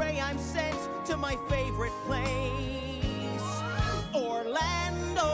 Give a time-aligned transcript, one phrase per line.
[0.00, 3.50] pray I'm sent to my favorite place,
[4.14, 5.30] Orlando.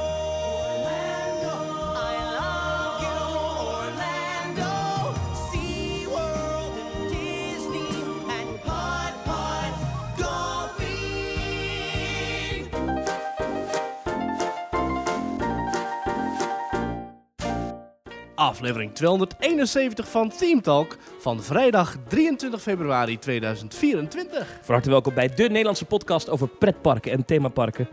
[1.94, 3.18] I love you,
[3.78, 4.74] Orlando.
[5.46, 7.94] SeaWorld and Disney
[8.28, 9.72] and Pod Pod
[10.18, 11.46] Golfing.
[18.36, 24.58] Aflevering 271 van Team Talk van vrijdag 23 februari 2024.
[24.62, 27.88] Van harte welkom bij de Nederlandse podcast over pretparken en themaparken.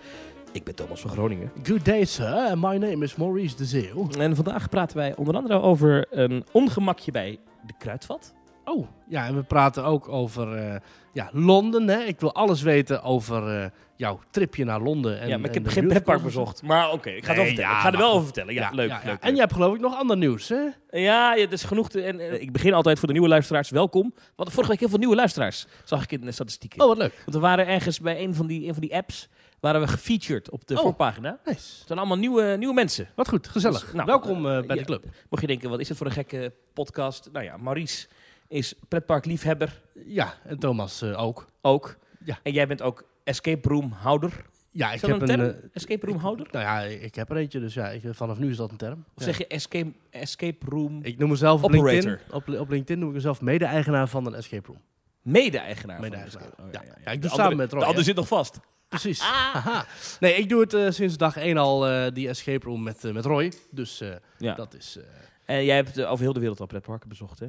[0.51, 1.51] Ik ben Thomas van Groningen.
[1.63, 2.57] Good day, sir.
[2.57, 4.09] My name is Maurice de Zeeuw.
[4.09, 8.33] En vandaag praten wij onder andere over een ongemakje bij de Kruidvat.
[8.65, 10.75] Oh, ja, en we praten ook over eh,
[11.13, 11.87] ja, Londen.
[11.87, 11.99] Hè?
[12.03, 15.19] Ik wil alles weten over eh, jouw tripje naar Londen.
[15.19, 16.61] En, ja, maar ik heb geen pretpark bezocht.
[16.61, 17.69] Maar oké, ik ga het Nee, wel vertellen.
[17.71, 18.13] ja, ik ga er wel goed.
[18.15, 18.53] over vertellen.
[18.53, 19.21] Ja, leuk, ja, leuk.
[19.21, 20.55] En je hebt geloof ik nog ander nieuws, hè?
[20.89, 21.89] Ja, ja, het is genoeg.
[21.89, 23.69] Te, en, eh, ik begin altijd voor de nieuwe luisteraars.
[23.69, 24.11] Welkom.
[24.15, 25.65] We hadden vorige week heel veel nieuwe luisteraars.
[25.83, 26.81] Zag ik in de statistieken.
[26.81, 27.13] Oh, wat leuk.
[27.25, 29.27] Want we waren ergens bij een van die, een van die apps.
[29.59, 30.81] Waren we gefeatured op de Oh.
[30.81, 31.39] voorpagina.
[31.45, 31.59] Nice.
[31.77, 33.07] Het zijn allemaal nieuwe, nieuwe mensen.
[33.15, 33.81] Wat goed, gezellig.
[33.85, 35.03] Dus, nou, Welkom eh, bij de club.
[35.29, 37.29] Mocht je denken, wat is het voor een gekke podcast?
[37.31, 38.07] Nou ja, Maurice
[38.53, 41.47] is pretparkliefhebber Ja, en Thomas eh, ook.
[41.61, 41.97] ook.
[42.25, 42.39] Ja.
[42.43, 44.45] En jij bent ook escape room houder.
[44.71, 45.37] Ja, ik heb een een...
[45.51, 45.69] term?
[45.73, 46.47] escape room houder?
[46.51, 49.05] nou ja, ik heb er eentje, dus ja, ik, vanaf nu is dat een term.
[49.07, 49.23] Of Ja.
[49.23, 51.91] zeg je escape, escape room Ik noem mezelf op Operator.
[51.91, 54.81] LinkedIn, op, op LinkedIn noem ik mezelf mede-eigenaar van een escape room.
[55.21, 55.95] mede-eigenaar?
[55.95, 56.43] van Mede-eigenaar.
[56.47, 56.81] escape- oh, Ja.
[56.81, 58.59] ja, ja, Ja, ik doe andere- samen met Roy, De ander zit nog vast.
[58.87, 59.21] Precies.
[59.21, 59.27] Ah.
[59.53, 59.85] Haha.
[60.19, 63.25] Nee, ik doe het eh, sinds dag 1 al, eh, die escape room met, met
[63.25, 63.51] Roy.
[63.71, 64.01] Dus
[64.37, 64.97] dat is...
[65.45, 67.47] En jij hebt over heel de wereld al pretparken bezocht, hè?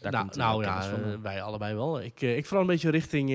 [0.00, 2.00] Daar nou, komt, eh, nou ja, van, eh, wij allebei wel.
[2.00, 3.30] Ik, eh, ik vooral een beetje richting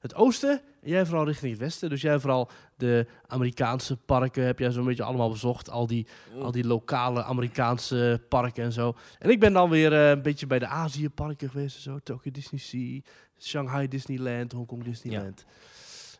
[0.00, 0.60] het oosten.
[0.82, 1.88] En jij vooral richting het westen.
[1.88, 5.70] Dus jij vooral de Amerikaanse parken heb jij zo'n beetje allemaal bezocht.
[5.70, 6.42] Al die, Mm.
[6.42, 8.96] al die lokale Amerikaanse parken en zo.
[9.18, 11.76] En ik ben dan weer een beetje bij de Azië-parken geweest.
[11.76, 11.98] en Zo.
[12.02, 13.00] Tokyo Disney Sea,
[13.38, 15.44] Shanghai Disneyland, Hongkong Disneyland.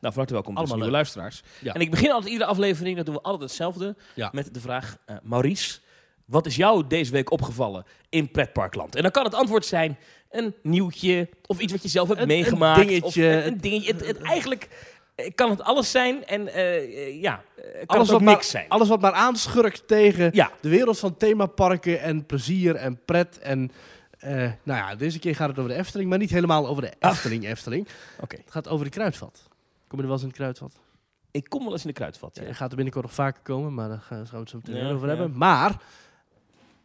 [0.00, 1.42] Nou, van harte welkom, dus Allemaal nieuwe luisteraars.
[1.61, 1.75] Ja.
[1.75, 4.28] En ik begin altijd iedere aflevering, dat doen we altijd hetzelfde, Ja.
[4.33, 5.80] met de vraag, Maurice,
[6.24, 8.96] wat is jou deze week opgevallen in pretparkland?
[8.96, 9.98] En dan kan het antwoord zijn
[10.30, 12.78] een nieuwtje, of iets wat je zelf hebt Een- een meegemaakt.
[12.86, 13.06] dingetje.
[13.06, 13.92] Of een, een dingetje.
[13.92, 14.68] Het, het- eigenlijk
[15.14, 18.34] eh, kan het alles zijn en eh, ja, eh, kan Alles het ook wat, maar,
[18.34, 18.68] niks zijn.
[18.68, 23.39] alles wat maar aanschurkt tegen Ja, de wereld van themaparken en plezier en pret.
[23.39, 23.70] En
[24.62, 27.46] nou ja, deze keer gaat het over de Efteling, maar niet helemaal over de Efteling
[27.46, 27.89] Efteling.
[28.20, 28.36] oké.
[28.36, 29.42] Het gaat over de kruidvat.
[29.86, 30.72] Kom je er wel eens in het kruidvat?
[31.30, 32.40] Ik kom wel eens in de kruidvat.
[32.42, 32.52] Ja.
[32.52, 35.08] Gaat er binnenkort nog vaker komen, maar daar gaan we het zo meteen Ja, over
[35.08, 35.36] hebben.
[35.36, 35.77] Maar,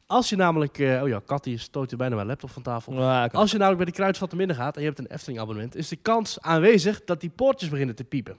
[0.07, 0.79] als je namelijk...
[0.79, 3.23] eh, oh ja, Kat die stoot bijna mijn laptop van tafel.
[3.25, 5.75] Ik- Als je namelijk bij de kruidvat binnen gaat en je hebt een Efteling abonnement,
[5.75, 8.37] is de kans aanwezig dat die poortjes beginnen te piepen.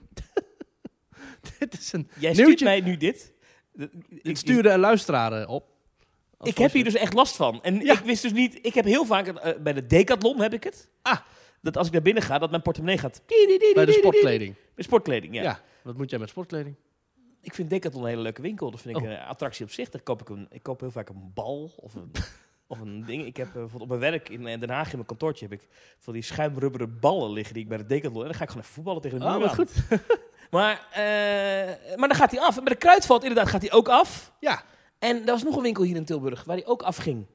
[1.59, 2.65] Dit is een Jij stuurt nieuwtje.
[2.65, 3.33] mij nu dit.
[4.21, 5.67] Ik, stuurde een luisteraar eh, op.
[6.41, 7.63] Ik heb hier dus echt last van.
[7.63, 7.93] En Ja.
[7.93, 8.59] ik wist dus niet...
[8.65, 9.27] Ik heb heel vaak...
[9.27, 10.89] eh, bij de Decathlon heb ik het.
[11.01, 11.17] Ah.
[11.61, 13.21] Dat als ik naar binnen ga, dat mijn portemonnee gaat...
[13.73, 14.55] Bij de sportkleding.
[14.75, 15.41] Bij sportkleding, ja.
[15.41, 15.61] Ja.
[15.83, 16.75] Wat moet jij met sportkleding?
[17.41, 18.71] Ik vind Decathlon een hele leuke winkel.
[18.71, 19.09] Dat vind ik Oh.
[19.09, 19.89] een attractie op zich.
[19.89, 22.11] Daar koop ik, een, ik koop heel vaak een bal of een,
[22.67, 23.25] of een ding.
[23.25, 25.47] Ik heb eh, bijvoorbeeld op mijn werk in eh, Den Haag in mijn kantoortje...
[25.49, 25.67] heb ik
[25.99, 28.21] van die schuimrubberen ballen liggen die ik bij de Decathlon...
[28.21, 29.71] en dan ga ik gewoon even voetballen tegen de muur Oh, goed.
[30.51, 32.57] Maar, eh, maar dan gaat hij af.
[32.57, 34.31] En bij de Kruidvat inderdaad gaat hij ook af.
[34.39, 34.63] Ja.
[34.99, 37.25] En er was nog een winkel hier in Tilburg waar die ook afging.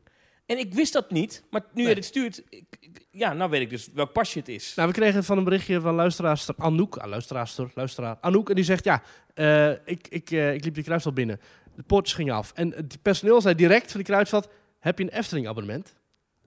[0.47, 1.89] En ik wist dat niet, maar nu Nee.
[1.89, 4.75] je dit stuurt, ik- ik- ja, nou weet ik dus welk pasje het is.
[4.75, 6.97] Nou, we kregen van een berichtje van luisteraarster Anouk.
[6.97, 8.49] Ah, luisteraarster, luisteraar Anouk.
[8.49, 9.03] En die zegt, ja,
[9.35, 11.41] eh, ik, ik, eh, ik liep die kruidvat binnen.
[11.77, 12.53] De poortjes gingen af.
[12.55, 15.95] En het personeel zei direct van die kruidvat, heb je een Efteling abonnement?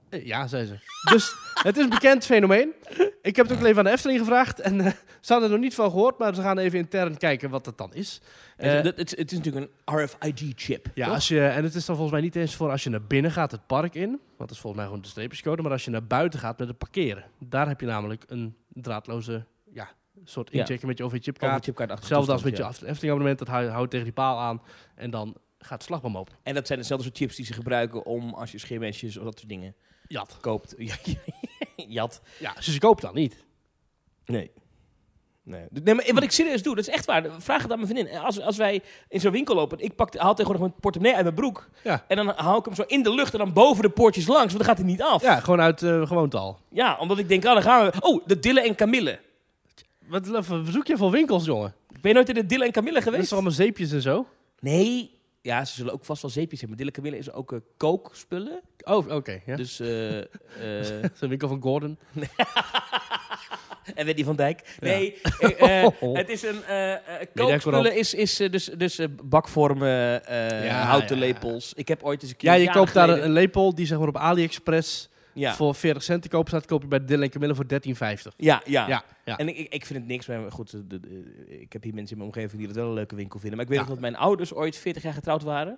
[0.09, 0.79] Eh, ja, zei ze.
[1.11, 2.73] Dus het is een bekend fenomeen.
[3.21, 4.59] Ik heb het ook even aan de Efteling gevraagd.
[4.59, 4.91] En eh,
[5.21, 7.77] ze hadden er nog niet van gehoord, maar ze gaan even intern kijken wat dat
[7.77, 8.21] dan is.
[8.57, 10.87] Eh, Eh, het, het is natuurlijk een RFID-chip.
[10.93, 13.01] Ja, als je, en het is dan volgens mij niet eens voor als je naar
[13.03, 14.09] binnen gaat het park in.
[14.09, 15.61] Want dat is volgens mij gewoon de streepjescode.
[15.61, 17.23] Maar als je naar buiten gaat met het parkeren.
[17.39, 19.89] Daar heb je namelijk een draadloze ja,
[20.23, 20.59] soort Ja.
[20.59, 21.63] inchecken met je Over OV-chipkaart.
[21.63, 23.39] chipkaart Hetzelfde als met je Efteling abonnement.
[23.39, 24.61] Dat hou- houdt tegen die paal aan.
[24.95, 26.33] En dan gaat de slagboom open.
[26.43, 29.37] En dat zijn dezelfde soort chips die ze gebruiken om als je scheermesjes of dat
[29.37, 29.75] soort dingen
[30.07, 30.37] Jat.
[30.41, 30.75] koopt.
[30.87, 30.95] Ja,
[31.87, 32.21] Jat.
[32.39, 33.45] Ja, dus je koopt dan niet.
[34.25, 34.51] Nee.
[35.43, 35.65] Nee.
[35.83, 37.23] nee, maar wat ik serieus doe, dat is echt waar.
[37.37, 38.17] Vraag het aan mijn vriendin.
[38.17, 41.35] Als, als wij in zo'n winkel lopen, ik pak, haal tegenwoordig mijn portemonnee uit mijn
[41.35, 41.69] broek.
[41.83, 42.05] Ja.
[42.07, 44.53] En dan haal ik hem zo in de lucht en dan boven de poortjes langs,
[44.53, 45.21] want dan gaat hij niet af.
[45.21, 46.59] Ja, gewoon uit gewoonte al.
[46.69, 47.91] Ja, omdat ik denk, ah, dan gaan we.
[47.99, 49.19] Oh, de Dille en Camille.
[50.07, 51.73] Wat wat zoek je voor winkels, jongen?
[51.87, 53.33] Ben je nooit in de Dille en Camille Dat is geweest?
[53.33, 54.25] allemaal zeepjes en zo?
[54.59, 55.16] Nee.
[55.47, 56.77] Ja, ze zullen ook vast wel zeepjes hebben.
[56.77, 58.61] Dille en Camille is ook uh, kookspullen.
[58.83, 59.41] Oh, oké.
[59.45, 59.55] ja.
[59.63, 60.25] Dus, eh eh,
[61.13, 61.97] is een winkel van Gordon.
[63.95, 64.75] en Wendy van Dijk.
[64.79, 66.63] Nee, eh, eh, het is een...
[66.63, 67.33] eh eh, Mediacorp.
[67.33, 71.73] kookspullen is, is eh, dus, dus eh, bakvormen, eh, Ja, houten lepels.
[71.73, 72.49] Ik heb ooit eens een keer...
[72.51, 75.53] Ja, je koopt daar geleden- een lepel die zeg maar op AliExpress Ja.
[75.55, 78.35] voor 40 cent te kopen staat, koop je bij Dylan Camille voor 13,50.
[78.37, 78.87] Ja, ja.
[78.87, 79.37] Ja, ja.
[79.37, 82.17] En ik, ik, vind het niks, maar goed, de- de- ik heb hier mensen in
[82.23, 83.57] mijn omgeving die het wel een leuke winkel vinden.
[83.57, 85.77] Maar ik weet nog dat mijn ouders ooit 40 jaar getrouwd waren.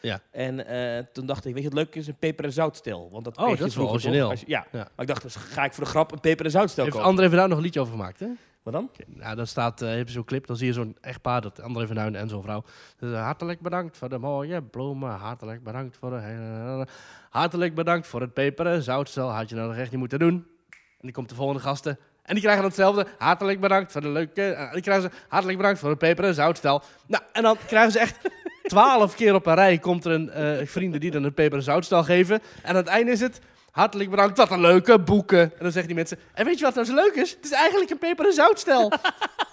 [0.00, 0.20] Ja.
[0.30, 2.06] En eh, toen dacht ik, weet je wat leuk is?
[2.06, 3.08] Een peper- en zoutstel.
[3.10, 4.30] Want dat Oh, dat is wel origineel.
[4.30, 4.66] Als je- ja.
[4.72, 4.78] Ja.
[4.78, 7.10] maar ik dacht, dus ga ik voor de grap een peper- en zoutstel Heeft kopen.
[7.10, 8.26] André Duin nog een liedje over gemaakt, hè?
[8.66, 8.90] Wat dan?
[9.06, 11.86] Nou, dan staat, eh heb je zo'n clip, dan zie je zo'n echtpaar, dat André
[11.86, 12.64] van en zo'n vrouw.
[12.98, 16.86] Dus, eh, hartelijk bedankt voor de mooie bloemen, hartelijk bedankt voor de...
[17.30, 20.46] hartelijk bedankt voor het peper en zoutstel, had je nou nog echt niet moeten doen.
[20.70, 21.98] En die komt de volgende gasten.
[22.22, 23.06] En die krijgen dan hetzelfde.
[23.18, 24.42] Hartelijk bedankt voor de leuke...
[24.42, 26.82] eh, die krijgen ze hartelijk bedankt voor het peper en zoutstel.
[27.06, 28.18] Nou, en dan krijgen ze echt
[28.62, 29.78] twaalf keer op een rij...
[29.78, 32.40] komt er een vrienden die dan een peper en zoutstel geven.
[32.62, 33.40] En aan het einde is het...
[33.76, 35.40] Hartelijk bedankt, wat een leuke boeken.
[35.40, 36.18] En dan zeggen die mensen...
[36.34, 37.30] En weet je wat nou zo leuk is?
[37.30, 38.92] Het is eigenlijk een peper en zoutstel.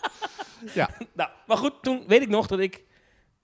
[0.73, 2.83] ja, Nou, maar goed, toen weet ik nog dat ik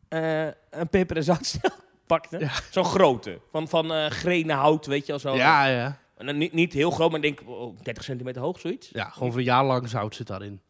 [0.10, 1.70] eh, een peper- en zoutstel
[2.08, 2.40] pakte.
[2.40, 2.52] Ja.
[2.72, 3.40] Zo'n grote.
[3.52, 5.20] Van, van eh grenen hout, weet je wel.
[5.20, 5.36] Zo.
[5.36, 6.00] ja, ja.
[6.18, 8.90] En dan niet, niet heel groot, maar ik denk oh, 30 centimeter hoog, zoiets.
[8.94, 10.62] Ja, gewoon voor een jaar lang zout zit daarin.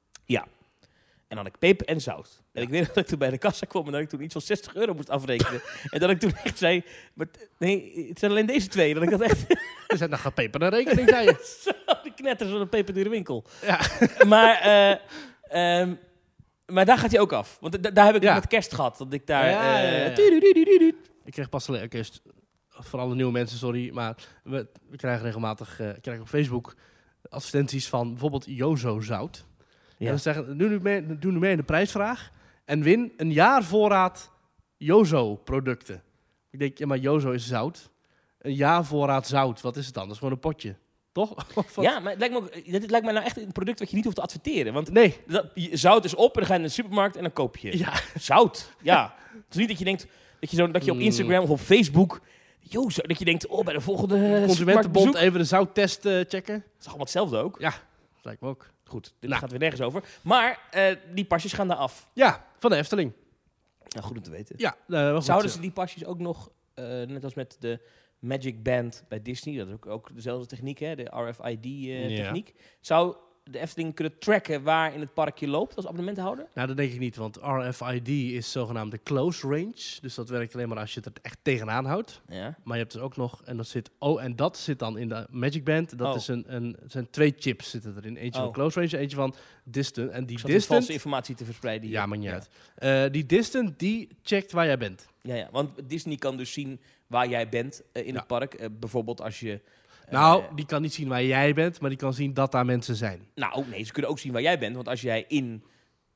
[1.30, 2.42] En dan had ik peper en zout.
[2.54, 4.34] En ik weet dat ik toen bij de kassa kwam en dat ik toen iets
[4.34, 5.62] van 60 euro moest afrekenen.
[5.92, 6.84] en dat ik toen echt zei,
[7.14, 7.28] maar
[7.58, 8.94] nee, het zijn alleen deze twee.
[8.94, 9.46] Dat ik dat echt,
[9.88, 11.54] Er zit nog geen peper en rekening, zei je.
[11.64, 13.46] zo, die knetters van een peperdure winkel.
[13.62, 13.80] Ja.
[14.28, 14.92] maar, eh,
[15.81, 15.94] ehm,
[16.66, 17.58] maar daar gaat hij ook af.
[17.62, 18.32] Want da- daar heb ik Ja.
[18.34, 18.98] het met kerst gehad.
[18.98, 19.50] Dat ik daar...
[19.50, 20.88] Ja, ja, ja, eh.
[21.25, 21.84] Ik kreeg pas alleen...
[21.84, 22.22] Oké, st-
[22.70, 23.90] voor alle nieuwe mensen, sorry.
[23.94, 26.75] Maar we, we krijgen regelmatig eh, ik krijg op Facebook
[27.30, 29.46] advertenties van bijvoorbeeld Jozo Zout.
[30.00, 30.10] En Ja.
[30.10, 32.30] dan zeggen, doe nu, mee, doe nu mee in de prijsvraag.
[32.66, 34.31] En win een jaar voorraad
[34.78, 36.04] Jozo producten.
[36.51, 37.90] Ik denk, ja, maar Jozo is zout.
[38.40, 39.62] Een jaar voorraad zout.
[39.62, 40.04] Wat is het dan?
[40.04, 40.75] Dat is gewoon een potje.
[41.12, 41.36] Toch?
[41.75, 43.96] Ja, maar het lijkt, me ook, dit lijkt me nou echt een product wat je
[43.96, 44.74] niet hoeft te adverteren.
[44.74, 45.18] Want Nee.
[45.28, 47.78] dat, zout is op en dan ga je naar de supermarkt en dan koop je.
[47.78, 47.94] Ja.
[48.19, 49.16] Zout, ja.
[49.34, 50.07] Het is niet dat je denkt
[50.40, 51.04] dat je, zo, dat je op Mm.
[51.04, 52.22] Instagram of op Facebook...
[52.62, 56.54] Yo, zo, dat je denkt, oh, bij de volgende Consumentenbond even de zouttest eh, checken.
[56.56, 57.60] Het is allemaal hetzelfde ook.
[57.60, 57.69] Ja,
[58.16, 58.69] dat lijkt me ook.
[58.89, 59.41] Goed, dit Nou.
[59.41, 60.03] gaat weer nergens over.
[60.21, 62.09] Maar eh, die pasjes gaan daar af.
[62.13, 63.12] Ja, van de Efteling.
[63.88, 64.56] Nou, goed om te weten.
[64.57, 65.24] Ja, eh, goed.
[65.25, 67.80] Zouden ze die pasjes ook nog, eh, net als met de
[68.19, 71.30] Magic Band bij Disney, dat is ook, ook dezelfde techniek, hè, de Ja.
[71.30, 72.53] RFID-techniek.
[72.81, 73.15] Zou
[73.51, 76.46] de Efteling kunnen tracken waar in het park je loopt als abonnementhouder?
[76.54, 79.98] Nou, dat denk ik niet, want RFID is zogenaamde close range.
[80.01, 82.22] Dus dat werkt alleen maar als je het er echt tegenaan houdt.
[82.28, 82.57] Ja.
[82.63, 85.10] Maar je hebt dus ook nog, en dat zit, oh, en dat zit dan in
[85.10, 85.98] de Magic Band.
[85.98, 86.16] Dat Oh.
[86.16, 88.16] is een, een, zijn twee chips zitten erin.
[88.16, 88.54] Eentje van Oh.
[88.54, 90.10] close range, eentje van distant.
[90.12, 91.88] En die Ik valse distant, informatie te verspreiden.
[91.90, 91.98] hier.
[91.98, 92.50] ja, niet uit.
[92.75, 95.07] Eh, die distant, die checkt waar jij bent.
[95.22, 98.18] Ja, ja, want Disney kan dus zien waar jij bent eh, in Ja.
[98.19, 98.54] het park.
[98.54, 99.62] Eh, bijvoorbeeld als je...
[100.10, 102.66] eh, nou, die kan niet zien waar jij bent, maar die kan zien dat daar
[102.66, 103.28] mensen zijn.
[103.36, 104.76] Nou, nee, ze kunnen ook zien waar jij bent.
[104.76, 105.64] Want als jij in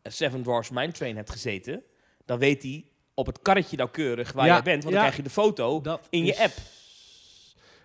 [0.04, 1.84] Seven Dwarfs Mine Train hebt gezeten,
[2.26, 4.84] dan weet hij op het karretje nauwkeurig waar Ja, jij bent.
[4.84, 5.10] Want dan ja.
[5.10, 6.54] krijg je de foto Dat in je app.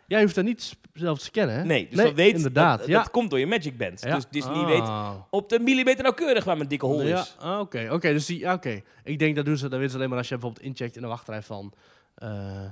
[0.07, 1.65] Jij hoeft dat niet zelf te scannen, hè?
[1.65, 2.79] Nee, dus dan weet inderdaad.
[2.79, 2.99] Dat, ja.
[2.99, 4.01] dat komt door je Magic Band.
[4.01, 4.15] Ja.
[4.15, 4.67] Dus Disney Ah.
[4.67, 7.37] weet op de millimeter nauwkeurig waar mijn dikke hol Ja, is.
[7.39, 7.89] ah, oké.
[7.93, 8.81] Oké, dus die, ja, oké.
[9.05, 11.03] Ik denk dat doen ze, dat weten ze alleen maar als je bijvoorbeeld incheckt in
[11.03, 11.73] de wachtrij van.
[12.15, 12.65] eh,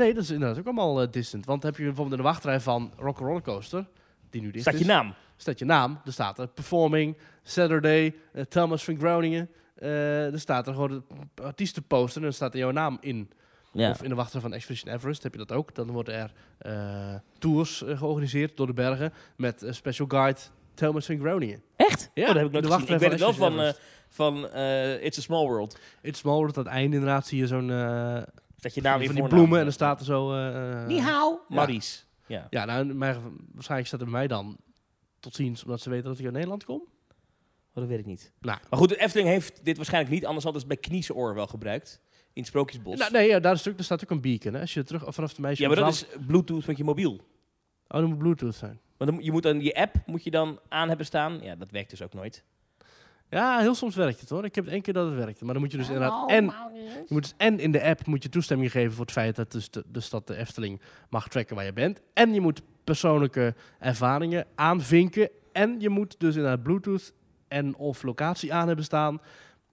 [0.00, 1.46] nee, dat is inderdaad ook allemaal eh, distant.
[1.46, 3.86] Want heb je bijvoorbeeld in de wachtrij van Rock Roller Coaster,
[4.30, 5.14] die nu dicht Staat je is, naam.
[5.36, 6.00] staat je naam.
[6.04, 9.50] Er staat er Performing, Saturday, eh, Thomas van Groningen.
[9.74, 11.04] Eh, er staat er gewoon
[11.34, 13.30] de artiestenposter en dan staat er jouw naam in.
[13.72, 13.90] Ja.
[13.90, 15.74] Of in de wachtrij van Expedition Everest heb je dat ook.
[15.74, 16.32] Dan worden er
[17.38, 20.40] tours georganiseerd door de bergen met special guide
[20.74, 21.62] Thomas van Groningen.
[21.76, 22.10] Echt?
[22.14, 22.94] Ja, oh, dat heb ik nooit de gezien.
[22.94, 23.74] Ik weet het wel van
[24.08, 24.36] van,
[25.00, 25.78] It's a Small World.
[26.02, 27.70] It's Small World, aan het einde inderdaad zie je zo'n...
[28.64, 29.28] eh, Dat je van weer die voornaam.
[29.28, 30.32] bloemen en dan staat er zo...
[30.34, 31.40] eh, Ni hao.
[31.48, 31.54] Ja.
[31.54, 32.06] Maries.
[32.26, 32.46] Ja.
[32.50, 32.98] Ja, nou,
[33.52, 34.56] waarschijnlijk staat er bij mij dan
[35.20, 36.80] tot ziens, omdat ze weten dat ik uit Nederland kom.
[36.80, 38.32] Oh, dat weet ik niet.
[38.40, 38.58] Nou.
[38.70, 40.24] Maar goed, de Efteling heeft dit waarschijnlijk niet.
[40.26, 42.00] Anders hadden ze het bij Kniesoor wel gebruikt.
[42.32, 42.98] In het Sprookjesbos.
[42.98, 44.54] Nou, nee, ja, daar, is ook, daar staat ook een beacon.
[44.54, 44.60] Hè.
[44.60, 45.62] Als je terug vanaf de meisje...
[45.62, 47.12] ja, maar dat is Bluetooth met je mobiel.
[47.12, 48.80] Oh, dat moet Bluetooth zijn.
[48.96, 51.40] Want dan, je moet dan je app moet je dan aan hebben staan.
[51.42, 52.44] Ja, dat werkt dus ook nooit.
[53.30, 54.44] Ja, heel soms werkt het hoor.
[54.44, 55.44] Ik heb het één keer dat het werkte.
[55.44, 56.30] Maar dan moet je dus inderdaad...
[56.30, 59.36] En, je moet dus en in de app moet je toestemming geven voor het feit
[59.36, 62.00] dat, dus de, dus dat de Efteling mag tracken waar je bent.
[62.14, 65.30] En je moet persoonlijke ervaringen aanvinken.
[65.52, 67.12] En je moet dus inderdaad Bluetooth
[67.48, 69.20] en of locatie aan hebben staan.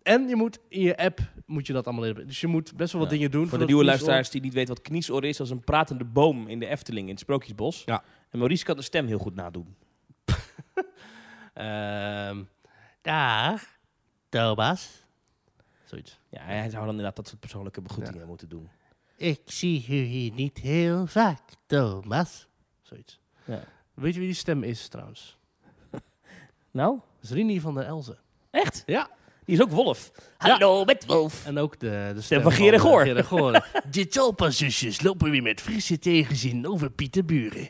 [0.04, 2.28] En je moet in je app moet je dat allemaal hebben.
[2.28, 3.18] Dus je moet best wel wat Ja.
[3.18, 3.48] dingen doen.
[3.48, 5.40] Voor de nieuwe luisteraars die niet weten wat Kniesoor is.
[5.40, 7.84] als een pratende boom in de Efteling in het Sprookjesbos.
[7.86, 8.04] Ja.
[8.30, 9.76] En Maurice kan de stem heel goed nadoen.
[11.54, 12.44] Ehm
[13.02, 13.62] dag,
[14.30, 15.06] Thomas.
[15.86, 16.20] Zoiets.
[16.30, 18.70] Ja, hij zou dan inderdaad dat soort persoonlijke begroetingen moeten doen.
[19.18, 22.48] Ik zie u hier niet heel vaak, Thomas.
[22.82, 23.20] Zoiets.
[23.46, 23.64] Ja.
[23.94, 25.38] Weet je wie die stem is trouwens?
[26.72, 28.18] Nou, Dat is Rini van der Elzen.
[28.52, 28.84] echt?
[28.86, 29.10] Ja.
[29.46, 30.12] Die is ook Wolf.
[30.38, 31.46] Hallo, met Wolf.
[31.46, 32.82] En ook de, de stem, van Gerard
[33.26, 33.66] Goor.
[33.90, 34.14] Dit
[34.54, 37.70] zulsjes lopen weer met frisse tegenzin over Pieterburen.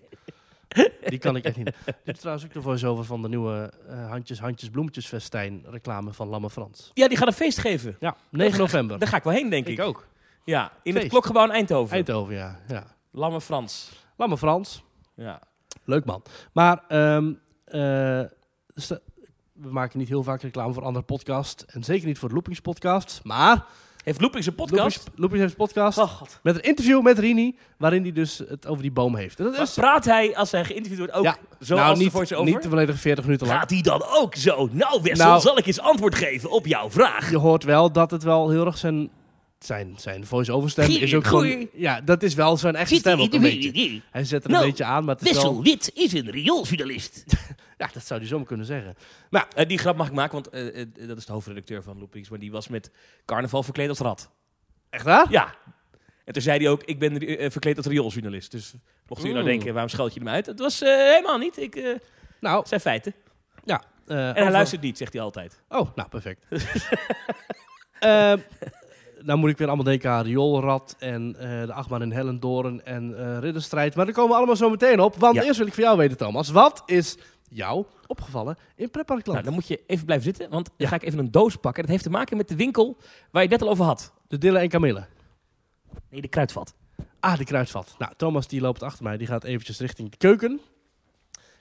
[1.09, 1.73] Die kan ik echt niet.
[2.03, 6.13] Dit is trouwens ook de voice-over van de nieuwe eh, Handjes, Handjes, Bloemetjes festijn reclame
[6.13, 6.91] van Lamme Frans.
[6.93, 7.95] Ja, die gaat een feest geven.
[7.99, 8.99] Ja, 9 november.
[8.99, 9.73] Daar ga ik wel heen, denk ik.
[9.79, 10.07] Ik ook.
[10.43, 11.03] Ja, in Feest.
[11.03, 11.95] het klokgebouw in Eindhoven.
[11.95, 12.59] Eindhoven, ja.
[12.67, 12.85] ja.
[13.11, 13.91] Lamme Frans.
[14.17, 14.83] Lamme Frans.
[15.15, 15.41] Ja.
[15.85, 16.23] Leuk man.
[16.53, 17.33] Maar ehm,
[17.65, 18.21] eh,
[18.75, 18.99] st-
[19.53, 21.65] we maken niet heel vaak reclame voor andere podcasts.
[21.65, 23.19] En zeker niet voor de Loopings podcast.
[23.23, 23.65] Maar
[24.07, 25.03] Heeft Loopings een podcast?
[25.15, 26.39] Loopings heeft een podcast Oh, god.
[26.43, 27.55] met een interview met Rini.
[27.77, 29.39] Waarin hij dus het over die boom heeft.
[29.39, 31.37] En dat is praat hij als hij geïnterviewd wordt ook Ja.
[31.59, 32.45] zoals nou, de niet, voice-over?
[32.53, 33.59] niet de volledige 40 minuten lang.
[33.59, 34.69] Gaat hij dan ook zo?
[34.71, 37.29] Nou, Wessel, Nou- zal ik eens antwoord geven op jouw vraag?
[37.29, 39.09] Je hoort wel dat het wel heel erg zijn,
[39.59, 41.51] zijn, zijn voice-over stem is ook goeie.
[41.51, 41.67] gewoon...
[41.73, 44.01] Ja, dat is wel zijn echte stem ook een beetje.
[44.11, 45.63] Hij zet er een Nou, beetje aan, maar het is wel...
[45.63, 47.23] Wit is een riooljournalist.
[47.77, 48.95] Ja, dat zou hij zomaar kunnen zeggen.
[49.29, 52.29] Eh, die grap mag ik maken, want eh, eh, dat is de hoofdredacteur van Loopings.
[52.29, 52.91] Maar die was met
[53.25, 54.29] carnaval verkleed als rat.
[54.89, 55.31] Echt waar?
[55.31, 55.55] Ja.
[56.25, 57.11] En toen zei hij ook, ik ben
[57.51, 58.51] verkleed als riooljournalist.
[58.51, 58.73] Dus
[59.07, 60.45] mocht u nou denken, waarom scheld je hem uit?
[60.45, 61.57] Het was helemaal niet.
[61.57, 61.99] Ik,
[62.39, 63.13] Nou, het zijn feiten.
[63.63, 63.83] ja.
[64.05, 65.61] En hij over- luistert niet, zegt hij altijd.
[65.69, 66.45] Oh, nou, perfect.
[69.21, 71.31] Nou moet ik weer allemaal denken aan Rioolrad en
[71.65, 73.95] de achtbaan in Hellendoorn en Ridderstrijd.
[73.95, 75.15] Maar daar komen we allemaal zo meteen op.
[75.15, 75.43] Want Ja.
[75.43, 76.49] eerst wil ik van jou weten, Thomas.
[76.49, 77.17] Wat is
[77.49, 79.31] jou opgevallen in Pretparkland?
[79.31, 81.81] Nou, dan moet je even blijven zitten, want dan ga ik even een doos pakken.
[81.81, 82.97] Dat heeft te maken met de winkel
[83.31, 84.13] waar je het net al over had.
[84.27, 85.07] de Dille en Camille.
[86.09, 86.73] Nee, de kruidvat.
[87.19, 87.95] Ah, de kruidvat.
[87.97, 89.17] Nou, Thomas die loopt achter mij.
[89.17, 90.61] Die gaat eventjes richting de keuken.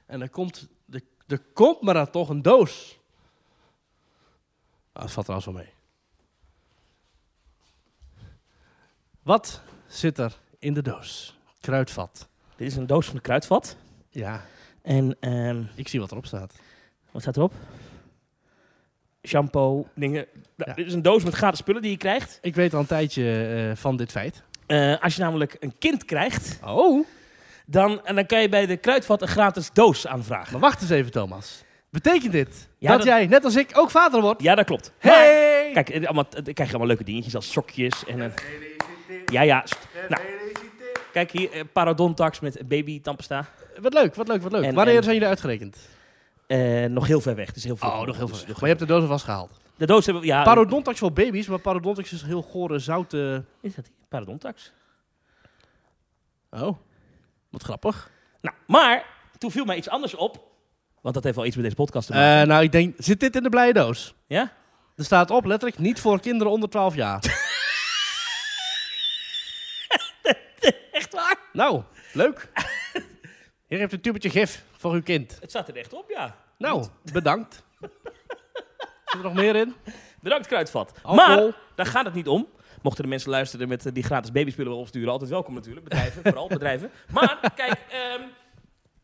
[0.06, 2.98] En er komt, de, er komt maar dan toch een doos.
[4.92, 5.72] Ah, dat valt trouwens wel mee.
[9.22, 11.38] Wat zit er in de doos?
[11.60, 12.28] Kruidvat.
[12.56, 13.76] Dit is een doos van de kruidvat.
[14.10, 14.44] Ja,
[14.86, 16.54] En ehm, ik zie wat erop staat.
[17.10, 17.52] wat staat erop?
[19.22, 20.26] Shampoo, dingen.
[20.56, 20.76] Nou, Ja.
[20.76, 22.38] Dit is een doos met gratis spullen die je krijgt.
[22.42, 24.42] Ik weet al een tijdje eh, van dit feit.
[24.66, 27.06] Eh, als je namelijk een kind krijgt, Oh,
[27.66, 30.52] dan, en dan kan je bij de kruidvat een gratis doos aanvragen.
[30.52, 31.64] maar wacht eens even, Thomas.
[31.90, 34.42] Betekent dit Ja, dat, dat- jij, net als ik, ook vader wordt?
[34.42, 34.92] Ja, dat klopt.
[35.02, 35.70] Maar, Hey!
[35.72, 38.32] kijk, eh, allemaal, dan krijg je allemaal leuke dingetjes als sokjes en een...
[39.26, 39.64] Ja, ja.
[40.08, 40.22] Nou,
[41.12, 43.46] kijk hier, parodontax met baby tandpasta.
[43.80, 44.64] Wat leuk, wat leuk, wat leuk.
[44.64, 45.78] En- Wanneer en- zijn jullie uitgerekend?
[46.47, 47.52] Eh, nog heel ver weg.
[47.52, 47.88] Dus heel veel.
[47.88, 49.50] Oh, nog heel Dus nog Maar je hebt de doos alvast gehaald.
[49.76, 50.42] De doos hebben we, ja.
[50.42, 53.45] Parodontax voor baby's, maar parodontax is heel gore, zoute...
[53.61, 53.90] Is dat?
[54.09, 54.73] Parodontax.
[56.50, 56.76] Oh,
[57.50, 58.11] wat grappig.
[58.40, 59.04] Nou, maar
[59.38, 60.45] toen viel mij iets anders op.
[61.00, 62.40] Want dat heeft wel iets met deze podcast te maken.
[62.40, 64.14] Eh, nou, ik denk, zit dit in de blije doos?
[64.26, 64.52] ja?
[64.97, 67.21] Er staat op, letterlijk, niet voor kinderen onder 12 jaar.
[70.92, 71.37] Echt waar?
[71.52, 72.49] nou, leuk.
[73.66, 75.37] Hier heeft een tubetje gif voor uw kind.
[75.40, 76.37] Het staat er echt op, ja.
[76.58, 77.64] Nou, bedankt.
[79.06, 79.75] Zit er nog meer in?
[80.20, 80.92] Bedankt, Kruidvat.
[81.02, 81.44] Alcohol.
[81.44, 82.46] Maar daar gaat het niet om.
[82.82, 85.85] Mochten de mensen luisteren met eh, die gratis babyspullen wel opsturen, altijd welkom natuurlijk.
[85.88, 86.90] Bedrijven, vooral bedrijven.
[87.12, 88.23] Maar kijk, ehm,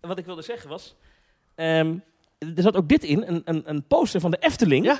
[0.01, 0.97] wat ik wilde zeggen was.
[1.55, 1.95] ehm,
[2.39, 4.85] er zat ook dit in, een, een, een poster van de Efteling.
[4.85, 4.99] Ja.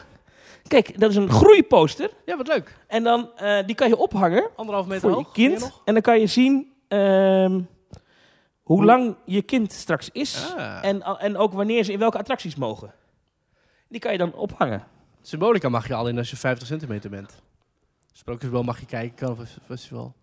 [0.69, 2.11] Kijk, dat is een groeiposter.
[2.27, 2.77] Ja, wat leuk.
[2.87, 5.37] En dan, eh, die kan je ophangen Anderhalf meter voor je hoog.
[5.37, 5.73] Meer kind.
[5.85, 7.61] En dan kan je zien ehm,
[8.73, 10.55] hoe lang je kind straks is.
[10.57, 10.85] Ah.
[10.85, 12.95] En, en ook wanneer ze in welke attracties mogen.
[13.89, 14.85] Die kan je dan ophangen.
[15.23, 17.43] Symbolica mag je al in als je 50 centimeter bent.
[18.13, 20.15] Sprookjesbel mag je kijken, een festival.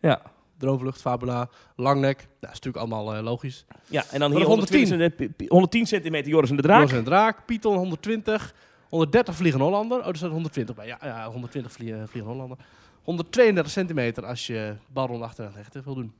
[0.00, 0.22] Ja.
[0.58, 2.16] Droomvlucht, Fabula, Langnek.
[2.16, 3.64] Nou, dat is natuurlijk allemaal eh, logisch.
[3.86, 6.78] Ja, en dan hier de 110, centi- 110 centimeter Joris en de Draak.
[6.80, 8.54] Joris en de Draak, Python 120,
[8.88, 10.00] 130 Vliegen Hollander.
[10.00, 10.86] Oh, er staat 120 bij.
[10.86, 12.56] Ja, ja 120 vliegen, Hollander.
[13.02, 16.12] 132 centimeter als je balron achteraan hechten wil doen.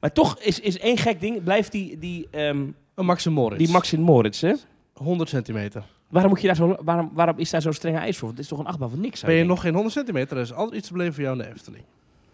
[0.00, 3.58] Maar toch is, is één gek ding, blijft die, die, ehm Een Maxim Moritz.
[3.64, 4.54] die Maxim Moritz, hè?
[4.94, 5.84] 100 centimeter.
[6.08, 8.26] Waarom, moet je daar zo, waarom, waarom is daar zo'n strenge eis voor?
[8.26, 9.22] Want het is toch een achtbaan van niks?
[9.22, 10.36] Ben je nog geen 100 centimeter?
[10.36, 11.84] Er is altijd iets te beleven voor jou in de Efteling.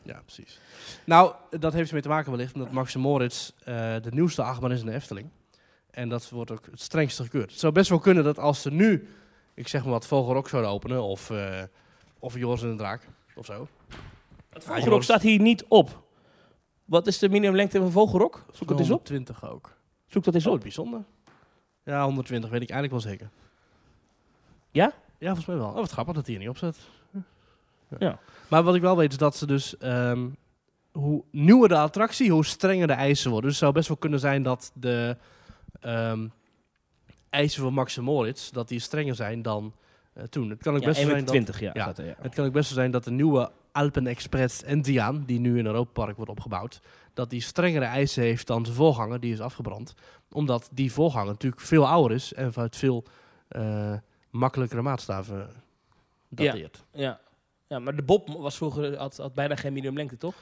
[0.02, 0.60] Ja, precies.
[1.04, 4.80] Nou, dat heeft ermee te maken wellicht omdat Maxim Moritz eh, de nieuwste achtbaan is
[4.80, 5.28] in de Efteling.
[5.90, 7.50] En dat wordt ook het strengste gekeurd.
[7.50, 9.08] Het zou best wel kunnen dat als ze nu,
[9.54, 11.62] ik zeg maar wat, Vogelrok zouden openen of, eh
[12.18, 13.68] of Joris en de Draak of zo.
[14.52, 16.04] Het Vogelrok staat hier niet op.
[16.86, 18.44] Wat is de minimumlengte van Vogelrok?
[18.52, 19.06] Zoek dat eens op.
[19.08, 19.76] 120 ook.
[20.06, 20.60] Zoek dat eens Oh, op.
[20.60, 21.04] bijzonder.
[21.84, 23.30] Ja, 120 weet ik eigenlijk wel zeker.
[24.70, 24.92] Ja?
[25.18, 25.68] Ja, volgens mij wel.
[25.68, 26.78] Oh, wat grappig dat hij hier niet op staat.
[27.98, 28.18] Ja.
[28.48, 29.76] Maar wat ik wel weet is dat ze dus...
[29.76, 30.28] ehm,
[30.92, 33.50] hoe nieuwer de attractie, hoe strenger de eisen worden.
[33.50, 35.16] Dus het zou best wel kunnen zijn dat de
[35.80, 36.28] ehm,
[37.30, 38.50] eisen van Max Moritz...
[38.50, 39.72] dat die strenger zijn dan
[40.12, 40.50] eh, toen.
[40.50, 41.54] Het kan ook Ja, best wel zijn dat...
[41.56, 41.70] 1,20 ja.
[41.74, 41.82] Ja.
[41.82, 42.14] staat er, ja.
[42.20, 45.66] Het kan ook best wel zijn dat de nieuwe Alpen Express Enzian, die nu in
[45.66, 46.80] Europa Park wordt opgebouwd,
[47.14, 49.94] dat die strengere eisen heeft dan zijn voorganger, die is afgebrand.
[50.32, 53.04] Omdat die voorganger natuurlijk veel ouder is en vanuit veel
[53.48, 53.92] eh,
[54.30, 55.48] makkelijkere maatstaven
[56.28, 56.84] dateert.
[56.92, 57.20] Ja.
[57.66, 60.34] ja, maar de Bob was vroeger, had, had bijna geen minimumlengte, toch?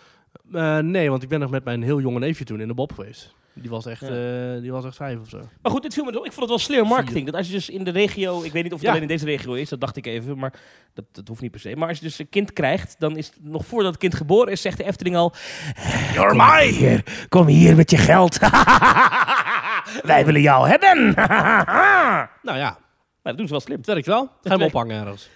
[0.53, 2.93] Eh, nee, want ik ben nog met mijn heel jonge neefje toen in de Bob
[2.93, 3.35] geweest.
[3.57, 4.55] Die was echt, Ja.
[4.55, 5.41] eh, die was echt vijf of zo.
[5.63, 6.11] Maar goed, dit viel me.
[6.11, 7.27] Ik vond het wel slim marketing.
[7.27, 8.89] Dat als je dus in de regio, ik weet niet of het Ja.
[8.91, 10.53] alleen in deze regio is, dat dacht ik even, maar
[10.95, 11.77] dat, dat hoeft niet per se.
[11.77, 14.53] Maar als je dus een kind krijgt, dan is het nog voordat het kind geboren
[14.53, 15.33] is, zegt de Efteling al:
[16.15, 16.73] You're mine!
[16.77, 18.39] Hier, kom hier met je geld.
[20.03, 21.13] Wij willen jou hebben.
[21.15, 22.79] maar Nou ja,
[23.23, 23.77] dat doen ze wel slim.
[23.77, 24.31] het werkt wel.
[24.43, 25.29] Ga hem ophangen ergens.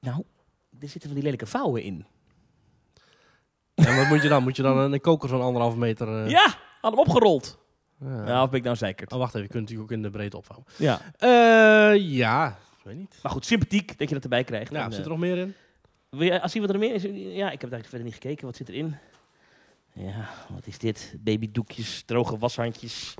[0.00, 0.22] Nou,
[0.80, 2.06] er zitten van die lelijke vouwen in.
[3.74, 4.42] En wat moet je dan?
[4.42, 6.24] Moet je dan een, een koker van anderhalve meter...
[6.24, 6.54] eh, Ja,
[6.86, 7.58] had hem opgerold.
[8.00, 8.26] ja.
[8.26, 9.06] Ja, of ben ik nou zeker?
[9.08, 9.46] Oh, wacht even.
[9.46, 10.66] Je kunt natuurlijk ook in de breedte opvouwen.
[10.76, 11.00] Ja.
[11.18, 13.18] Eh, ja, ik weet niet.
[13.22, 14.72] Maar goed, sympathiek dat je dat erbij krijgt.
[14.72, 15.54] Ja, En, zit eh, er nog meer in?
[16.10, 18.46] Wil je, als je wat er meer is, ja, ik heb eigenlijk verder niet gekeken.
[18.46, 18.96] Wat zit erin?
[19.92, 21.14] Ja, wat is dit?
[21.18, 23.14] Babydoekjes, droge washandjes,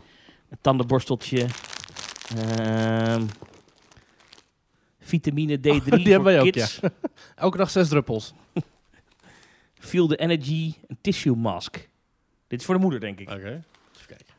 [0.50, 1.46] een tandenborsteltje,
[2.37, 3.25] ehm,
[4.99, 6.80] vitamine D3 Die voor hebben wij ook, kids,
[7.35, 8.32] Elke dag zes druppels.
[9.88, 11.88] Feel the Energy, een tissue mask.
[12.56, 13.30] Dit is voor de moeder, denk ik.
[13.30, 13.64] Oké.
[13.94, 14.34] Even kijken.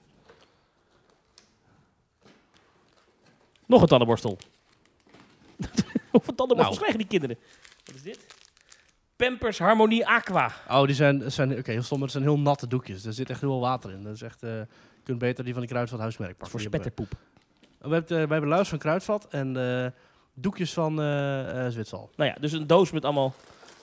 [3.65, 4.37] Nog een tandenborstel.
[6.11, 6.77] Hoeveel tandenborstels Nou.
[6.77, 7.37] krijgen die kinderen?
[7.85, 8.19] Wat is dit?
[9.15, 10.51] Pampers Harmonie Aqua.
[10.69, 13.05] Oh, die zijn, zijn oké, heel stom, maar het zijn heel natte doekjes.
[13.05, 14.03] Er zit echt heel veel water in.
[14.03, 14.67] Dat is echt, eh, je
[15.03, 16.49] kunt beter die van de Kruidvat huismerk pakken.
[16.49, 17.09] Voor spetterpoep.
[17.09, 17.17] we.
[17.79, 19.91] Hebben, eh, wij hebben luis van Kruidvat en eh,
[20.33, 22.09] doekjes van eh eh Zwitsal.
[22.15, 23.33] Nou ja, dus een doos met allemaal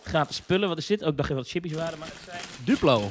[0.02, 0.68] gratis spullen.
[0.68, 1.04] Wat is dit?
[1.04, 2.40] Ook ik dacht even wat chippies waren, maar het zijn...
[2.64, 3.10] Duplo.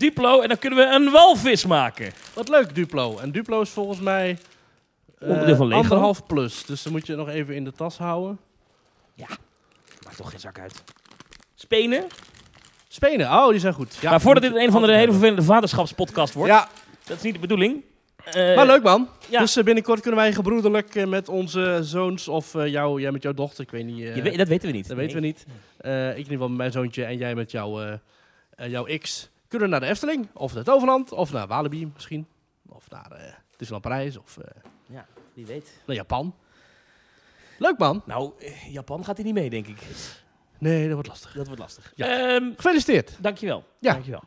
[0.00, 2.12] Duplo en dan kunnen we een walvis maken.
[2.34, 3.18] Wat leuk, Duplo.
[3.18, 4.38] En Duplo is volgens mij
[5.18, 5.80] eh, Onderdeel van Lego.
[5.82, 6.64] anderhalf plus.
[6.64, 8.38] Dus dan moet je nog even in de tas houden.
[10.04, 10.82] Maakt toch geen zak uit.
[11.54, 12.06] Spenen.
[12.88, 13.96] Spenen, oh, die zijn goed.
[14.00, 15.14] Ja, maar voordat dit een van de hele hebben.
[15.16, 16.50] vervelende vaderschapspodcast wordt.
[16.52, 16.68] Ja,
[17.04, 17.82] Dat is niet de bedoeling.
[18.24, 19.08] Eh, maar leuk man.
[19.28, 19.40] ja.
[19.40, 23.22] Dus eh, binnenkort kunnen wij gebroederlijk eh, met onze zoons of eh, jou, jij met
[23.22, 23.64] jouw dochter.
[23.64, 24.00] Ik weet niet.
[24.04, 24.88] eh, je weet, dat weten we niet.
[24.88, 25.44] Dat weten we niet.
[25.78, 27.92] Eh, ik in ieder geval met mijn zoontje en jij met jouw, eh,
[28.56, 29.28] eh, jouw X.
[29.50, 32.26] Kunnen we naar de Efteling, of naar Toverland, of naar Walibi misschien.
[32.68, 34.96] Of naar eh Disneyland Parijs, of eh,
[35.34, 35.70] Wie weet.
[35.86, 36.34] naar Japan.
[37.58, 38.02] Leuk man.
[38.06, 39.78] Nou, eh, Japan gaat hier niet mee, denk ik.
[40.58, 41.32] Nee, dat wordt lastig.
[41.32, 41.92] Dat wordt lastig.
[41.96, 42.06] Ja.
[42.34, 43.16] Ehm, Gefeliciteerd.
[43.20, 43.64] dankjewel.
[43.78, 43.92] Ja.
[43.92, 44.22] Dankjewel.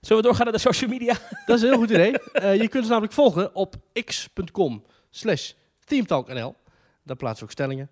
[0.00, 1.14] Zullen we doorgaan naar de social media?
[1.46, 2.10] Dat is een heel goed idee.
[2.58, 5.52] Je kunt ze namelijk volgen op x.com slash
[5.84, 6.54] teamtalknl.
[7.02, 7.90] Daar plaatsen we ook stellingen.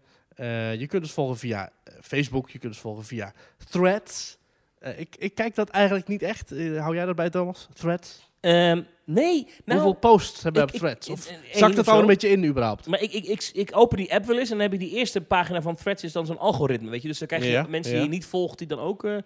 [0.80, 2.50] Je kunt ons volgen via Facebook.
[2.50, 3.32] Je kunt ons volgen via
[3.70, 4.38] Threads.
[4.86, 6.52] Eh, ik, ik kijk dat eigenlijk niet echt.
[6.52, 7.68] Eh, hou jij dat bij, Thomas?
[7.72, 8.30] Threads?
[8.40, 9.48] Ehm, nee.
[9.64, 11.08] Nou, Hoeveel posts hebben we op Threads?
[11.08, 12.86] Of zakt het al een beetje in überhaupt?
[12.86, 14.90] Maar ik, ik, ik, ik open die app wel eens en dan heb je die
[14.96, 17.08] eerste pagina van Threads is dan zo'n algoritme, weet je.
[17.08, 17.98] Dus dan krijg je Ja, mensen ja.
[18.00, 19.04] die je niet volgt, die dan ook...
[19.04, 19.16] eh,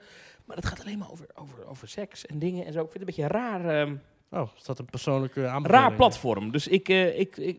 [0.45, 2.81] maar het gaat alleen maar over, over, over seks en dingen en zo.
[2.83, 3.95] Ik vind het een beetje raar, ehm,
[4.33, 5.85] Oh, is dat een persoonlijke aanbeveling?
[5.87, 6.53] raar platform.
[6.53, 7.59] Dus ik, ik, ik,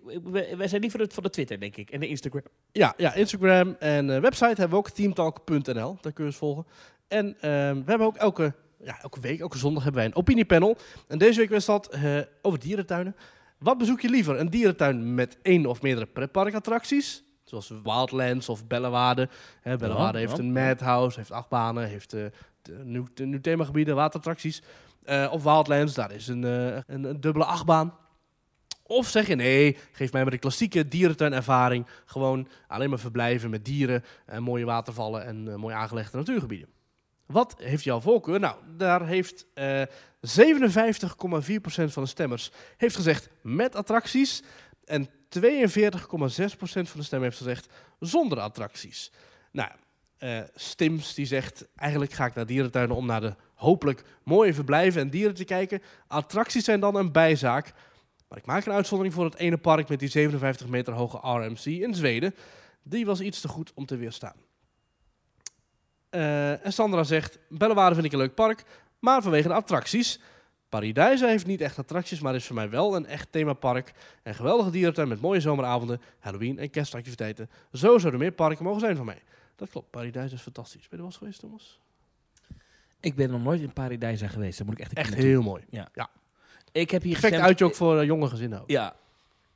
[0.58, 1.90] wij zijn liever het van de Twitter, denk ik.
[1.90, 2.42] En de Instagram.
[2.72, 5.98] Ja, ja, Instagram en website hebben we ook teamtalk.nl.
[6.02, 6.66] Daar kun je ons volgen.
[7.12, 10.78] En ehm, we hebben ook elke, ja, elke week, elke zondag hebben wij een opiniepanel.
[11.08, 13.16] En deze week was dat eh, over dierentuinen.
[13.58, 14.40] Wat bezoek je liever?
[14.40, 17.24] Een dierentuin met één of meerdere pretparkattracties?
[17.44, 19.30] Zoals Wildlands of Bellewaarde.
[19.62, 20.44] Hè, Bellewaarde Ja, heeft ja.
[20.44, 22.32] een madhouse, heeft achtbanen, heeft de
[22.84, 24.62] nieuw, de nieuw themagebieden, waterattracties.
[25.04, 27.94] Eh, of Wildlands, daar is een, een, een dubbele achtbaan.
[28.84, 31.88] Of zeg je nee, geef mij maar de klassieke dierentuinervaring.
[32.06, 36.68] Gewoon alleen maar verblijven met dieren, en mooie watervallen en eh, mooi aangelegde natuurgebieden.
[37.32, 38.40] Wat heeft jouw voorkeur?
[38.40, 39.82] Nou, daar heeft eh
[40.22, 44.44] 57,4% van de stemmers heeft gezegd met attracties.
[44.86, 45.12] En 42,6%
[46.18, 47.68] van de stemmen heeft gezegd
[48.00, 49.12] zonder attracties.
[49.52, 49.72] Nou,
[50.18, 55.02] eh, Stims die zegt eigenlijk ga ik naar dierentuinen om naar de hopelijk mooie verblijven
[55.02, 55.82] en dieren te kijken.
[56.08, 57.74] Attracties zijn dan een bijzaak.
[58.28, 61.66] Maar ik maak een uitzondering voor het ene park met die 57 meter hoge RMC
[61.66, 62.36] in Zweden.
[62.84, 64.36] Die was iets te goed om te weerstaan.
[66.12, 68.64] Eh, en Sandra zegt, Bellewaarde vind ik een leuk park,
[69.00, 70.20] maar vanwege de attracties.
[70.70, 73.94] Paradijsa heeft niet echt attracties, maar is voor mij wel een echt themapark.
[74.24, 77.50] Een geweldige dierentuin met mooie zomeravonden, Halloween en kerstactiviteiten.
[77.72, 79.22] Zo zouden er meer parken mogen zijn van mij.
[79.56, 80.82] Dat klopt, Paradijsa is fantastisch.
[80.82, 81.80] Ben je er wel eens geweest, Thomas?
[83.00, 84.58] Ik ben nog nooit in Paradijsa geweest.
[84.58, 85.64] Daar moet ik echt Echt heel mooi.
[86.72, 88.62] Ik heb hier Perfect gestemd- uitje ook voor eh, jonge gezinnen.
[88.62, 88.70] Ook.
[88.70, 88.96] Ja.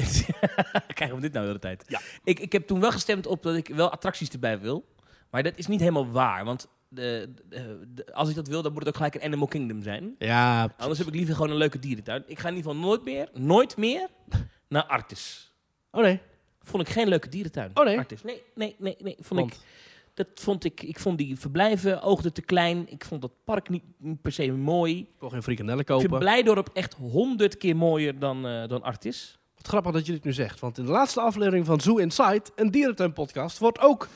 [0.98, 1.84] Krijgen we dit nou de hele tijd?
[1.88, 2.00] Ja.
[2.24, 4.86] Ik, ik heb toen wel gestemd op dat ik wel attracties erbij wil.
[5.34, 6.46] Maar dat is niet helemaal waar.
[6.46, 9.48] Want de, de- de- als ik dat wil, dan moet het ook gelijk een Animal
[9.48, 10.16] Kingdom zijn.
[10.18, 12.24] Ja, Anders heb ik liever gewoon een leuke dierentuin.
[12.28, 14.08] Ik ga in ieder geval nooit meer, nooit meer
[14.68, 15.52] naar Artis.
[15.92, 16.20] oh nee.
[16.62, 17.72] Vond ik geen leuke dierentuin.
[17.74, 17.98] Oh, nee?
[17.98, 18.24] Artis.
[18.24, 19.16] Nee, nee, nee, nee.
[19.20, 19.58] Vond ik,
[20.14, 22.92] dat vond ik, ik vond die verblijven oogden te klein.
[22.92, 23.84] Ik vond dat park niet
[24.22, 25.00] per se mooi.
[25.00, 26.20] Ik kon geen frikandellen Ik vind kopen.
[26.20, 29.38] Blijdorp echt honderd keer mooier dan, eh, dan Artis.
[29.56, 30.60] Wat grappig dat je dit nu zegt.
[30.60, 34.08] Want in de laatste aflevering van Zoo Inside, een dierentuinpodcast, wordt ook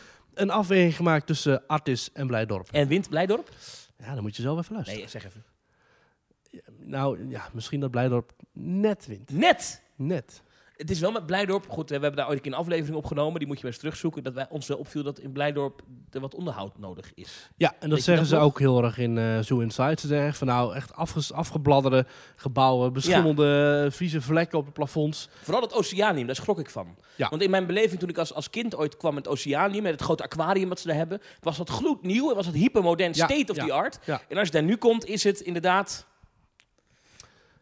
[0.41, 2.67] een afweging gemaakt tussen Artis en Blijdorp.
[2.71, 3.49] En wint Blijdorp?
[3.97, 5.01] Ja, dan moet je zelf even luisteren.
[5.01, 5.43] Nee, zeg even.
[6.79, 9.31] Nou ja, misschien dat Blijdorp net wint.
[9.31, 9.81] Net!
[9.95, 10.41] Net.
[10.77, 13.39] Het is wel met Blijdorp, goed, we hebben daar ooit een keer een aflevering opgenomen,
[13.39, 16.19] die moet je maar eens terugzoeken, dat wij ons wel opviel dat in Blijdorp er
[16.19, 17.49] wat onderhoud nodig is.
[17.55, 18.43] Ja, en dat zeggen dat ze nog?
[18.43, 19.99] ook heel erg in eh Zoo Inside.
[19.99, 20.93] Ze zeggen van nou, echt
[21.33, 25.29] afgebladderde gebouwen, beschimmelde vieze vlekken op de plafonds.
[25.41, 26.95] Vooral het Oceanium, daar schrok ik van.
[27.15, 27.29] Ja.
[27.29, 29.91] Want in mijn beleving, toen ik als, als kind ooit kwam met het Oceanium, met
[29.91, 33.25] het grote aquarium wat ze daar hebben, was dat gloednieuw en was het hypermodern, Ja,
[33.25, 33.99] state of the art.
[34.29, 36.07] En als je daar nu komt, is het inderdaad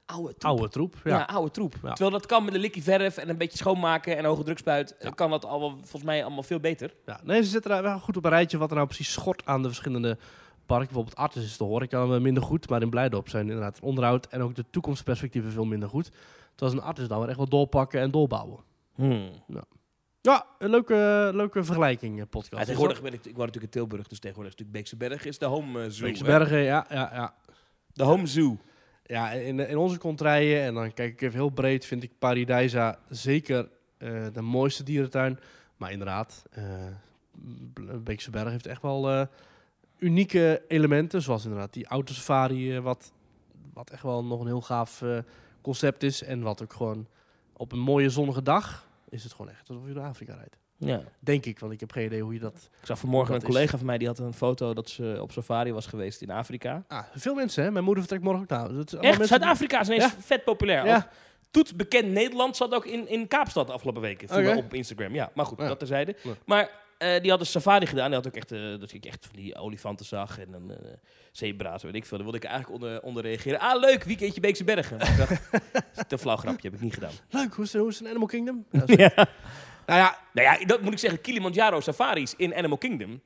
[0.05, 0.51] oude troep.
[0.51, 0.95] Oude troep.
[1.03, 1.23] Ja, Ja.
[1.25, 1.73] oude troep.
[1.83, 1.87] Ja.
[1.89, 5.09] Terwijl dat kan met een likkie verf en een beetje schoonmaken en hoge drukspuit, Ja.
[5.09, 6.93] kan dat al wel, volgens mij allemaal veel beter.
[7.05, 7.19] Ja.
[7.23, 9.61] Nee, ze zetten daar wel goed op een rijtje wat er nou precies schort aan
[9.61, 10.17] de verschillende
[10.65, 10.85] parken.
[10.85, 12.69] Bijvoorbeeld Artis is te horen, kan wel minder goed.
[12.69, 16.11] Maar in Blijdorp zijn inderdaad het onderhoud en ook de toekomstperspectieven veel minder goed.
[16.55, 18.59] Terwijl een Artis dan weer echt wel doorpakken en doorbouwen.
[18.95, 19.29] Hmm.
[20.21, 22.51] Ja, een leuke, leuke vergelijking, eh, podcast.
[22.61, 25.25] Ja, tegenwoordig ben ik, ik woon natuurlijk in Tilburg, dus tegenwoordig is natuurlijk Beekse Berg
[25.25, 26.05] is de home eh, zoo.
[26.05, 26.23] Beekse?
[26.23, 27.33] Bergen, ja, ja, ja.
[27.93, 28.57] De home zoo.
[29.07, 32.99] Ja, in, in onze contraien, en dan kijk ik even heel breed, vind ik Paradijsa
[33.09, 35.39] zeker eh, de mooiste dierentuin.
[35.77, 36.63] Maar inderdaad, eh
[38.03, 39.27] Beekse Berg heeft echt wel eh,
[39.97, 41.21] unieke elementen.
[41.21, 43.11] Zoals inderdaad die autosafari, wat,
[43.73, 45.03] wat echt wel nog een heel gaaf
[45.61, 46.23] concept is.
[46.23, 47.07] En wat ook gewoon
[47.53, 50.57] op een mooie zonnige dag is het gewoon echt alsof je door Afrika rijdt.
[50.87, 51.01] Ja.
[51.19, 52.69] Denk ik, want ik heb geen idee hoe je dat...
[52.81, 55.31] Ik zag vanmorgen een is- collega van mij die had een foto dat ze op
[55.31, 56.83] safari was geweest in Afrika.
[56.87, 57.71] Ah, veel mensen, hè?
[57.71, 58.73] Mijn moeder vertrekt morgen ook naar.
[58.73, 60.13] Dat allemaal Echt, Zuid-Afrika is ineens Ja.
[60.19, 60.85] vet populair.
[60.85, 61.09] Ja.
[61.51, 64.43] Ook bekend Nederland zat ook in, in Kaapstad de afgelopen weken.
[64.43, 65.13] Me op Instagram.
[65.13, 65.67] Ja, maar goed, Ja.
[65.67, 66.15] dat terzijde.
[66.23, 66.31] Ja.
[66.45, 68.05] Maar eh, die had een safari gedaan.
[68.05, 70.77] Die had ook echt, eh, dat ik echt van die olifanten zag en dan eh
[71.31, 72.17] zebra's, weet ik veel.
[72.17, 73.59] Daar wilde ik eigenlijk onder, onder reageren.
[73.59, 74.97] Ah, leuk, weekendje Beekse Bergen.
[74.97, 75.41] Maar ik dacht,
[76.09, 77.11] te flauw grapje, heb ik niet gedaan.
[77.29, 78.65] Leuk, hoe is, het- hoe is het in Animal Kingdom?
[78.85, 79.27] Ja.
[79.85, 83.21] Nou ja, Nou ja, dat moet ik zeggen, Kilimanjaro safaris in Animal Kingdom.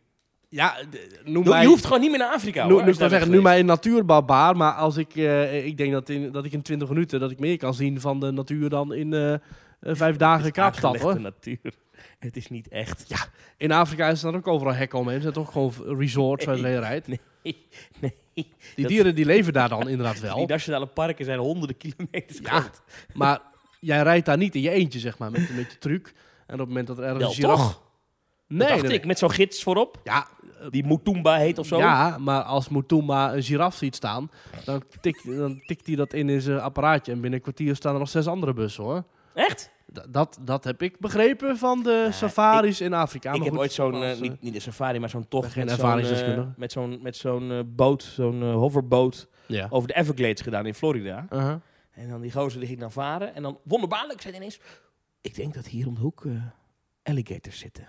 [0.50, 0.76] ja
[1.24, 1.66] noem Je mij...
[1.66, 2.84] hoeft gewoon niet meer naar Afrika, noem, hoor.
[2.84, 6.32] nu, ik je zeggen, mij een natuurbarbaar, maar als ik, eh, ik denk dat, in,
[6.32, 9.14] dat ik in 20 minuten dat ik meer kan zien van de natuur dan in
[9.14, 9.34] eh,
[9.82, 11.20] vijf dagen Kaapstad hoor.
[11.22, 11.60] natuur.
[12.20, 13.04] Het is niet echt.
[13.08, 13.18] Ja,
[13.58, 15.22] in Afrika is er ook overal hekken omheen.
[15.22, 17.08] Zijn toch gewoon resorts waar je rijdt.
[17.08, 17.20] Nee,
[18.02, 18.14] nee.
[18.34, 18.46] Die
[18.76, 20.36] dat- dieren die leven daar dan inderdaad wel.
[20.38, 22.50] Die nationale parken zijn honderden kilometers Ja.
[22.60, 22.82] groot.
[23.14, 23.40] Maar
[23.80, 26.14] jij rijdt daar niet in je eentje, zeg maar, met, met je truc.
[26.50, 27.58] En op het moment dat er ergens Wel, een giraf...
[27.74, 27.82] toch?
[28.48, 30.00] Nee, dat dacht nee, ik, met zo'n gids voorop.
[30.04, 30.28] Ja,
[30.70, 31.78] Die Mutumba heet of zo.
[31.78, 34.32] Ja, maar als Mutumba een giraf ziet staan,
[34.66, 37.12] dan tikt, dan tikt hij dat in in zijn apparaatje.
[37.12, 39.04] En binnen een kwartier staan er nog zes andere bussen hoor.
[39.34, 39.72] Echt?
[39.94, 43.30] D- dat, dat heb ik begrepen van de safaris in Afrika.
[43.30, 45.28] ik maar heb goed, ooit zo'n, eh, als, eh, niet, niet een safari, maar zo'n
[45.28, 49.68] tocht geen met zo'n, eh, met zo'n, met zo'n eh, boot, zo'n eh, hoverboot Ja.
[49.70, 51.28] over de Everglades gedaan in Florida.
[51.34, 51.56] Uh-huh.
[51.92, 53.36] En dan die gozer die ging dan varen.
[53.36, 54.60] En dan wonderbaarlijk zei hij ineens,
[55.22, 56.44] ik denk dat hier om de hoek eh,
[57.04, 57.88] alligators zitten.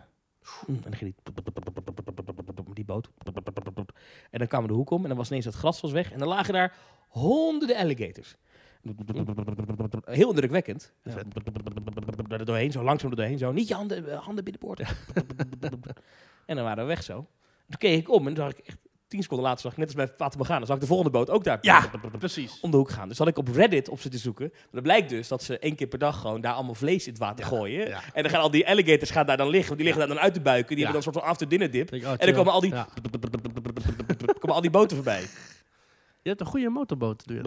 [0.66, 3.10] En dan ging met die boot.
[4.30, 6.12] En dan kwamen de hoek om en dan was ineens dat gras was weg.
[6.12, 6.76] En dan lagen daar
[7.08, 8.36] honderden alligators.
[10.04, 10.92] Heel indrukwekkend.
[12.28, 13.52] Er doorheen, zo langzaam er doorheen, zo.
[13.52, 14.80] Niet je handen, eh, handen binnenboord.
[16.46, 17.14] En dan waren we weg zo.
[17.68, 18.78] Toen keek ik om en toen zag ik echt
[19.10, 21.12] tien seconden later, zag ik net als bij Fatima gaan, dan zag ik de volgende
[21.12, 22.60] boot ook daar Ja, precies.
[22.60, 23.08] om de hoek gaan.
[23.08, 24.48] Dus had ik op Reddit op zitten zoeken.
[24.52, 27.10] Maar dan blijkt dus dat ze één keer per dag gewoon daar allemaal vlees in
[27.12, 27.88] het water gooien.
[27.88, 28.00] ja.
[28.12, 29.66] En dan gaan al die alligators gaan daar dan liggen.
[29.68, 30.76] Want die liggen daar dan uit te buiken.
[30.76, 31.90] Die hebben dan een soort van after dinner dip.
[31.90, 32.70] Denk, oh, En dan komen al die,
[34.40, 35.20] komen al die boten voorbij.
[36.22, 37.26] Je hebt een goede motorboot.
[37.26, 37.42] Doe je.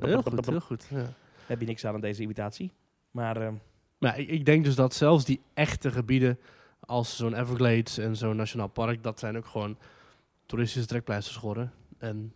[0.00, 0.86] Heel goed, heel goed.
[0.90, 1.12] Ja.
[1.46, 2.72] Heb je niks aan aan deze imitatie.
[3.10, 3.52] Maar
[3.98, 6.38] Maar ik, ik denk dus dat zelfs die echte gebieden
[6.86, 9.78] als zo'n Everglades en zo'n nationaal park, dat zijn ook gewoon
[10.46, 11.72] toeristische trekpleisters geworden.
[11.98, 12.32] En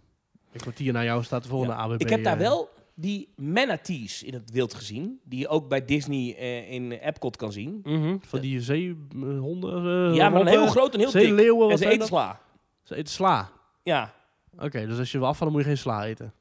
[0.53, 1.81] een kwartier na jou staat de volgende ja.
[1.81, 2.01] AWB.
[2.01, 5.21] ik heb daar eh, wel die manatees in het wild gezien.
[5.25, 7.81] Die je ook bij Disney eh, in Epcot kan zien.
[7.85, 10.11] mhm, Van die zeehonden.
[10.11, 11.23] eh, ja, maar een heel groot en heel dik.
[11.23, 12.09] Zeeleeuwen, En ze eten dat?
[12.09, 12.41] sla.
[12.83, 13.51] Ze eten sla.
[13.83, 14.15] Ja.
[14.59, 16.33] Oké, dus als je wil afvallen moet je geen sla eten.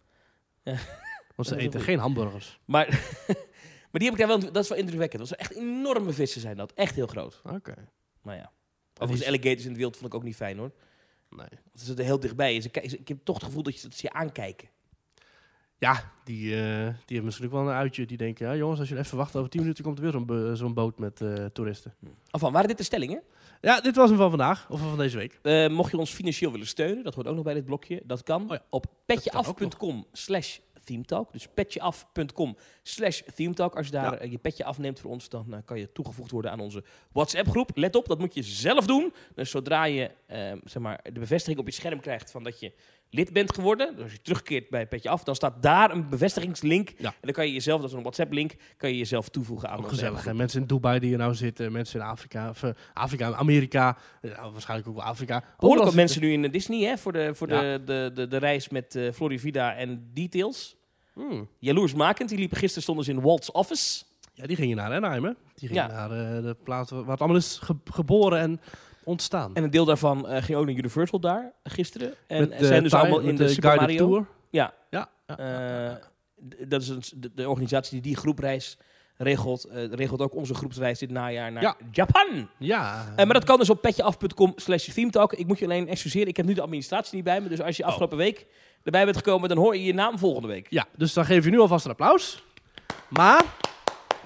[0.64, 0.76] Ja.
[1.36, 2.60] Want ze eten geen hamburgers.
[2.66, 2.88] Maar,
[3.98, 4.52] maar die heb ik daar wel...
[4.54, 5.20] Dat is wel indrukwekkend.
[5.20, 6.74] Dat zijn echt enorme vissen zijn dat.
[6.74, 7.42] Echt heel groot.
[7.44, 7.74] Oké.
[8.22, 8.52] Maar ja.
[8.94, 10.72] Overigens, is- alligators in het wild vond ik ook niet fijn hoor.
[11.30, 11.38] Nee.
[11.50, 12.62] Want ze zitten heel dichtbij.
[12.62, 14.68] Ze- ik heb toch het gevoel dat, je, dat ze je aankijken.
[15.80, 18.06] Ja, die, eh, die hebben misschien ook wel een uitje.
[18.06, 20.26] Die denken, ja jongens, als je even wacht, over 10 minuten komt er weer zo'n
[20.26, 21.94] bo- zo'n boot met eh, toeristen.
[22.32, 23.22] Enfin, waren dit de stellingen?
[23.62, 24.70] Ja, dit was hem van vandaag.
[24.70, 25.40] Of van deze week.
[25.42, 28.02] Eh, mocht je ons financieel willen steunen, dat hoort ook nog bij dit blokje.
[28.06, 30.58] Dat kan Oh ja, op petjeaf.com slash
[30.88, 31.32] themetalk.
[31.34, 33.76] Dus petjeaf.com slash themetalk.
[33.76, 34.18] Als je daar Ja.
[34.18, 37.50] eh, je petje afneemt voor ons, dan eh, kan je toegevoegd worden aan onze WhatsApp
[37.50, 37.72] groep.
[37.74, 39.14] Let op, dat moet je zelf doen.
[39.36, 42.72] Dus zodra je eh, zeg maar, de bevestiging op je scherm krijgt van dat je
[43.10, 46.90] lid bent geworden, dus als je terugkeert bij Petje Af, dan staat daar een bevestigingslink.
[46.98, 47.08] Ja.
[47.10, 49.84] En dan kan je jezelf, dat is een WhatsApp-link, kan je jezelf toevoegen aan Ook
[49.84, 50.34] onze gezellig.
[50.34, 54.52] Mensen in Dubai die hier nou zitten, mensen in Afrika, of, eh, Afrika, Amerika, nou,
[54.52, 55.44] waarschijnlijk ook wel Afrika.
[55.58, 57.62] Behoorlijk wat mensen nu in Disney, hè, voor de, voor Ja.
[57.62, 60.76] de, de, de, de reis met eh Florivida en Details.
[61.18, 61.48] Hmm.
[61.60, 64.04] Jaloersmakend, die liepen gisteren, stonden ze in Walt's office.
[64.34, 65.32] Ja, die gingen naar Anaheim, hè?
[65.56, 66.08] Die gingen Ja.
[66.08, 68.60] naar eh, de plaats waar het allemaal is ge- geboren en
[69.04, 69.56] ontstaan.
[69.56, 72.14] En een deel daarvan eh, ging ook naar Universal daar gisteren.
[72.28, 74.08] En, en de zijn dus allemaal in de, Super guided Mario.
[74.08, 74.26] tour.
[74.50, 75.38] Ja, Ja, ja.
[75.90, 75.96] eh,
[76.68, 78.78] dat is een, de, de organisatie die die groepreis
[79.18, 79.64] regelt.
[79.64, 81.76] eh, regelt ook onze groepsreis dit najaar naar Ja.
[81.92, 82.50] Japan.
[82.58, 83.06] ja.
[83.16, 85.34] Eh, maar dat kan dus op petjeaf.com slash themetalk.
[85.34, 87.50] Ik moet je alleen excuseren, ik heb nu de administratie niet bij me.
[87.50, 87.90] Dus als je Oh.
[87.90, 88.46] afgelopen week
[88.84, 90.68] erbij bent gekomen, dan hoor je je naam volgende week.
[90.70, 92.44] ja, dus dan geef je nu alvast een applaus.
[93.10, 93.42] Maar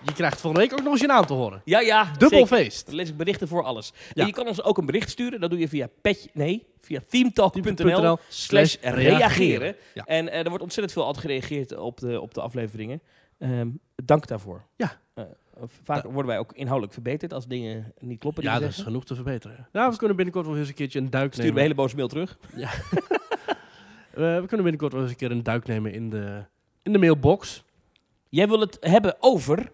[0.06, 1.62] je krijgt volgende week ook nog eens je naam te horen.
[1.66, 2.12] Ja, ja.
[2.18, 2.86] Dubbel feest.
[2.86, 3.92] Dan lees ik berichten voor alles.
[4.14, 4.22] Ja.
[4.22, 5.40] En je kan ons ook een bericht sturen.
[5.40, 9.76] Dat doe je via petje, nee, via themetalk.nl slash reageren.
[9.94, 10.04] Ja.
[10.06, 13.02] En eh, er wordt ontzettend veel altijd gereageerd op de, op de afleveringen.
[13.42, 14.62] Ehm, dank daarvoor.
[14.76, 15.00] Ja.
[15.14, 15.24] Eh,
[15.84, 18.44] vaak worden wij ook inhoudelijk verbeterd als dingen niet kloppen.
[18.44, 19.68] Ja, dat is genoeg te verbeteren.
[19.72, 21.62] Nou, we kunnen binnenkort wel eens een keertje een duik Stuur me een nemen.
[21.72, 22.38] hele boze mail terug.
[24.12, 26.44] Eh, we kunnen binnenkort wel eens een keer een duik nemen in de,
[26.84, 27.64] in de mailbox.
[28.30, 29.72] Jij wil het hebben over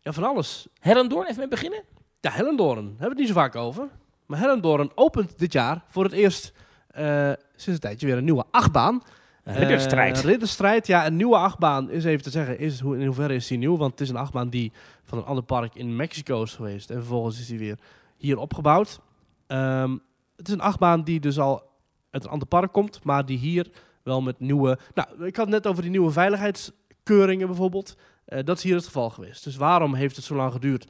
[0.00, 0.66] Ja, van alles.
[0.80, 1.26] Hellendoorn.
[1.26, 1.82] Even mee beginnen.
[2.20, 2.84] Ja, Hellendoorn.
[2.84, 3.88] Hebben we het niet zo vaak over.
[4.26, 6.52] Maar Hellendoorn opent dit jaar voor het eerst
[6.86, 9.02] eh, sinds een tijdje weer een nieuwe achtbaan.
[9.44, 10.16] Ridderstrijd.
[10.16, 12.58] Eh, ridderstrijd, ja, een nieuwe achtbaan is even te zeggen.
[12.58, 13.76] Is, hoe, in hoeverre is die nieuw?
[13.76, 16.90] Want het is een achtbaan die van een ander park in Mexico is geweest.
[16.90, 17.78] En vervolgens is die weer
[18.16, 19.00] hier opgebouwd.
[19.46, 19.96] Ehm,
[20.36, 21.62] het is een achtbaan die dus al
[22.10, 23.70] uit een ander park komt, maar die hier
[24.02, 24.78] wel met nieuwe...
[24.94, 27.96] Nou, ik had het net over die nieuwe veiligheidskeuringen bijvoorbeeld.
[28.24, 29.44] Eh, dat is hier het geval geweest.
[29.44, 30.86] Dus waarom heeft het zo lang geduurd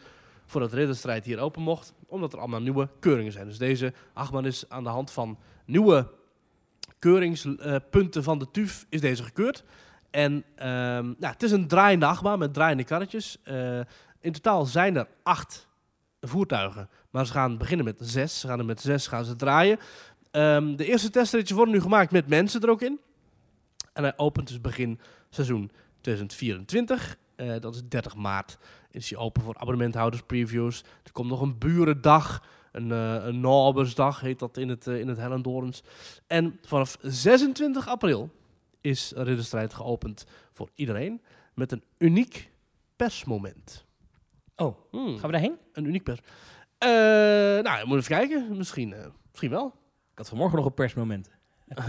[0.46, 1.94] voordat Ridderstrijd hier open mocht?
[2.06, 3.46] Omdat er allemaal nieuwe keuringen zijn.
[3.46, 6.08] Dus deze achtbaan is aan de hand van nieuwe
[7.04, 9.64] keuringspunten van de TUF is deze gekeurd.
[10.10, 13.38] En ehm, nou, het is een draaiende achtbaan met draaiende karretjes.
[13.42, 13.80] Eh,
[14.20, 15.68] in totaal zijn er acht
[16.20, 16.88] voertuigen.
[17.10, 18.40] Maar ze gaan beginnen met zes.
[18.40, 19.78] Ze gaan er met zes gaan ze draaien.
[20.30, 23.00] Ehm, de eerste testritjes worden nu gemaakt met mensen er ook in.
[23.92, 27.16] En hij opent dus begin seizoen 2024.
[27.36, 28.58] Eh, dat is 30 maart.
[28.90, 30.84] Is hij open voor abonnementhouders, previews.
[31.02, 32.42] Er komt nog een burendag.
[32.74, 35.82] Een, eh een Nobersdag heet dat in het, eh, in het Hellendoorns.
[36.26, 38.30] En vanaf 26 april
[38.80, 41.22] is Ridderstrijd geopend voor iedereen.
[41.54, 42.50] Met een uniek
[42.96, 43.84] persmoment.
[44.56, 45.56] Oh, Hmm, gaan we daarheen?
[45.72, 46.20] Een uniek pers.
[46.78, 46.88] Eh
[47.62, 48.56] nou, je moet even kijken.
[48.56, 48.94] Misschien,
[49.30, 49.66] misschien wel.
[50.12, 51.30] Ik had vanmorgen nog een persmoment.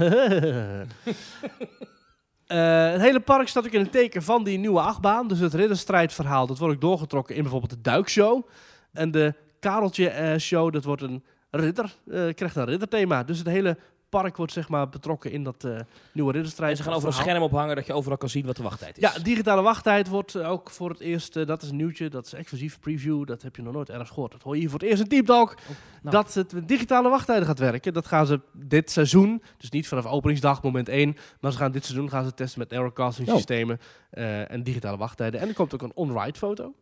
[2.46, 5.28] Eh, het hele park staat ook in het teken van die nieuwe achtbaan.
[5.28, 8.48] Dus het ridderstrijdverhaal, dat wordt ook doorgetrokken in bijvoorbeeld de duikshow.
[8.92, 9.34] En de
[9.70, 13.24] Kareltje-show, dat wordt een ridder, eh, krijgt een ridderthema.
[13.24, 13.78] Dus het hele
[14.22, 15.80] park wordt zeg maar betrokken in dat eh,
[16.14, 16.72] nieuwe ridderstrijd.
[16.72, 18.98] En ze gaan over een scherm ophangen dat je overal kan zien wat de wachttijd
[18.98, 19.04] is.
[19.04, 22.26] Ja, digitale wachttijd wordt eh, ook voor het eerst, eh, dat is een nieuwtje, dat
[22.26, 24.32] is exclusief preview, dat heb je nog nooit ergens gehoord.
[24.32, 25.56] Dat hoor je hier voor het eerst in Team Talk,
[26.02, 26.16] nou.
[26.16, 27.94] dat het met digitale wachttijden gaat werken.
[27.94, 31.86] Dat gaan ze dit seizoen, dus niet vanaf openingsdag, moment 1, maar ze gaan dit
[31.86, 33.36] seizoen gaan ze testen met narrowcasting Oh.
[33.36, 35.40] systemen eh, en digitale wachttijden.
[35.40, 36.74] En er komt ook een on-ride foto.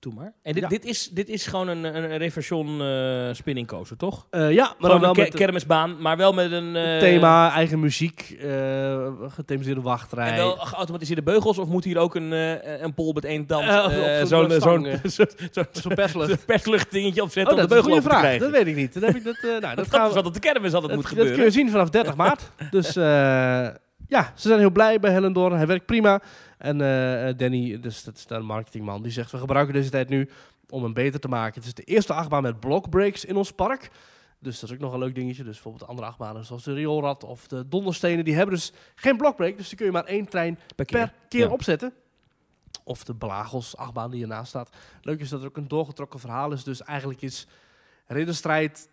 [0.00, 0.32] Doe maar.
[0.42, 0.68] En dit, Ja.
[0.68, 4.26] dit, is, dit is gewoon een, een reversion eh spinning coaster, toch?
[4.30, 6.76] Eh, ja, maar dan wel ke- met kermisbaan, maar wel met een...
[6.76, 10.30] eh, thema, eigen muziek, eh gethematiseerde wachtrij.
[10.30, 12.30] En wel geautomatiseerde beugels, of moet hier ook een,
[12.84, 16.46] een pol met één tand, zo'n zo'n zo'n stang, zo'n zo'n Zo'n perslucht.
[16.46, 18.18] perslucht dingetje opzetten Oh, om de beugel te vraag.
[18.20, 18.40] krijgen?
[18.40, 18.94] Dat weet ik niet.
[18.94, 20.92] Dat, heb ik, dat, nou, dat, Dat, gaan is we, wat op de kermis altijd
[20.92, 21.44] dat, moet dat kun gebeuren.
[21.44, 22.50] je zien vanaf 30 maart.
[22.70, 22.92] Dus
[24.08, 25.56] ja, ze zijn heel blij bij Hellendoorn.
[25.56, 26.20] Hij werkt prima.
[26.58, 29.30] En eh, Danny, dus dat is de marketingman, die zegt...
[29.30, 30.28] we gebruiken deze tijd nu
[30.68, 31.54] om hem beter te maken.
[31.54, 33.90] Het is de eerste achtbaan met blockbreaks in ons park.
[34.38, 35.44] Dus dat is ook nog een leuk dingetje.
[35.44, 38.24] Dus bijvoorbeeld de andere achtbanen zoals de rioolrad of de donderstenen...
[38.24, 39.56] die hebben dus geen blockbreak.
[39.56, 40.98] Dus die kun je maar één trein Per keer.
[40.98, 41.50] per keer Ja.
[41.52, 41.92] opzetten.
[42.84, 44.76] Of de Blagels achtbaan die ernaast staat.
[45.02, 46.64] Leuk is dat er ook een doorgetrokken verhaal is.
[46.64, 47.46] Dus eigenlijk is
[48.06, 48.88] Ridderstrijd,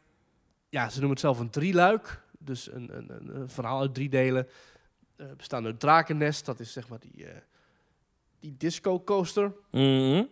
[0.70, 2.22] ja, ze noemen het zelf een drieluik.
[2.40, 4.48] Dus een, een, een, verhaal uit drie delen.
[5.16, 7.36] Eh bestaan uit Drakennest, dat is zeg maar die, eh,
[8.46, 9.54] die disco coaster.
[9.72, 10.24] Mhm.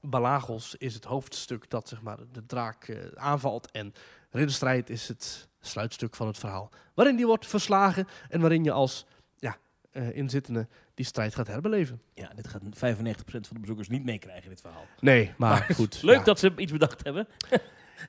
[0.00, 3.70] Balagos is het hoofdstuk dat zeg maar, de draak eh, aanvalt.
[3.70, 3.94] En
[4.30, 6.70] Ridderstrijd is het sluitstuk van het verhaal.
[6.94, 9.06] Waarin die wordt verslagen en waarin je als
[9.38, 9.56] ja,
[9.90, 12.02] eh, inzittende die strijd gaat herbeleven.
[12.14, 14.86] Ja, dit gaat 95% van de bezoekers niet meekrijgen, dit verhaal.
[15.00, 16.02] Nee, maar goed.
[16.02, 16.24] Leuk ja.
[16.24, 17.28] dat ze iets bedacht hebben.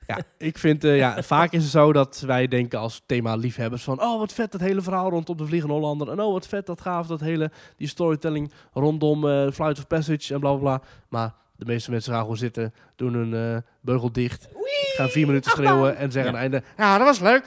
[0.06, 4.02] Ja, ik vind, eh, ja, vaak is het zo dat wij denken als thema-liefhebbers van,
[4.02, 6.10] oh wat vet dat hele verhaal rondom de Vliegende Hollander.
[6.10, 10.34] En oh wat vet, dat gaaf, dat hele, die storytelling rondom eh Flight of Passage
[10.34, 10.80] en bla bla bla.
[11.08, 14.48] Maar de meeste mensen gaan gewoon zitten, doen hun eh, beugel dicht,
[14.96, 16.38] gaan vier minuten schreeuwen en zeggen Ja.
[16.38, 17.42] aan het einde, ja dat was leuk.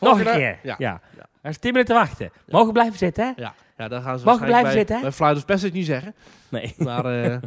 [0.00, 0.30] Nog een Volgende.
[0.32, 0.58] keer.
[0.62, 0.74] Ja.
[0.78, 1.00] Ja.
[1.16, 1.26] Ja.
[1.40, 2.30] Hij is tien minuten wachten.
[2.48, 3.42] Mogen blijven zitten, hè?
[3.42, 5.02] Ja, ja daar gaan ze Mag waarschijnlijk blijven bij, zitten, hè?
[5.02, 6.14] bij Flyers Passage niet zeggen.
[6.48, 6.74] Nee.
[6.78, 7.04] Maar,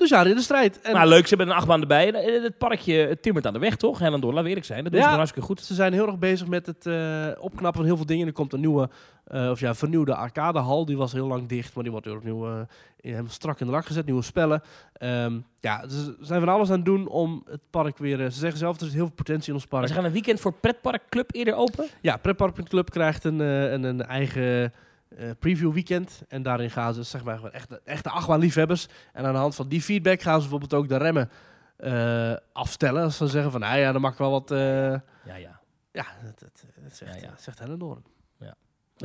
[0.00, 0.80] dus ja, in de strijd.
[0.80, 2.12] En Maar leuk, ze hebben een achtbaan erbij.
[2.12, 3.98] Eh, Het parkje het timmert aan de weg, toch?
[3.98, 4.82] Helen door, we eerlijk zijn.
[4.82, 5.08] Dat doen Ja.
[5.10, 5.60] ze hartstikke goed.
[5.60, 8.26] ze zijn heel erg bezig met het eh, opknappen van heel veel dingen.
[8.26, 8.88] Er komt een nieuwe,
[9.24, 10.84] eh, of ja, vernieuwde arcadehal.
[10.84, 12.66] Die was heel lang dicht, maar die wordt weer opnieuw
[13.00, 14.06] helemaal strak in de lak gezet.
[14.06, 14.62] Nieuwe spellen.
[14.92, 18.16] Ehm, ja, ze zijn van alles aan het doen om het park weer...
[18.30, 19.88] ze zeggen zelf, er is heel veel potentie in ons Maar park.
[19.92, 21.86] ze gaan een weekend voor Pretpark Club eerder open.
[22.00, 24.72] Ja, Pretpark Club krijgt een, een, een eigen
[25.16, 26.22] eh, preview weekend.
[26.28, 28.86] En daarin gaan ze, zeg maar, gewoon echte, echte achtbaanliefhebbers.
[29.12, 31.30] En aan de hand van die feedback gaan ze bijvoorbeeld ook de remmen
[31.76, 33.02] eh, afstellen.
[33.02, 34.50] Als ze zeggen van, nou ja, dan mag ik wel wat...
[34.50, 35.60] eh, Ja, ja.
[35.92, 37.34] ja, dat, dat, dat zegt, Ja, ja.
[37.38, 38.04] zegt Hellendoorn.
[38.38, 38.54] Ja.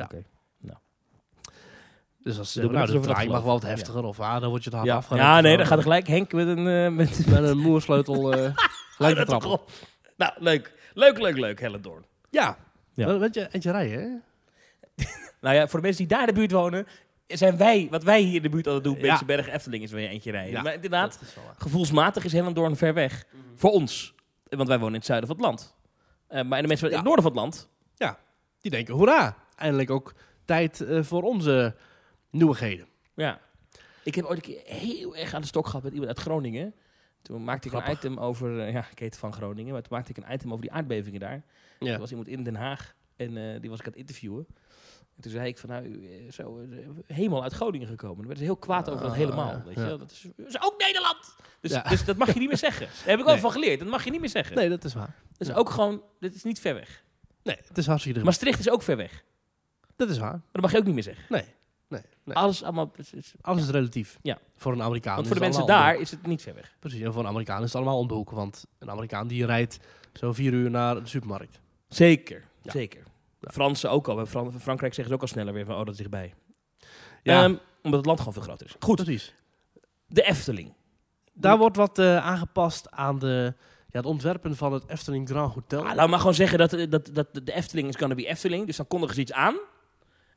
[0.03, 0.23] Oké.
[2.23, 4.03] Dus als nou, de dat draai mag wel wat heftiger.
[4.03, 5.21] Of ah, dan word je het hard Ja, afgeremd.
[5.23, 6.95] ja nee, dan gaat er gelijk Henk met een...
[6.95, 8.21] met, Met een moersleutel
[8.97, 9.59] gelijk trappen.
[10.17, 10.73] Nou, leuk.
[10.93, 12.05] Leuk, leuk, leuk, Hellendoorn.
[12.29, 12.57] Ja.
[12.93, 13.07] Ja.
[13.07, 13.17] ja.
[13.17, 14.07] Weet je, eentje rijden, hè?
[15.45, 16.87] Nou ja, voor de mensen die daar in de buurt wonen...
[17.27, 18.95] zijn wij, wat wij hier in de buurt altijd doen...
[18.95, 19.01] Ja.
[19.01, 20.51] Beekseberg, Efteling is weer eentje rijden.
[20.51, 23.25] Ja, Maar inderdaad, is gevoelsmatig is Hellendoorn ver weg.
[23.55, 24.13] Voor ons.
[24.43, 25.75] Want wij wonen in het zuiden van het land.
[26.27, 26.97] Eh, maar de mensen in Ja.
[26.97, 27.69] het noorden van het land...
[28.61, 29.37] Die denken, hoera.
[29.55, 30.13] Eindelijk ook
[30.45, 31.75] tijd eh, voor onze
[32.29, 32.87] nieuwigheden.
[33.15, 33.39] Ja.
[34.03, 36.73] Ik heb ooit een keer heel erg aan de stok gehad met iemand uit Groningen.
[37.21, 38.59] Toen maakte ik een item over...
[38.59, 39.73] eh, ja, Keten van Groningen.
[39.73, 41.43] Maar toen maakte ik een item over die aardbevingen daar.
[41.79, 41.93] Ja.
[41.93, 42.95] Er was iemand in Den Haag.
[43.15, 44.45] En eh, die was ik aan het interviewen.
[45.15, 46.77] En toen zei ik van, nou, eh, zo, eh,
[47.15, 48.15] helemaal uit Groningen gekomen.
[48.17, 49.51] Dan werden ze heel kwaad over dat Ah, helemaal.
[49.51, 49.63] ja.
[49.65, 49.81] Weet je?
[49.81, 49.97] Ja.
[49.97, 51.35] Dat, is, ook Nederland!
[51.61, 51.81] Dus, Ja.
[51.81, 52.85] dus dat mag je niet meer zeggen.
[52.97, 53.41] Daar heb ik wel Nee.
[53.43, 53.79] van geleerd.
[53.79, 54.55] Dat mag je niet meer zeggen.
[54.55, 55.15] Nee, dat is waar.
[55.37, 57.03] Dat is ook gewoon, dit is niet ver weg.
[57.43, 58.29] Nee, het is hartstikke druk.
[58.31, 59.11] Maastricht is ook ver weg.
[59.81, 60.41] Maar Dat is waar.
[60.51, 61.25] dat mag je ook niet meer zeggen.
[61.29, 61.43] Nee.
[61.87, 62.01] Nee.
[62.23, 62.35] nee.
[62.35, 62.91] Alles allemaal...
[63.11, 64.17] is- Alles is relatief.
[64.21, 64.37] Ja.
[64.55, 65.15] Voor een Amerikaan.
[65.15, 66.75] Want voor de mensen daar is het niet ver weg.
[66.79, 67.01] Precies.
[67.01, 68.29] En voor een Amerikaan is het allemaal om de hoek.
[68.31, 69.77] Want een Amerikaan die rijdt
[70.13, 71.59] zo vier uur naar de supermarkt.
[71.87, 72.71] Zeker, Ja.
[72.71, 73.03] zeker.
[73.39, 73.49] Ja.
[73.51, 74.25] Fransen ook al.
[74.25, 76.33] Fran- Frankrijk zeggen ze ook al sneller weer van, oh, dat is dichtbij.
[77.23, 77.43] Ja.
[77.43, 78.75] Ehm, omdat het land gewoon veel groter is.
[78.79, 79.33] Goed, Precies.
[80.07, 80.73] de Efteling.
[81.33, 83.53] Daar wordt wat eh, aangepast aan de,
[83.89, 85.85] ja, het ontwerpen van het Efteling Grand Hotel.
[85.85, 88.65] Ah, laat maar gewoon zeggen dat, eh, dat, dat de Efteling is gonna be Efteling.
[88.65, 89.55] Dus dan kondigen ze iets aan.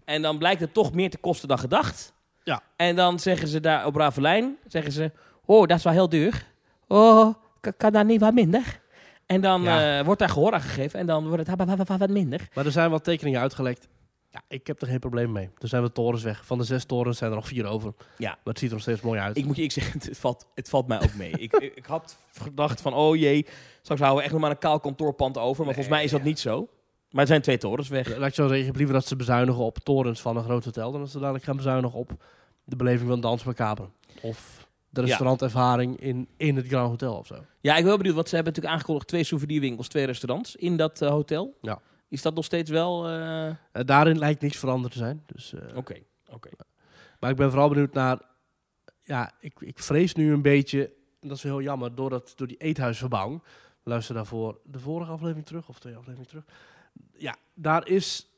[0.05, 2.12] En dan blijkt het toch meer te kosten dan gedacht.
[2.43, 2.62] Ja.
[2.77, 5.12] En dan zeggen ze daar op Ravelijn, zeggen ze,
[5.45, 6.47] oh, dat is wel heel duur.
[6.87, 8.81] Oh, kan, kan dat niet wat minder?
[9.29, 9.99] En dan Ja.
[9.99, 12.49] eh, wordt daar gehoor aan gegeven en dan wordt het wat, minder.
[12.55, 13.88] Maar er zijn wat tekeningen uitgelekt.
[14.31, 15.51] Ja, ik heb er geen probleem mee.
[15.59, 16.47] Er zijn wat torens weg.
[16.47, 17.93] Van de zes torens zijn er nog vier over.
[18.19, 18.29] Ja.
[18.29, 19.37] Maar het ziet er nog steeds mooi uit.
[19.37, 21.31] Ik moet je ik zeggen, het valt, het valt mij ook mee.
[21.31, 23.47] ik, ik, had gedacht van, oh jee,
[23.83, 25.64] straks houden we echt nog maar een kaal kantoorpand over.
[25.64, 26.69] Maar volgens mij is dat niet zo.
[27.11, 28.17] Maar er zijn twee torens weg.
[28.17, 30.64] Laat ik zo zeggen, ik heb liever dat ze bezuinigen op torens van een groot
[30.64, 30.91] hotel...
[30.93, 32.11] dan dat ze dadelijk gaan bezuinigen op
[32.64, 33.88] de beleving van Dans Macabre.
[34.21, 34.58] Of
[34.90, 37.35] de restaurantervaring in, in het Grand Hotel of zo.
[37.61, 40.77] Ja, ik ben wel benieuwd, want ze hebben natuurlijk aangekondigd twee souvenirwinkels, twee restaurants in
[40.77, 41.55] dat eh, hotel.
[41.61, 41.81] Ja.
[42.09, 43.07] Is dat nog steeds wel...
[43.09, 45.22] eh, Eh, daarin lijkt niks veranderd te zijn.
[45.27, 45.94] Dus, Oké,
[46.31, 46.48] oké.
[47.20, 48.18] Maar ik ben vooral benieuwd naar...
[49.03, 50.85] Ja, ik, ik vrees nu een beetje...
[51.20, 53.42] En dat is heel jammer, door, dat, door die eethuisverbouwing.
[53.83, 56.44] Luister daarvoor de vorige aflevering terug, of twee afleveringen terug.
[57.12, 58.29] Ja, daar is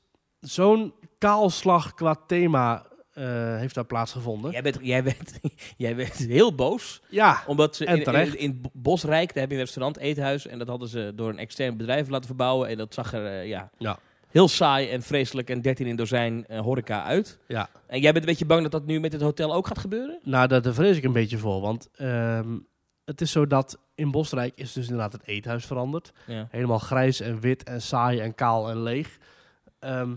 [0.40, 2.86] zo'n kaalslag qua thema
[3.59, 4.50] heeft daar plaatsgevonden.
[4.50, 5.40] Jij, bent, jij, bent,
[5.76, 9.62] jij bent heel boos, Ja, omdat ze in, in, in Bosrijk, daar heb je een
[9.64, 12.68] restaurant, eethuis, en dat hadden ze door een extern bedrijf laten verbouwen.
[12.68, 13.98] En dat zag er eh, ja, Ja.
[14.30, 17.38] heel saai en vreselijk en 13 in dozijn eh, horeca uit.
[17.48, 17.68] ja.
[17.87, 20.18] En jij bent een beetje bang dat dat nu met het hotel ook gaat gebeuren?
[20.22, 21.61] Nou, daar, daar vrees ik een beetje voor.
[21.61, 22.59] Want ehm,
[23.04, 26.12] het is zo dat in Bosrijk is dus inderdaad het eethuis veranderd.
[26.26, 26.48] Ja.
[26.50, 29.18] Helemaal grijs en wit en saai en kaal en leeg.
[29.80, 30.10] Ehm,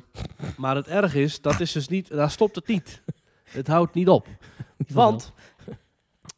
[0.58, 3.02] maar het erg is, dat is dus niet, daar stopt het niet.
[3.44, 4.28] Het houdt niet op.
[4.88, 5.34] Want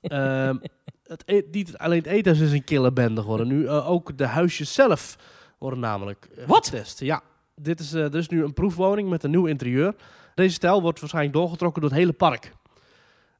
[0.01, 0.57] ehm,
[1.03, 3.47] het e- niet alleen het eethuis is een kille bende geworden.
[3.47, 5.17] Nu eh, ook de huisjes zelf
[5.57, 6.65] worden namelijk eh, Wat?
[6.65, 6.99] getest.
[6.99, 7.21] Ja,
[7.55, 9.95] dit is, er is nu een proefwoning met een nieuw interieur.
[10.35, 12.53] Deze stijl wordt waarschijnlijk doorgetrokken door het hele park.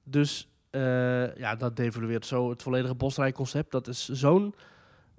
[0.04, 0.50] Dus
[1.38, 3.72] ja, dat devalueert zo het volledige Bosrijk-concept.
[3.72, 4.56] Dat is zo'n,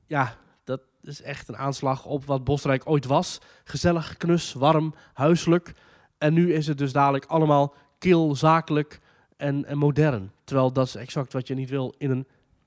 [0.06, 3.40] ja, dat is echt een aanslag op wat Bosrijk ooit was.
[3.64, 5.74] Gezellig, knus, warm, huiselijk.
[6.18, 9.00] En nu is het dus dadelijk allemaal kil, zakelijk
[9.36, 10.32] en, en modern.
[10.44, 12.26] Terwijl dat is exact wat je niet wil in een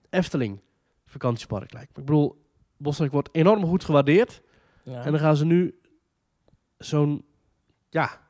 [0.09, 0.59] Efteling
[1.05, 1.99] vakantiepark lijkt me.
[1.99, 2.41] Ik bedoel,
[2.77, 4.41] Bosrijk wordt enorm goed gewaardeerd.
[4.83, 5.03] Ja.
[5.03, 5.79] En dan gaan ze nu
[6.77, 7.25] zo'n,
[7.89, 8.21] ja,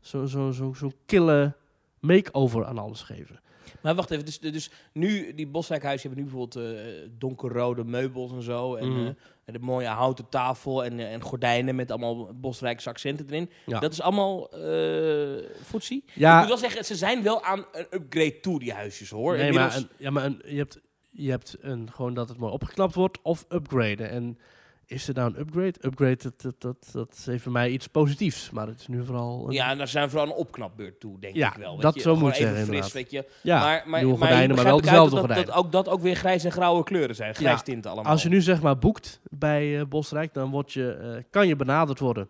[0.00, 1.56] zo'n zo, zo, zo'n kille
[2.00, 3.40] make-over aan alles geven.
[3.80, 6.82] Maar wacht even, dus, dus nu, die Boswijkhuizen hebben nu bijvoorbeeld eh,
[7.18, 8.74] donkerrode meubels en zo.
[8.74, 9.00] En, Mhm.
[9.06, 9.12] eh,
[9.44, 13.50] en de mooie houten tafel en, eh, en gordijnen met allemaal Bosrijkse accenten erin.
[13.66, 13.78] Ja.
[13.80, 16.04] Dat is allemaal eh footsie.
[16.14, 16.32] Ja.
[16.34, 19.36] Ik moet wel zeggen, ze zijn wel aan een upgrade toe, die huisjes hoor.
[19.36, 22.52] Nee, maar, een, ja, maar een, je hebt, je hebt een, gewoon dat het mooi
[22.52, 24.10] opgeknapt wordt of upgraden.
[24.10, 24.38] En
[24.86, 25.74] Is er nou een upgrade?
[25.80, 28.50] Upgrade, dat, dat, dat, dat heeft voor mij iets positiefs.
[28.50, 29.46] Maar het is nu vooral...
[29.46, 31.72] Een, Ja, en daar zijn vooral een opknapbeurt toe, denk Ja, ik wel.
[31.72, 32.00] weet dat je.
[32.00, 33.24] zo moet even zeggen, fris, weet je.
[33.42, 36.44] ja, maar, maar, nieuwe maar gordijnen, maar wel dezelfde dat, ook, dat ook weer grijs
[36.44, 37.34] en grauwe kleuren zijn.
[37.34, 38.12] Grijs tinten allemaal.
[38.12, 41.56] Als je nu zeg maar boekt bij eh, Bosrijk, dan word je, eh, kan je
[41.56, 42.28] benaderd worden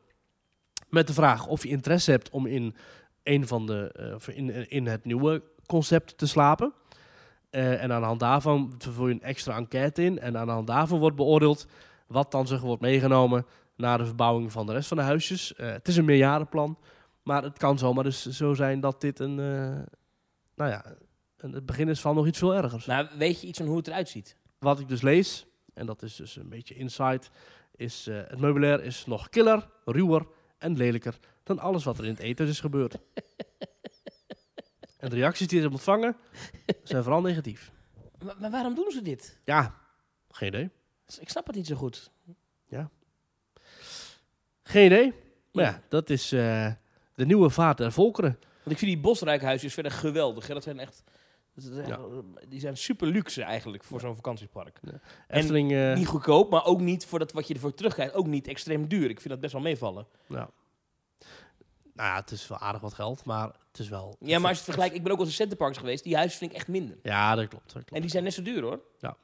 [0.89, 2.75] met de vraag of je interesse hebt om in
[3.23, 6.73] een van de of in, in het nieuwe concept te slapen.
[7.51, 10.19] En aan de hand daarvan vul je een extra enquête in.
[10.19, 11.67] En aan de hand daarvan wordt beoordeeld
[12.07, 13.47] wat dan zeg, wordt meegenomen
[13.77, 15.55] naar de verbouwing van de rest van de huisjes.
[15.55, 16.79] Eh, het is een meerjarenplan,
[17.23, 19.83] maar het kan zomaar dus zo zijn dat dit een, eh,
[20.55, 20.85] nou ja,
[21.37, 22.87] een, het begin is van nog iets veel ergers.
[22.87, 24.37] Nou, weet je iets van hoe het eruit ziet?
[24.59, 27.31] Wat ik dus lees, en dat is dus een beetje insight,
[27.75, 30.27] is eh, het meubilair is nog killer, ruwer
[30.59, 32.99] en lelijker dan alles wat er in het eten is gebeurd.
[34.99, 36.17] en de reacties die ze hebben ontvangen
[36.83, 37.73] zijn vooral negatief.
[38.25, 39.39] Maar, maar waarom doen ze dit?
[39.45, 39.75] Ja,
[40.31, 40.71] geen idee.
[41.21, 42.11] Ik snap het niet zo goed.
[44.63, 45.13] Geen idee.
[45.53, 45.71] Maar Ja.
[45.71, 46.73] ja, dat is eh,
[47.15, 48.31] de nieuwe vaart der volkeren.
[48.41, 50.47] Want ik vind die Bosrijkhuisjes verder geweldig.
[50.47, 50.55] Hè?
[50.55, 51.03] Dat zijn echt...
[51.87, 51.99] Ja.
[52.49, 54.79] Die zijn super luxe eigenlijk voor zo'n vakantiepark.
[54.83, 58.15] En Efteling, eh, Niet goedkoop, maar ook niet voor dat wat je ervoor terugkrijgt.
[58.15, 59.11] Ook niet extreem duur.
[59.11, 60.07] Ik vind dat best wel meevallen.
[60.27, 60.49] nou,
[61.93, 64.17] nou ja, het is wel aardig wat geld, maar het is wel...
[64.21, 66.05] Ja, maar als je het vergelijkt, ik ben ook wel eens in centerparks geweest.
[66.05, 66.97] Die huizen vind ik echt minder.
[67.03, 67.65] Ja, dat klopt.
[67.65, 67.93] Dat klopt.
[67.93, 68.81] En die zijn net zo duur hoor.
[68.99, 69.17] Ja.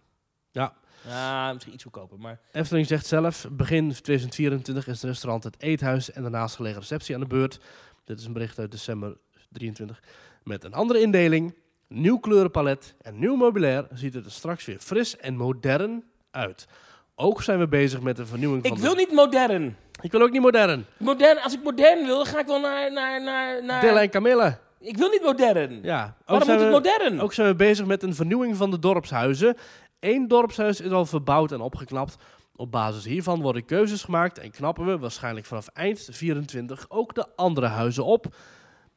[0.50, 0.76] Ja.
[1.08, 2.18] Ja, misschien iets goedkoper.
[2.18, 7.14] Maar Efteling zegt zelf, begin 2024 is het restaurant het eethuis en de naastgelegen receptie
[7.14, 7.60] aan de beurt.
[8.04, 9.16] Dit is een bericht uit december
[9.50, 10.02] 23.
[10.44, 11.54] Met een andere indeling,
[11.88, 16.66] nieuw kleurenpalet en nieuw meubilair ziet het er straks weer fris en modern uit.
[17.14, 18.96] Ook zijn we bezig met de vernieuwing ik van wil de...
[18.96, 19.76] niet modern.
[20.00, 20.86] Ik wil ook niet modern.
[20.96, 21.38] modern.
[21.42, 22.92] Als ik modern wil, ga ik wel naar...
[22.92, 23.80] naar, naar, naar...
[23.80, 24.60] Dilla en Camilla.
[24.80, 25.82] Ik wil niet modern.
[25.82, 26.16] Ja.
[26.18, 27.20] Ook Waarom moet het modern?
[27.20, 29.56] Ook zijn we bezig met een vernieuwing van de dorpshuizen.
[30.02, 32.16] Eén dorpshuis is al verbouwd en opgeknapt.
[32.56, 37.36] Op basis hiervan worden keuzes gemaakt en knappen we waarschijnlijk vanaf eind 24 ook de
[37.36, 38.36] andere huizen op.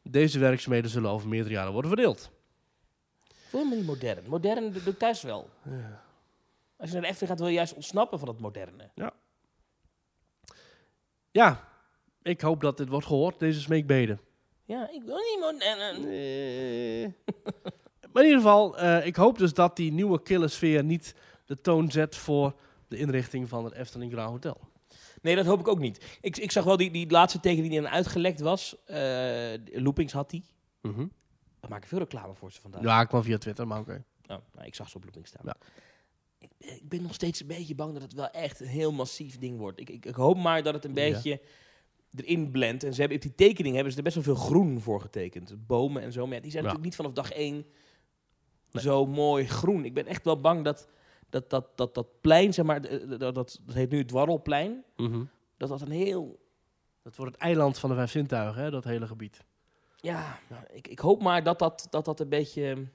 [0.04, 2.32] Deze werkzaamheden zullen over meerdere jaren worden verdeeld.
[3.28, 4.20] Ik wil me niet modern.
[4.28, 5.50] Modern dat doe ik thuis wel.
[6.78, 8.90] Als je naar de Efteling gaat, wil je juist ontsnappen van het moderne.
[11.32, 11.70] Ja,
[12.22, 14.20] ik hoop dat dit wordt gehoord, deze smeekbeden.
[14.64, 16.04] Ja, ik wil niet modern.
[18.16, 21.92] maar in ieder geval, eh, ik hoop dus dat die nieuwe killersfeer niet de toon
[21.92, 22.56] zet voor
[22.88, 24.60] de inrichting van het Efteling Grand Hotel.
[25.22, 26.18] Nee, dat hoop ik ook niet.
[26.22, 28.76] Ik, ik zag wel die, die laatste tekening die dan uitgelekt was.
[28.86, 30.44] Eh, Loopings had die.
[30.82, 31.06] Mhm.
[31.60, 32.82] We maken veel reclame voor ze vandaag.
[32.84, 34.04] Ja, ik kwam via Twitter, maar oké.
[34.28, 35.42] Oh, nou, ik zag ze op Loopings staan.
[35.46, 35.56] Ja.
[36.40, 39.38] Ik, ik ben nog steeds een beetje bang dat het wel echt een heel massief
[39.38, 39.80] ding wordt.
[39.80, 40.96] Ik, ik, ik hoop maar dat het een Ja.
[41.12, 41.42] beetje
[42.16, 42.84] erin blendt.
[42.84, 45.68] En ze hebben op die tekening hebben ze er best wel veel groen voor getekend.
[45.68, 46.26] Bomen en zo.
[46.26, 46.70] Maar ja, die zijn Ja.
[46.70, 47.66] natuurlijk niet vanaf dag één
[48.76, 48.84] Nee.
[48.84, 49.86] zo mooi groen.
[49.86, 50.88] Ik ben echt wel bang dat
[51.30, 54.84] dat, dat, dat, dat plein, zeg maar, eh, dat, dat, dat heet nu het Dwarrelplein.
[54.96, 55.24] Mhm.
[55.58, 56.40] Dat dat een heel
[57.04, 59.44] Dat wordt het eiland van de vijf zintuigen, hè, dat hele gebied.
[59.96, 62.88] Ja, nou, ik, ik hoop maar dat dat, dat dat een beetje...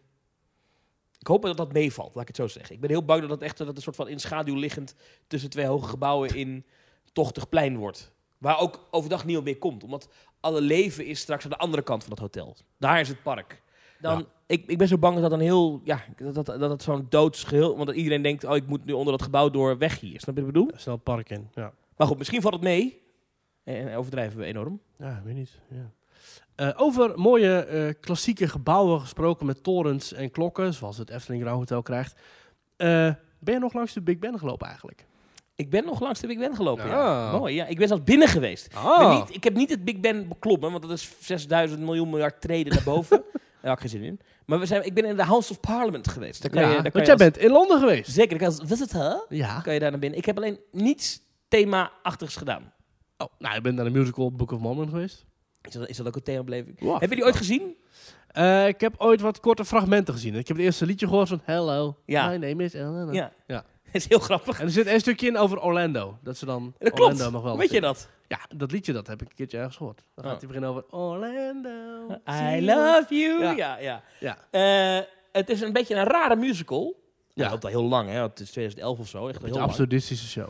[1.18, 2.74] Ik hoop dat dat meevalt, laat ik het zo zeggen.
[2.74, 4.94] Ik ben heel bang dat dat echt dat het een soort van in schaduw liggend...
[5.26, 6.66] tussen twee hoge gebouwen in
[7.12, 8.12] tochtig plein wordt.
[8.38, 9.84] Waar ook overdag niemand meer komt.
[9.84, 10.08] Omdat
[10.40, 12.56] alle leven is straks aan de andere kant van het hotel.
[12.78, 13.62] Daar is het park.
[14.00, 14.24] Dan, Ja.
[14.46, 15.80] ik, ik ben zo bang dat dat een heel...
[15.84, 17.74] Ja, dat dat, dat het zo'n doodsgeheel...
[17.74, 20.20] Want dat iedereen denkt, oh, ik moet nu onder dat gebouw door weg hier.
[20.20, 20.70] Snap je wat ik bedoel?
[20.76, 21.72] Snel het park in, ja.
[21.96, 23.02] Maar goed, misschien valt het mee.
[23.64, 24.80] En overdrijven we enorm.
[24.96, 25.58] Ja, ik weet niet.
[25.70, 25.90] Ja.
[26.54, 31.58] Eh, over mooie eh, klassieke gebouwen gesproken met torens en klokken, zoals het Efteling Grand
[31.58, 32.20] Hotel krijgt.
[32.76, 32.88] Eh,
[33.38, 35.06] ben je nog langs de Big Ben gelopen eigenlijk?
[35.56, 36.86] Ik ben nog langs de Big Ben gelopen.
[36.86, 37.30] Ja.
[37.30, 37.38] Ja.
[37.38, 37.66] Mooi, ja.
[37.66, 38.66] Ik ben zelfs binnen geweest.
[38.66, 41.80] Ik, ben Ah, niet, ik heb niet het Big Ben beklommen, want dat is 6000
[41.80, 43.22] miljoen miljard treden naar boven.
[43.62, 44.20] Daar had ik geen zin in.
[44.46, 46.42] Maar we zijn, ik ben in de House of Parliament geweest.
[46.42, 48.10] Daar kan ja, je, daar kan want je jij als- bent in Londen geweest.
[48.10, 49.60] Zeker, je als visitor Ja.
[49.60, 50.18] kan je daar naar binnen.
[50.18, 52.72] Ik heb alleen niets thema-achtigs gedaan.
[53.18, 55.24] Oh, nou, je bent naar de musical Book of Mormon geweest.
[55.62, 56.80] Is dat, is dat ook een themabeleving?
[56.80, 57.00] Wow.
[57.00, 57.76] Heb je die ooit gezien?
[58.26, 60.34] Eh, ik heb ooit wat korte fragmenten gezien.
[60.34, 62.28] Ik heb het eerste liedje gehoord van Hello, Ja.
[62.28, 63.14] my name is Eleanor.
[63.14, 63.32] Ja.
[63.46, 63.64] Ja.
[63.92, 64.58] is heel grappig.
[64.60, 66.18] En er zit een stukje in over Orlando.
[66.22, 67.12] Dat ze dan Dat klopt.
[67.12, 68.08] Orlando nog wel Weet je dat?
[68.30, 70.02] Ja, dat liedje dat heb ik een keertje ergens gehoord.
[70.14, 70.30] Dan Oh.
[70.30, 71.70] gaat hij beginnen over Orlando.
[72.28, 73.42] I love you.
[73.56, 73.78] Ja.
[73.78, 74.38] Ja, ja.
[74.50, 76.94] Eh, het is een beetje een rare musical.
[77.34, 77.44] Ja.
[77.44, 77.50] Ja.
[77.50, 78.22] loopt al heel lang, hè?
[78.22, 79.28] Het is 2011 of zo.
[79.28, 80.48] Echt Een heel absurdistische show.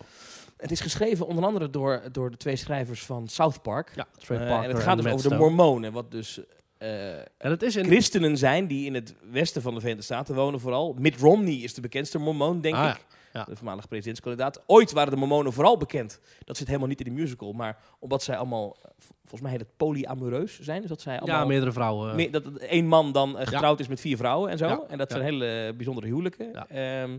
[0.57, 3.93] Het is geschreven onder andere door, door de twee schrijvers van South Park.
[3.95, 5.37] Ja, Trey Eh, en het gaat dus over de.
[5.37, 6.41] Mormonen, wat dus
[6.79, 7.85] eh, En het is in...
[7.85, 10.95] christenen zijn die in het westen van de Verenigde Staten wonen vooral.
[10.99, 12.97] Mitt Romney is de bekendste Mormoon, denk Ah, ik.
[12.97, 13.17] ja.
[13.33, 14.63] De voormalige presidentskandidaat.
[14.67, 16.21] Ooit waren de Mormonen vooral bekend.
[16.45, 19.61] Dat zit helemaal niet in de musical, maar omdat zij allemaal, eh, volgens mij heet
[19.61, 20.81] het polyamoreus zijn.
[20.81, 22.17] Dus dat zij allemaal Ja, meerdere vrouwen.
[22.17, 24.67] meer- dat één man dan eh, getrouwd is met vier vrouwen en zo.
[24.67, 25.17] Ja, En dat ja.
[25.17, 26.49] zijn hele bijzondere huwelijken.
[26.53, 26.67] Ja.
[26.69, 27.19] Ehm,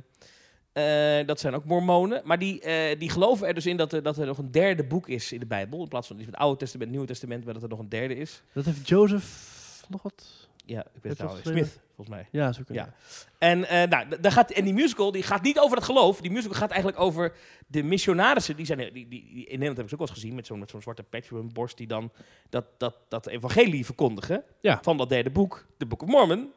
[0.73, 2.21] Eh, dat zijn ook mormonen.
[2.25, 4.83] Maar die, eh, die geloven er dus in dat er, dat er nog een derde
[4.83, 5.81] boek is in de Bijbel.
[5.81, 8.41] In plaats van het Oude Testament, Nieuwe Testament, maar dat er nog een derde is.
[8.53, 10.40] Dat heeft Joseph nog wat?
[10.71, 11.31] Ja, ik Heeft het?
[11.41, 12.27] Smith, volgens mij.
[12.31, 12.85] Ja, zo kunnen.
[12.85, 12.93] Ja.
[13.37, 16.21] En, eh, nou, d- daar gaat, en die musical die gaat niet over het geloof.
[16.21, 17.33] Die musical gaat eigenlijk over
[17.67, 18.55] de missionarissen.
[18.55, 20.35] Die zijn, die, die, die- in Nederland heb ik ze ook wel eens gezien.
[20.35, 21.77] Met zo'n met zo'n zwarte patch op hun borst.
[21.77, 22.11] Die dan
[22.49, 24.43] dat, dat, dat evangelie verkondigen.
[24.59, 24.79] Ja.
[24.81, 25.65] Van dat derde boek.
[25.77, 26.51] De Book of Mormon.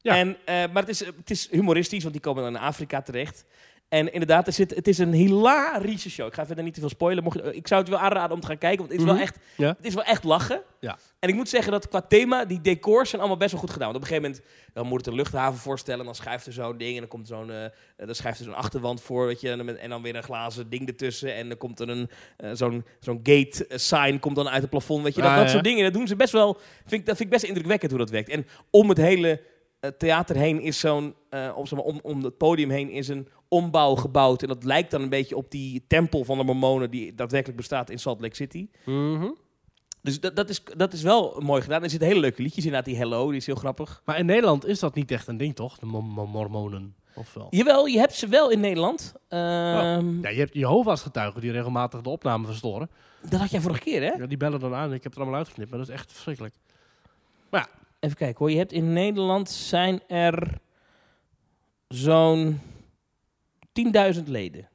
[0.00, 0.16] Ja.
[0.16, 2.02] En, eh, maar het is, het is humoristisch.
[2.02, 3.44] Want die komen dan in Afrika terecht.
[3.92, 6.26] En inderdaad, er zit, het is een hilarische show.
[6.26, 7.22] Ik ga verder niet te veel spoilen.
[7.24, 8.78] Mocht, je- ik zou het wel aanraden om te gaan kijken.
[8.78, 9.14] Want het is, Mhm.
[9.14, 9.68] wel, echt, Ja.
[9.76, 10.62] het is wel echt lachen.
[10.80, 10.98] Ja.
[11.18, 13.92] En ik moet zeggen dat qua thema, die decors zijn allemaal best wel goed gedaan.
[13.92, 16.00] Want op een gegeven moment dan moet het een luchthaven voorstellen.
[16.00, 16.92] En dan schuift er zo'n ding.
[16.94, 17.64] En dan komt zo'n eh,
[17.96, 19.26] dan schuift er zo'n achterwand voor.
[19.26, 21.34] Weet je, en, dan, met- en dan weer een glazen ding ertussen.
[21.34, 24.70] En dan komt er een eh, zo'n zo'n gate eh, sign komt dan uit het
[24.70, 25.02] plafond.
[25.02, 25.50] Weet je, dat, Ah, dat ja.
[25.52, 25.84] soort dingen.
[25.84, 26.58] Dat doen ze best wel.
[26.86, 28.28] Vind ik, dat vind ik best indrukwekkend hoe dat werkt.
[28.28, 29.40] En om het hele
[29.98, 31.14] theater heen is zo'n.
[31.54, 34.42] om, zeg maar, om, om het podium heen is een ombouw gebouwd.
[34.42, 36.90] En dat lijkt dan een beetje op die tempel van de Mormonen.
[36.90, 38.68] die daadwerkelijk bestaat in Salt Lake City.
[38.84, 39.30] Mhm.
[40.02, 41.82] Dus dat, dat, is, dat is wel mooi gedaan.
[41.82, 42.88] Er zitten hele leuke liedjes inderdaad.
[42.88, 44.02] Die Hello, die is heel grappig.
[44.04, 45.78] Maar in Nederland is dat niet echt een ding, toch?
[45.78, 47.46] De mo- mo- mormonen, of wel?
[47.50, 49.12] Jawel, je hebt ze wel in Nederland.
[49.28, 52.90] Ehm, Ja, je hebt Jehovah's getuigen die regelmatig de opname verstoren.
[53.28, 54.10] Dat had jij vorige keer, hè?
[54.12, 55.94] Ja, die bellen dan aan en ik heb het er allemaal uitgeknipt, maar dat is
[55.94, 56.54] echt verschrikkelijk.
[58.00, 58.50] Even kijken hoor.
[58.50, 60.58] Je hebt in Nederland zijn er
[61.88, 62.60] zo'n
[64.16, 64.68] 10.000 leden.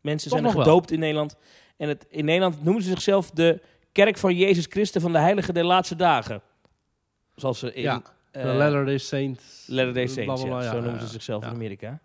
[0.00, 0.64] Mensen Toch zijn er wel.
[0.64, 1.36] gedoopt in Nederland.
[1.76, 3.60] En het, in Nederland noemen ze zichzelf de
[3.92, 6.42] Kerk van Jezus Christus van de Heilige der Laatste Dagen.
[7.34, 9.64] Zoals ze in ja, eh, de Latter-day Saint.
[9.66, 10.64] Latter-day Saints, blablabla, ja.
[10.64, 12.00] ja, zo noemen ze zichzelf in Amerika.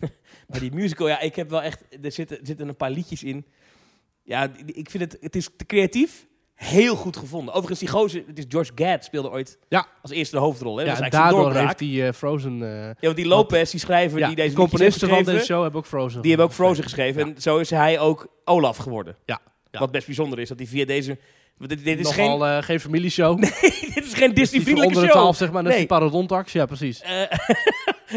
[0.48, 1.84] maar die musical, ja, ik heb wel echt...
[2.02, 3.46] Er zitten, er zitten een paar liedjes in.
[4.22, 5.22] Ja, ik vind het...
[5.22, 6.26] Het is te creatief.
[6.58, 7.48] Heel goed gevonden.
[7.54, 8.22] Overigens, die gozer...
[8.26, 9.86] Het is George Gad speelde ooit Ja.
[10.02, 10.76] als eerste de hoofdrol.
[10.76, 10.84] Hè?
[10.84, 12.62] Ja, dat en daardoor heeft die eh, Frozen...
[12.62, 15.62] eh, Ja, want die Lopez, die schrijver ja, die deze de componisten van deze show
[15.62, 17.22] hebben ook Frozen die hebben ook Frozen geschreven.
[17.22, 19.16] En zo is hij ook Olaf geworden.
[19.24, 19.40] Ja.
[19.70, 21.18] Wat best bijzonder is, dat hij via deze...
[21.58, 23.40] Dit, dit is Nogal geen, eh, geen familieshow.
[23.40, 23.54] dit is
[23.94, 25.20] geen Disney Disney-vriendelijke onder de show.
[25.20, 25.62] 12, zeg maar.
[25.62, 25.78] Net Nee.
[25.80, 26.52] die parodontax.
[26.52, 27.02] Ja, precies.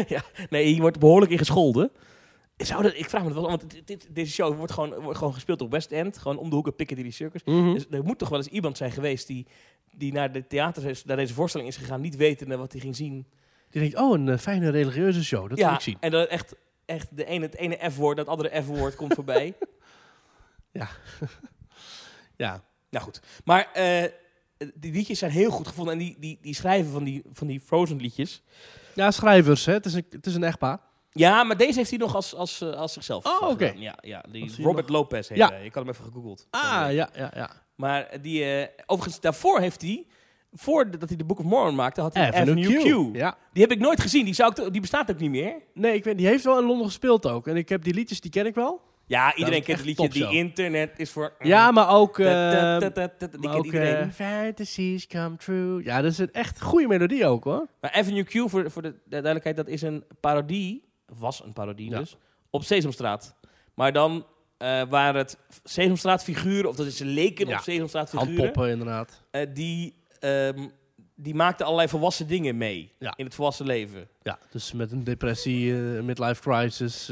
[0.08, 1.90] Ja, nee, hier wordt behoorlijk in gescholden.
[2.66, 5.18] Zou dat, ik vraag me dat wel, want dit, dit- deze show wordt gewoon, wordt
[5.18, 6.18] gewoon gespeeld op West End.
[6.18, 7.44] Gewoon om de hoek op Piccadilly Circus.
[7.44, 7.72] Mhm.
[7.72, 9.46] Dus er moet toch wel eens iemand zijn geweest die,
[9.96, 12.96] die naar de theater is, naar deze voorstelling is gegaan, niet wetende wat hij ging
[12.96, 13.26] zien.
[13.70, 15.48] Die denkt, oh, een eh, fijne religieuze show.
[15.48, 15.96] Dat wil ja, ik zien.
[16.00, 16.54] en dan echt,
[16.84, 19.54] echt de ene, het ene F-woord, dat andere F-woord komt voorbij.
[22.36, 22.62] Ja.
[22.90, 23.20] Nou goed.
[23.44, 24.10] Maar eh,
[24.74, 25.92] die liedjes zijn heel goed gevonden.
[25.92, 28.42] En die, die, die schrijven van die, van die Frozen liedjes.
[28.94, 29.64] ja, schrijvers.
[29.64, 29.72] Hè.
[29.72, 30.80] Het, is een, het is een echtpaar.
[31.12, 33.26] Ja, maar deze heeft hij nog als, als, eh, als zichzelf.
[33.26, 33.72] Oh, eh, oké.
[33.76, 35.48] Ja, ja, die Robert nog- Lopez heet Ja.
[35.48, 35.64] hij.
[35.64, 36.46] Ik had hem even gegoogeld.
[36.50, 36.60] Ah,
[36.90, 37.50] ja, ja, ja.
[37.74, 40.06] Maar die, eh, overigens, daarvoor heeft hij,
[40.52, 43.16] voordat hij de Book of Mormon maakte, had hij Avenue Avenue Q.
[43.16, 43.36] Ja.
[43.52, 44.24] Die heb ik nooit gezien.
[44.24, 45.54] Die, zou ik, die bestaat ook niet meer.
[45.74, 47.46] Nee, ik weet, die heeft wel in Londen gespeeld ook.
[47.46, 48.80] En ik heb die liedjes, die ken ik wel.
[49.06, 50.08] Ja, iedereen kent het liedje.
[50.08, 51.32] Die internet is voor...
[51.38, 52.16] Ja, maar ook...
[52.16, 53.66] Die maar ook
[54.12, 55.84] Fantasies come true.
[55.84, 57.66] Ja, dat is een echt goede melodie ook, hoor.
[57.80, 60.84] Maar Avenue Q, voor, voor de duidelijkheid, dat is een parodie,
[61.18, 61.98] was een parodie Ja.
[61.98, 62.16] dus,
[62.50, 63.34] op Sesamstraat.
[63.74, 67.56] Maar dan eh waren het Sesamstraat figuren, of dat is leken Ja.
[67.56, 69.22] op Sesamstraat figuren, Handpoppen, inderdaad.
[69.30, 70.68] eh, die, ehm,
[71.14, 73.12] die maakten allerlei volwassen dingen mee Ja.
[73.16, 74.08] in het volwassen leven.
[74.22, 77.04] Ja, dus met een depressie, eh, midlife crisis,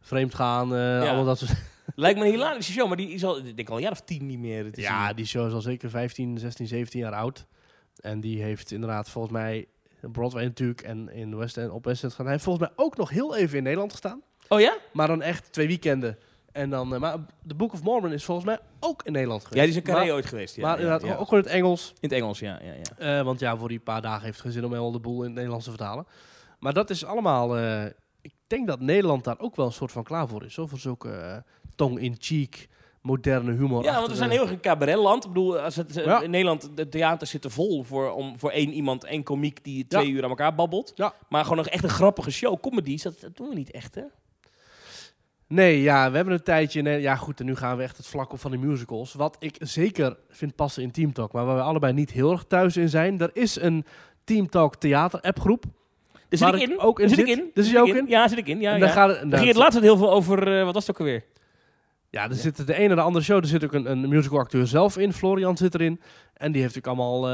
[0.00, 1.52] vreemd gaan, allemaal dat soort...
[1.96, 4.00] Lijkt me een hilarische show, maar die is al, ik denk al een jaar of
[4.00, 5.16] tien niet meer Ja, zien.
[5.16, 7.46] die show is al zeker 15, 16, 17 jaar oud.
[7.96, 9.66] En die heeft inderdaad volgens mij
[10.12, 12.24] Broadway natuurlijk en in West End, op West End gaan.
[12.24, 14.22] Hij heeft volgens mij ook nog heel even in Nederland gestaan.
[14.48, 14.76] Oh ja?
[14.92, 16.18] Maar dan echt twee weekenden.
[16.52, 19.48] En dan, eh, maar de Book of Mormon is volgens mij ook in Nederland Ja,
[19.48, 19.66] geweest.
[19.72, 20.56] die is in Carré ooit geweest.
[20.56, 21.16] Ja, maar ja, inderdaad ja.
[21.16, 21.88] ook gewoon in het Engels.
[21.88, 22.60] In het Engels, ja.
[22.62, 23.18] ja, ja.
[23.18, 25.18] Eh, want ja, voor die paar dagen heeft het geen zin om helemaal de boel
[25.18, 26.06] in het Nederlands te vertalen.
[26.58, 27.56] Maar dat is allemaal...
[27.56, 27.84] eh,
[28.22, 30.56] ik denk dat Nederland daar ook wel een soort van klaar voor is.
[30.56, 31.44] Hoor, voor zulke
[31.74, 32.68] tong-in-cheek,
[33.02, 33.82] moderne humor.
[33.84, 35.24] Ja, want we zijn heel erg een cabaretland.
[35.24, 36.20] Ik bedoel, als het, eh, Ja.
[36.20, 40.06] in Nederland, de theaters zitten vol voor, om, voor één iemand, één komiek die twee
[40.06, 40.12] Ja.
[40.12, 40.92] uur aan elkaar babbelt.
[40.94, 41.12] Ja.
[41.28, 42.60] Maar gewoon nog echt een grappige show.
[42.60, 44.02] Comedies, dat, dat doen we niet echt, hè?
[45.46, 46.82] Nee, ja, we hebben een tijdje...
[46.82, 49.12] nee, ja, goed, en nu gaan we echt het vlak op van de musicals.
[49.12, 52.44] Wat ik zeker vind passen in Team Talk, maar waar we allebei niet heel erg
[52.48, 53.20] thuis in zijn.
[53.20, 53.84] Er is een
[54.24, 55.64] Team Talk theater appgroep.
[56.28, 56.78] Daar zit ik ik in.
[56.78, 57.28] ook in zit zit.
[57.28, 57.50] ik in.
[57.54, 58.06] Daar zit ook in?
[58.08, 58.60] Ja, zit ik in.
[58.60, 58.84] Ja, en ja.
[58.84, 61.24] dan gaat Daar ging het laatst heel veel over, eh, wat was het ook alweer?
[62.10, 63.36] Ja, er zit de ene en de andere show.
[63.38, 65.12] Er zit ook een, een musicalacteur zelf in.
[65.12, 66.00] Florian zit erin.
[66.34, 67.28] En die heeft natuurlijk allemaal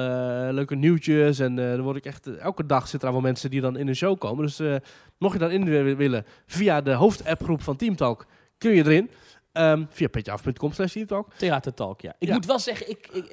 [0.49, 1.39] eh, leuke nieuwtjes.
[1.39, 3.77] En eh er word ik echt, eh, elke dag zitten er wel mensen die dan
[3.77, 4.45] in een show komen.
[4.47, 4.81] Dus
[5.19, 8.27] mocht je dan in wi- willen, via de hoofdappgroep van Teamtalk,
[8.59, 9.11] kun je erin.
[9.53, 11.35] Ehm via petjeaf.com slash Teamtalk.
[11.35, 12.15] Theatertalk, ja.
[12.19, 12.35] Ik Ja.
[12.35, 13.25] moet wel zeggen, ik, ik,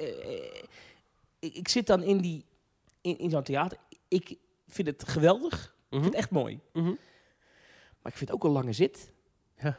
[1.40, 2.46] ik, ik zit dan in, die,
[3.02, 3.78] in, in zo'n theater.
[4.08, 4.36] Ik
[4.68, 5.64] vind het geweldig.
[5.90, 6.60] Ik vind het echt mooi.
[6.74, 6.86] Mhm.
[8.02, 9.12] Maar ik vind het ook een lange zit.
[9.58, 9.78] Ja.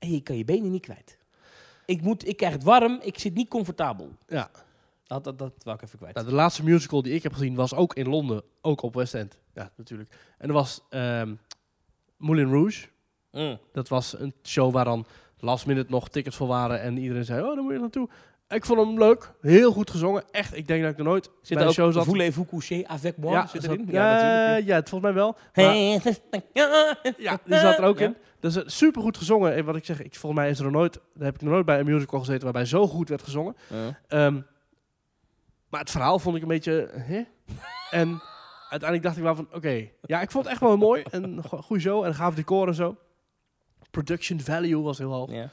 [0.00, 1.18] En je kan je benen niet kwijt.
[1.86, 4.10] Ik, moet, ik krijg het warm, ik zit niet comfortabel.
[4.28, 4.50] Ja.
[5.06, 6.14] Dat, dat, dat wou ik even kwijt.
[6.14, 8.42] Nou, de laatste musical die ik heb gezien was ook in Londen.
[8.60, 9.38] Ook op West End.
[9.54, 10.10] Ja, natuurlijk.
[10.38, 11.34] En dat was ehm
[12.16, 12.88] Moulin Rouge.
[13.30, 13.58] Mm.
[13.72, 15.06] Dat was een show waar dan
[15.38, 16.80] last minute nog tickets voor waren.
[16.80, 18.08] En iedereen zei, oh, daar moet je naartoe.
[18.50, 19.32] Ik vond hem leuk.
[19.40, 20.24] Heel goed gezongen.
[20.30, 22.04] Echt, ik denk dat ik nog nooit Zit bij er een ook show zat.
[22.04, 23.34] Voulez-vous coucher avec moi?
[23.34, 23.86] ja, zit erin?
[23.90, 24.66] ja, natuurlijk.
[24.66, 25.36] ja, het volgens mij wel.
[25.54, 25.64] Maar-
[26.52, 28.04] Ja, Ja, die zat er ook Ja.
[28.06, 28.16] in.
[28.40, 29.54] Dus uh, super goed gezongen.
[29.54, 31.66] En wat ik zeg, ik, volgens mij is er nooit, daar heb ik nog nooit
[31.66, 33.56] bij een musical gezeten waarbij zo goed werd gezongen.
[34.08, 34.40] Ehm,
[35.68, 37.22] maar het verhaal vond ik een beetje, hè?
[37.90, 38.22] En
[38.60, 41.02] uiteindelijk dacht ik wel van, oké, ja, ik vond het echt wel mooi.
[41.10, 42.96] En een go- goede show en gaaf decor en zo.
[43.90, 45.30] Production value was heel hoog.
[45.32, 45.48] Ja.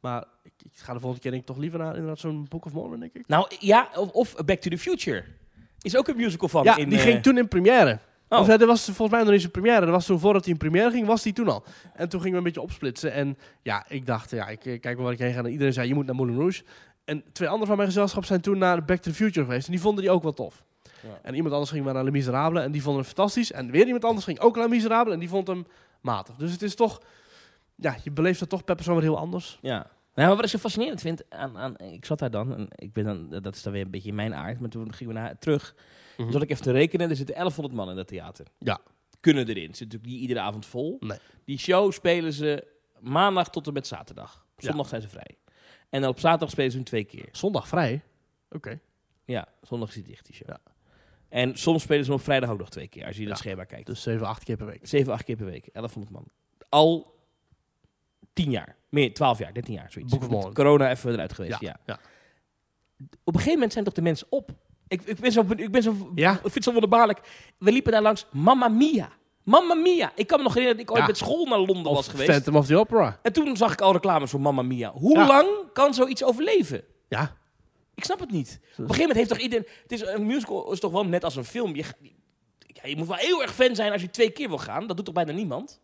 [0.00, 2.64] Maar ik, ik ga de volgende keer denk ik toch liever naar inderdaad zo'n Book
[2.64, 3.28] of Mormon, denk ik.
[3.28, 5.24] Nou ja, of, of Back to the Future.
[5.80, 6.64] Is ook een musical van.
[6.64, 7.98] ja, in, die eh, ging toen in première.
[8.28, 8.40] Oh.
[8.40, 9.80] Of, dat was volgens mij nog niet zijn première.
[9.80, 11.64] Dat was toen voordat hij in première ging, was die toen al.
[11.94, 13.12] En toen gingen we een beetje opsplitsen.
[13.12, 15.38] En ja, ik dacht, ja, ik eh, kijk wel waar ik heen ga.
[15.38, 16.62] En iedereen zei, je moet naar Moulin Rouge.
[17.04, 19.66] En twee anderen van mijn gezelschap zijn toen naar Back to the Future geweest.
[19.66, 20.64] En die vonden die ook wel tof.
[20.82, 21.18] Ja.
[21.22, 22.62] En iemand anders ging maar naar Les Miserables.
[22.62, 23.52] En die vonden hem fantastisch.
[23.52, 25.12] En weer iemand anders ging ook naar Les Miserables.
[25.12, 25.66] En die vond hem
[26.00, 26.36] matig.
[26.36, 27.00] Dus het is toch...
[27.80, 29.58] Ja, je beleeft het toch per persoon weer heel anders.
[29.62, 29.90] Ja.
[30.14, 32.92] Nou, maar wat ik zo fascinerend vind aan, aan ik zat daar dan en ik
[32.92, 35.38] ben dan dat is dan weer een beetje mijn aard, maar toen gingen we naar
[35.38, 35.74] terug.
[36.16, 38.46] Dus zat ik even te rekenen, er zitten 1100 man in dat theater.
[38.58, 38.80] Ja.
[39.20, 39.74] Kunnen erin.
[39.74, 40.96] Zit natuurlijk niet iedere avond vol.
[41.00, 41.18] Nee.
[41.44, 42.66] Die show spelen ze
[42.98, 44.46] maandag tot en met zaterdag.
[44.56, 45.38] Zondag zijn ze vrij.
[45.90, 47.28] En dan op zaterdag spelen ze hem twee keer.
[47.32, 48.02] Zondag vrij.
[48.50, 48.80] Oké.
[49.24, 50.48] Ja, zondag is die dicht die show.
[50.48, 50.60] Ja.
[51.28, 53.28] En soms spelen ze hem op vrijdag ook nog twee keer, als je Ja.
[53.28, 53.86] naar het schema kijkt.
[53.86, 54.86] Dus 7, 8 keer per week.
[54.86, 55.68] 7, 8 keer per week.
[55.72, 56.26] 1100 man.
[56.68, 57.18] Al
[58.32, 58.76] 10 jaar.
[58.88, 59.90] Meer, 12 jaar, 13 jaar.
[59.90, 60.18] Zoiets.
[60.18, 60.54] Mormon.
[60.54, 61.76] Corona even eruit geweest, ja.
[61.86, 61.98] ja.
[62.98, 64.50] Op een gegeven moment zijn toch de mensen op.
[64.88, 66.32] Ik, ik ben zo, ik ben zo, Ja.
[66.32, 67.20] ik vind het zo wonderbaarlijk.
[67.58, 69.08] We liepen daar langs Mamma Mia.
[69.42, 70.12] Mamma Mia.
[70.14, 72.30] Ik kan me nog herinneren dat ik ooit met school naar Londen Of was geweest.
[72.30, 73.18] Phantom of the Opera.
[73.22, 74.92] En toen zag ik al reclames voor Mamma Mia.
[74.92, 76.84] Hoe lang kan zoiets overleven?
[77.08, 77.36] Ja.
[77.94, 78.60] Ik snap het niet.
[78.62, 79.66] Op een gegeven moment heeft toch iedereen...
[79.82, 81.74] Het is, een musical is toch wel net als een film.
[81.74, 81.84] Je,
[82.66, 84.86] ja, je moet wel heel erg fan zijn als je twee keer wil gaan.
[84.86, 85.80] Dat doet toch bijna niemand?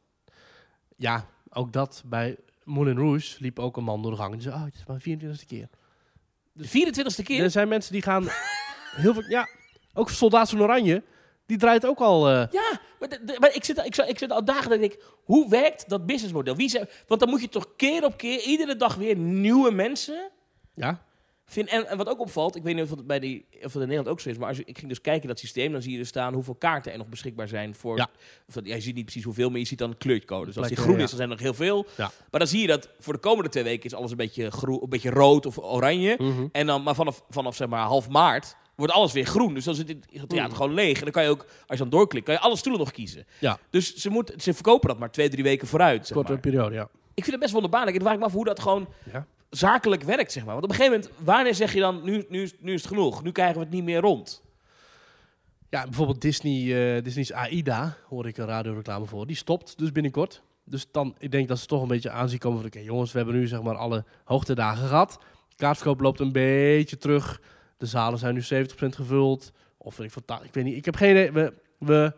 [0.97, 1.27] Ja,
[1.57, 4.33] ook dat bij Moulin Rouge liep ook een man door de gang.
[4.33, 5.69] Die zei, oh, het is maar 24e keer.
[6.53, 7.43] De 24ste keer?
[7.43, 8.29] Er zijn mensen die gaan
[8.91, 9.23] heel veel...
[9.29, 9.49] Ja,
[9.95, 11.03] ook Soldaat van Oranje,
[11.47, 12.29] die draait ook al...
[12.29, 14.91] eh, Ja, maar, de- de- maar ik, zit, ik, ik zit al dagen dat ik
[14.91, 16.57] denk, hoe werkt dat businessmodel?
[16.57, 20.31] Wie zijn, want dan moet je toch keer op keer, iedere dag weer nieuwe mensen
[20.75, 21.03] ja,
[21.47, 21.75] vinden.
[21.75, 23.79] En, en wat ook opvalt, ik weet niet of het bij die, of het in
[23.81, 25.83] Nederland ook zo is, maar als je, ik ging dus kijken in dat systeem, dan
[25.83, 27.97] zie je er staan hoeveel kaarten er nog beschikbaar zijn voor...
[27.97, 28.09] Ja.
[28.49, 30.47] Of dat, ja, je ziet niet precies hoeveel, maar je ziet dan een kleurcode.
[30.47, 31.87] Dus als die groen is, dan zijn er nog heel veel.
[31.97, 32.11] Ja.
[32.31, 34.83] Maar dan zie je dat voor de komende twee weken is alles een beetje, groen,
[34.83, 36.15] een beetje rood of oranje.
[36.19, 36.47] Mhm.
[36.53, 39.55] En dan, maar vanaf, vanaf zeg maar half maart wordt alles weer groen.
[39.55, 40.55] Dus dan zit het theater Mm.
[40.57, 40.97] gewoon leeg.
[40.99, 43.27] En dan kan je ook, als je dan doorklikt, kan je alle stoelen nog kiezen.
[43.39, 43.59] ja.
[43.71, 46.07] Dus ze, moet, ze verkopen dat maar twee, drie weken vooruit.
[46.07, 46.41] Zeg korte maar.
[46.41, 46.89] periode, ja.
[47.15, 47.97] Ik vind het best wonderbaarlijk.
[47.97, 49.27] En vraag ik me af hoe dat gewoon ja.
[49.51, 50.33] Zakelijk werkt.
[50.33, 50.53] Zeg maar.
[50.53, 53.23] Want op een gegeven moment, wanneer zeg je dan, nu, nu, nu is het genoeg.
[53.23, 54.45] Nu krijgen we het niet meer rond.
[55.71, 59.27] Ja, bijvoorbeeld Disney, eh, Disney's AIDA, hoor ik een radioreclame voor.
[59.27, 60.43] Die stopt dus binnenkort.
[60.65, 62.67] Dus dan, ik denk dat ze toch een beetje aanzien komen van...
[62.67, 65.19] Oké, jongens, we hebben nu zeg maar alle hoogtedagen gehad.
[65.49, 67.41] De kaartverkoop loopt een beetje terug.
[67.77, 69.53] De zalen zijn nu 70% gevuld.
[69.77, 71.33] Of ik, ik weet niet, ik heb geen idee.
[71.33, 72.13] We, we,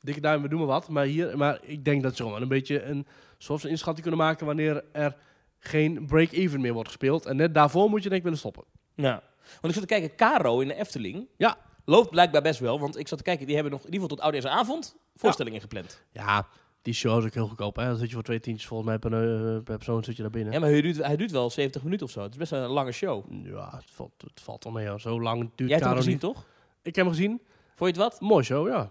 [0.00, 0.88] dikke duim, we doen maar wat.
[0.88, 3.06] Maar, hier, maar ik denk dat ze gewoon een beetje een
[3.38, 4.46] soort inschatting kunnen maken...
[4.46, 5.16] wanneer er
[5.58, 7.26] geen break-even meer wordt gespeeld.
[7.26, 8.64] En net daarvoor moet je denk ik willen stoppen.
[8.94, 9.22] Ja.
[9.60, 11.56] Want ik zat te kijken, Caro in de Efteling Ja.
[11.84, 12.80] loopt blijkbaar best wel.
[12.80, 16.02] Want ik zat te kijken, die hebben nog in ieder geval tot oudejaarsavond voorstellingen gepland.
[16.12, 16.46] Ja,
[16.82, 17.76] die show is ook heel goedkoop.
[17.76, 17.84] Hè?
[17.84, 19.10] Dan zit je voor twee tientjes volgens mij per,
[19.62, 20.52] per persoon zit je daar binnen.
[20.52, 22.22] Ja, maar hij duurt, hij duurt wel 70 minuten of zo.
[22.22, 23.24] Het is best een lange show.
[23.44, 24.88] Ja, het valt, het valt wel mee.
[24.88, 25.00] hoor.
[25.00, 26.20] Zo lang duurt Jij hebt hem gezien, niet.
[26.20, 26.44] toch?
[26.82, 27.40] Ik heb hem gezien.
[27.74, 28.20] Vond je het wat?
[28.20, 28.90] Mooi show, ja.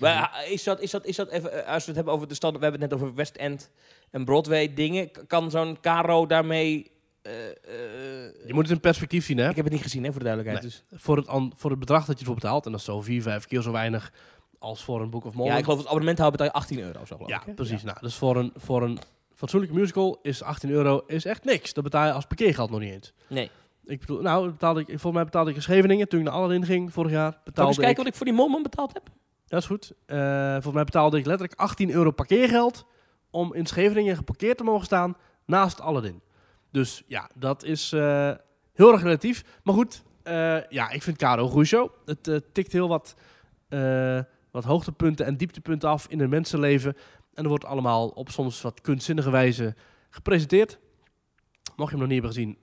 [0.00, 2.34] Maar, is dat, is dat, is dat even, eh, als we het hebben over de
[2.34, 3.70] stand, we hebben het net over West End
[4.10, 5.10] en Broadway dingen.
[5.26, 6.90] Kan zo'n Caro daarmee.
[7.22, 9.48] eh, eh, Je moet het in perspectief zien, hè.
[9.48, 10.72] Ik heb het niet gezien, hè, voor de duidelijkheid.
[10.72, 10.82] Dus.
[11.00, 12.64] Voor, het, an- voor het bedrag dat je ervoor betaalt.
[12.64, 14.12] En dat is zo vier, vijf keer zo weinig
[14.58, 15.52] als voor een Book of Mormon.
[15.52, 17.54] Ja, ik geloof het abonnement houden betaal je 18 euro, zo geloof Ja, ik.
[17.54, 17.82] precies.
[17.82, 18.98] Nou, dus voor een, voor een
[19.34, 21.72] fatsoenlijke musical is 18 euro is echt niks.
[21.72, 23.12] Dat betaal je als parkeergeld nog niet eens.
[23.26, 23.50] Nee.
[23.84, 26.64] Ik bedoel, nou, betaalde ik, volgens mij betaalde ik in Scheveningen, toen ik naar Aladdin
[26.64, 29.02] ging vorig jaar, betaalde eens kijken ik, wat ik voor die Mormon betaald heb?
[29.52, 32.86] Dat is goed, Eh, volgens mij betaalde ik letterlijk 18 euro parkeergeld
[33.30, 36.20] om in Scheveningen geparkeerd te mogen staan naast Aladdin.
[36.70, 38.32] Dus ja, dat is eh,
[38.72, 39.44] heel erg relatief.
[39.62, 41.90] Maar goed, eh, ja, ik vind Caro een goede show.
[42.04, 43.14] Het tikt heel wat,
[44.50, 46.96] wat hoogtepunten en dieptepunten af in een mensenleven.
[47.34, 49.74] En er wordt allemaal op soms wat kunstzinnige wijze
[50.10, 50.78] gepresenteerd.
[51.76, 52.58] Mocht je hem nog niet hebben gezien,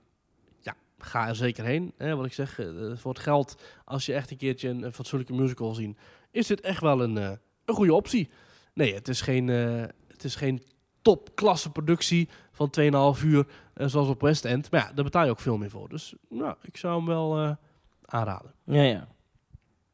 [0.60, 1.92] ja, ga er zeker heen.
[1.96, 2.60] Hè, wat ik zeg,
[2.94, 5.96] voor het geld, als je echt een keertje een, een fatsoenlijke musical wil zien,
[6.30, 7.32] is dit echt wel een, eh,
[7.64, 8.28] een goede optie.
[8.74, 10.62] Nee, het is geen, eh, het is geen
[11.02, 14.70] topklasse productie van 2,5 uur, eh, zoals op West End.
[14.70, 15.88] Maar ja, daar betaal je ook veel meer voor.
[15.88, 17.56] Dus nou, ik zou hem wel
[18.04, 18.54] aanraden.
[18.64, 19.08] Ja, ja.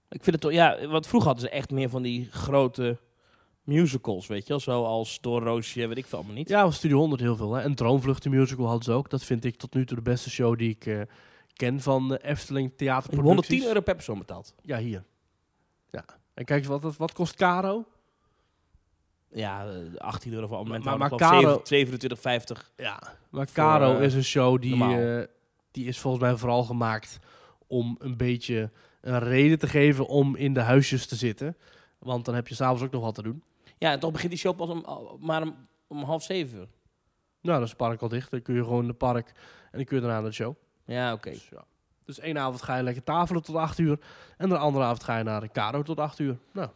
[0.09, 2.99] Ik vind het toch, ja, want vroeger hadden ze echt meer van die grote
[3.63, 4.61] musicals, weet je wel.
[4.61, 6.49] Zoals Doornroosje, weet ik veel allemaal niet.
[6.49, 7.55] Ja, Studio 100 heel veel.
[7.55, 7.63] Hè.
[7.63, 9.11] En Droomvlucht, de musical, hadden ze ook.
[9.11, 11.07] Dat vind ik tot nu toe de beste show die ik
[11.53, 13.49] ken van Efteling theaterproducties.
[13.49, 14.55] 110 euro per persoon betaald.
[14.63, 15.05] Ja, hier.
[15.91, 16.05] Ja.
[16.37, 17.85] En kijk eens, wat, wat, wat kost Caro?
[19.31, 20.85] Ja, eh, 18 euro voor abonnement.
[20.85, 22.73] Maar- Maar, Caro- 27,50.
[22.77, 23.03] Ja.
[23.31, 24.73] Maar Caro eh, is een show die,
[25.21, 25.27] eh,
[25.71, 27.19] die is volgens mij vooral gemaakt
[27.67, 28.71] om een beetje
[29.01, 31.57] een reden te geven om in de huisjes te zitten.
[31.99, 33.43] Want dan heb je s'avonds ook nog wat te doen.
[33.79, 34.85] Ja, en toch begint die show pas om,
[35.21, 35.57] maar om,
[35.87, 36.59] om half zeven.
[36.59, 36.69] Nou,
[37.41, 38.31] dan is het park al dicht.
[38.31, 39.29] Dan kun je gewoon in het park
[39.71, 40.55] en dan kun je daarna naar de show.
[40.85, 41.31] Ja, oké.
[41.31, 41.65] Dus, ja.
[42.07, 43.99] Dus één avond ga je lekker tafelen tot 8 uur.
[44.37, 46.39] En de andere avond ga je naar een Caro tot 8 uur.
[46.53, 46.69] Nou,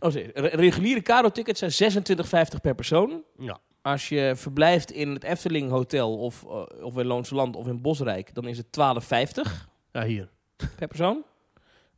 [0.00, 3.22] Oh, reguliere Caro-tickets zijn 26,50 per persoon.
[3.38, 3.58] ja.
[3.82, 7.80] Als je verblijft in het Efteling Hotel of, eh, of in Loonse Land of in
[7.80, 10.28] Bosrijk, dan is het 12,50 Ja, hier.
[10.76, 11.22] per persoon.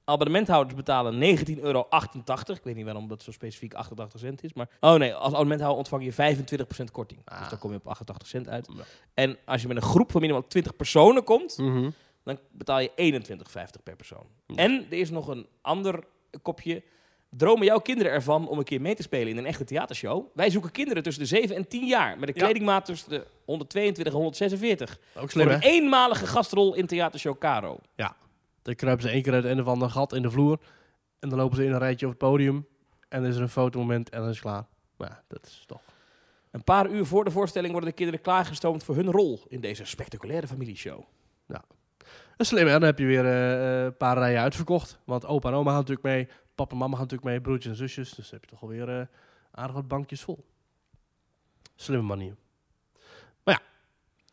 [0.05, 1.87] Abonnementhouders betalen 19,88 euro.
[2.55, 4.53] Ik weet niet waarom dat zo specifiek 88 cent is.
[4.53, 7.20] Maar, oh nee, als abonnementhouder ontvang je 25% korting.
[7.24, 7.51] Dus Ah.
[7.51, 8.68] dan kom je op 88 cent uit.
[8.76, 8.82] Ja.
[9.14, 11.91] En als je met een groep van minimaal 20 personen komt, Mhm.
[12.27, 12.91] Dan betaal je
[13.77, 14.27] 21,50 per persoon.
[14.47, 14.55] Ja.
[14.57, 16.05] En er is nog een ander
[16.43, 16.83] kopje.
[17.31, 20.27] Dromen jouw kinderen ervan om een keer mee te spelen in een echte theatershow?
[20.35, 22.45] Wij zoeken kinderen tussen de 7 en 10 jaar met een Ja.
[22.45, 24.99] kledingmaat tussen de 122 en 146.
[25.16, 25.59] Ook slim, Voor hè?
[25.66, 27.79] een eenmalige gastrol in theatershow Caro.
[28.62, 30.59] Dan kruipen ze één keer uit het een of ander gat in de vloer.
[31.18, 32.66] En dan lopen ze in een rijtje op het podium.
[33.09, 34.66] En dan is er een fotomoment en dan is het klaar.
[34.97, 35.81] Maar ja, dat is toch...
[36.51, 39.85] Een paar uur voor de voorstelling worden de kinderen klaargestoomd voor hun rol in deze
[39.85, 41.03] spectaculaire familieshow.
[42.37, 42.72] Dat is slim, hè?
[42.72, 44.99] Dan heb je weer eh, een paar rijen uitverkocht.
[45.05, 46.28] Want opa en oma gaan natuurlijk mee.
[46.55, 47.41] Papa en mama gaan natuurlijk mee.
[47.41, 48.09] Broertjes en zusjes.
[48.11, 49.07] Dus dan heb je toch alweer eh
[49.51, 50.45] aardig wat bankjes vol.
[51.74, 52.37] Slimme manier.
[53.45, 53.61] Maar ja.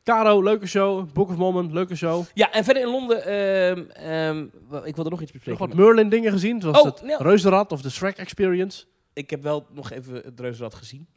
[0.03, 1.11] Caro, leuke show.
[1.13, 2.25] Book of Mormon, leuke show.
[2.33, 5.57] Ja, en verder in Londen, ehm, ehm, ik wilde nog iets Nog bespreken.
[5.67, 6.61] wat Merlin dingen gezien.
[6.61, 7.17] Zoals Oh, het ja.
[7.17, 8.85] Reuzenrad of de Shrek Experience.
[9.13, 11.07] Ik heb wel nog even het Reuzenrad gezien.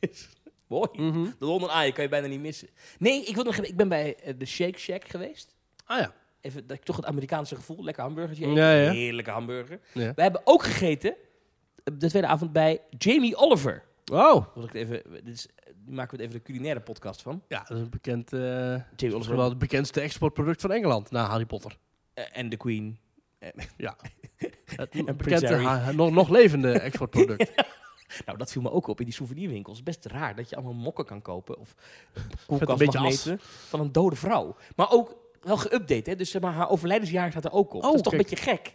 [0.66, 0.88] Mooi.
[0.92, 1.24] Mhm.
[1.38, 2.68] De London Eye kan je bijna niet missen.
[2.98, 5.54] Nee, ik, wil nog ik ben bij eh, de Shake Shack geweest.
[5.84, 6.12] Ah ja.
[6.46, 7.84] Even dat ik toch het Amerikaanse gevoel.
[7.84, 8.46] Lekker hamburgertje.
[8.48, 8.90] Ja, ja.
[8.90, 9.80] Heerlijke hamburger.
[9.92, 10.12] ja.
[10.14, 11.10] We hebben ook gegeten
[11.84, 13.82] eh, de tweede avond bij Jamie Oliver.
[14.12, 14.46] Oh.
[14.54, 15.46] Wil ik het even, dit is,
[15.86, 17.42] maken we het even de culinaire podcast van.
[17.48, 18.32] Ja, dat is een bekend...
[18.32, 18.40] eh
[18.96, 21.10] Jamie Oliver wel het bekendste exportproduct van Engeland.
[21.10, 21.76] Na Harry Potter.
[22.14, 22.98] eh, en de Queen.
[23.76, 23.96] Ja.
[24.76, 25.64] Harry.
[25.64, 27.52] ha- nog, nog levende exportproduct.
[28.26, 29.82] Nou, dat viel me ook op in die souvenirwinkels.
[29.82, 31.58] Best raar dat je allemaal mokken kan kopen.
[31.58, 31.74] Of
[32.46, 34.56] koelkastmagneten van een dode vrouw.
[34.76, 35.16] Maar ook
[35.46, 36.16] wel geüpdate, hè.
[36.16, 37.82] Dus zeg maar, haar overlijdensjaar staat er ook op.
[37.82, 38.24] Oh, dat is toch kijk.
[38.24, 38.74] een beetje gek.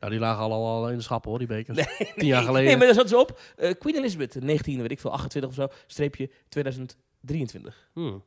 [0.00, 1.86] Nou, die lagen al, al in de schappen hoor, die bekers.
[2.16, 2.66] Tien jaar geleden.
[2.66, 3.40] Nee, maar daar zat ze op.
[3.56, 7.88] eh, Queen Elizabeth, 19, weet ik veel, 28 of zo, streepje 2023.
[7.92, 8.24] Hmm.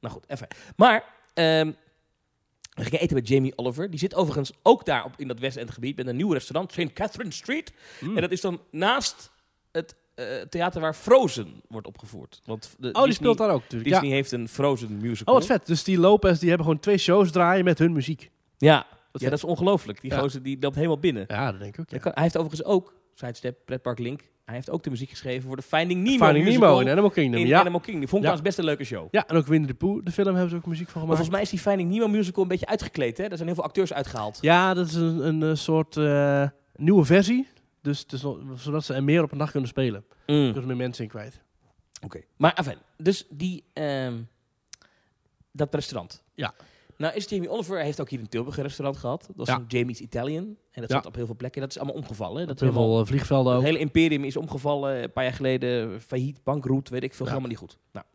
[0.00, 0.48] Nou goed, even.
[0.76, 1.04] Maar,
[1.34, 1.72] ehm
[2.74, 3.90] we gingen eten met Jamie Oliver.
[3.90, 6.72] Die zit overigens ook daar op, in dat West End gebied met een nieuw restaurant,
[6.72, 6.92] St.
[6.92, 7.72] Catherine Street.
[7.98, 8.14] Hmm.
[8.14, 9.30] En dat is dan naast
[9.72, 12.40] het eh, theater waar Frozen wordt opgevoerd.
[12.44, 13.90] Want de, Oh, die Disney, speelt daar ook natuurlijk.
[13.90, 14.14] Disney Ja.
[14.14, 15.34] heeft een Frozen musical.
[15.34, 15.66] Oh, wat vet.
[15.66, 18.30] Dus die Lopez, die hebben gewoon twee shows draaien met hun muziek.
[18.58, 20.00] Ja, Wat ja dat is ongelooflijk.
[20.00, 20.18] Die Ja.
[20.18, 21.24] gozer die loopt helemaal binnen.
[21.28, 21.86] Ja, dat denk ik ook.
[21.90, 22.02] Dat Ja.
[22.04, 25.56] kan- hij heeft overigens ook, sidestep, Pretpark Link, hij heeft ook de muziek geschreven voor
[25.56, 27.40] de Finding Nemo Finding Nemo in Animal Kingdom.
[27.40, 27.60] in ja.
[27.60, 28.00] Animal Kingdom.
[28.00, 28.42] Die vond ik Ja.
[28.42, 29.08] best een leuke show.
[29.10, 31.18] ja, en ook Winnie the Pooh, de film, hebben ze ook muziek van Maar gemaakt.
[31.28, 33.16] volgens mij is die Finding Nemo musical een beetje uitgekleed.
[33.18, 33.24] Hè?
[33.24, 34.38] Er zijn heel veel acteurs uitgehaald.
[34.40, 36.46] Ja, dat is een, een eh, soort eh,
[36.76, 37.48] nieuwe versie.
[37.88, 38.20] Dus het is
[38.54, 40.04] zodat ze er meer op een dag kunnen spelen.
[40.10, 40.14] Mm.
[40.26, 41.40] Kunnen ze meer mensen in kwijt.
[42.04, 42.20] Oké.
[42.36, 44.22] Maar enfin, dus die, ehm,
[45.52, 46.22] dat restaurant.
[46.34, 46.54] Ja.
[46.96, 49.24] Nou is Jamie Oliver, heeft ook hier in Tilburg een restaurant gehad.
[49.26, 49.54] Dat was Ja.
[49.56, 50.44] een Jamie's Italian.
[50.70, 50.96] En dat Ja.
[50.96, 51.60] zat op heel veel plekken.
[51.60, 52.46] Dat is allemaal omgevallen.
[52.46, 53.66] Dat, is Heel veel eh, vliegvelden het ook.
[53.66, 55.02] hele imperium is omgevallen.
[55.02, 57.24] Een paar jaar geleden failliet, bankroet, weet ik veel.
[57.26, 57.30] Ja.
[57.32, 57.78] Helemaal niet goed.
[57.92, 58.06] Nou.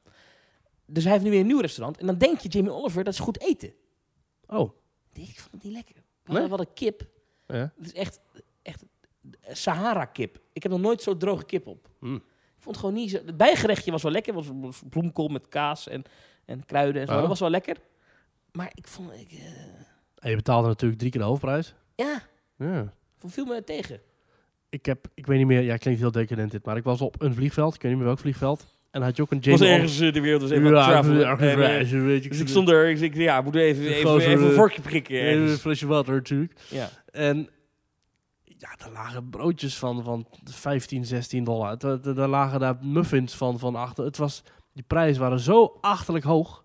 [0.86, 1.98] Dus hij heeft nu weer een nieuw restaurant.
[1.98, 3.74] En dan denk je, Jamie Oliver, dat is goed eten.
[4.48, 4.72] Oh.
[5.14, 5.96] Ik vond het niet lekker.
[5.96, 6.04] Nee?
[6.40, 7.08] hadden wel een kip.
[7.48, 7.74] Ja.
[7.78, 8.20] Het is echt
[9.52, 10.40] Sahara-kip.
[10.54, 11.90] Ik heb nog nooit zo droge kip op.
[12.00, 12.16] Mm.
[12.16, 13.18] Ik vond het gewoon niet zo...
[13.26, 14.34] Het bijgerechtje was wel lekker.
[14.34, 16.04] Was, was bloemkool met kaas en,
[16.46, 17.14] en kruiden en zo.
[17.14, 17.20] Oh.
[17.20, 17.78] Dat was wel lekker.
[18.52, 19.12] Maar ik vond...
[19.14, 19.46] Ik, eh,
[20.16, 21.74] En je betaalde natuurlijk drie keer de hoofdprijs.
[21.96, 22.22] ja,
[22.58, 22.94] Ja.
[23.18, 24.00] viel me tegen.
[24.70, 27.22] Ik heb, ik weet niet meer, ja, klinkt heel decadent dit, maar ik was op
[27.22, 28.66] een vliegveld, ik weet niet meer welk vliegveld.
[28.92, 31.38] En had je ook een Ik was ergens eh, de wereld was even ja, ja,
[31.38, 32.30] En, eh, weet je.
[32.30, 32.90] dus ik stond er.
[32.90, 35.16] Ik ja, moet even, even, even een vorkje prikken.
[35.16, 35.62] Een ergens.
[35.62, 36.54] flesje water natuurlijk.
[36.70, 36.90] Ja.
[37.12, 37.50] En
[38.64, 41.78] ja, er lagen broodjes van, van 15, 16 dollar.
[42.04, 44.06] Er lagen daar muffins van, van achter.
[44.06, 44.44] Het was,
[44.74, 46.64] die prijzen waren zo achterlijk hoog.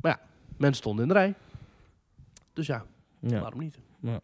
[0.00, 0.20] Maar ja,
[0.56, 1.34] mensen stonden in de rij.
[2.52, 2.84] Dus ja,
[3.20, 3.40] Ja.
[3.40, 3.78] waarom niet?
[4.00, 4.20] Ja.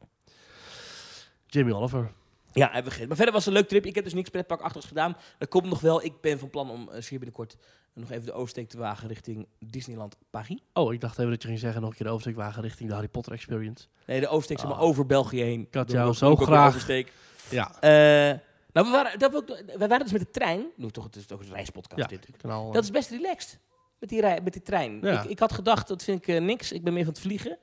[1.47, 2.13] Jamie Oliver.
[2.53, 3.09] Ja, hebben we gegeten.
[3.09, 3.87] Maar verder was het een leuk trip.
[3.87, 5.17] Ik heb dus niks pretparkachtigs gedaan.
[5.39, 6.05] Dat komt nog wel.
[6.05, 7.57] Ik ben van plan om zeer binnenkort
[7.95, 10.59] nog even de oversteek te wagen richting Disneyland Paris.
[10.73, 12.95] Oh, ik dacht even dat je ging zeggen nog een keer de oversteekwagen richting de
[12.95, 13.87] Harry Potter Experience.
[14.07, 14.83] Nee, de oversteek zeg maar Ah.
[14.83, 15.61] over België heen.
[15.61, 17.13] Ik had jou zo graag- oversteek.
[17.51, 17.81] Ja.
[17.81, 18.39] Eh,
[18.73, 20.67] nou, we waren, dat, we, ook- we waren dus met de trein.
[20.77, 22.43] Nu toch, het is toch een reispodcast Ja, dit.
[22.73, 23.59] Dat is best relaxed.
[23.99, 24.99] Met die, rij, met die trein.
[25.03, 25.23] Ja.
[25.23, 26.73] Ik, ik had gedacht, dat vind ik eh, niks.
[26.73, 27.59] Ik ben meer van het vliegen.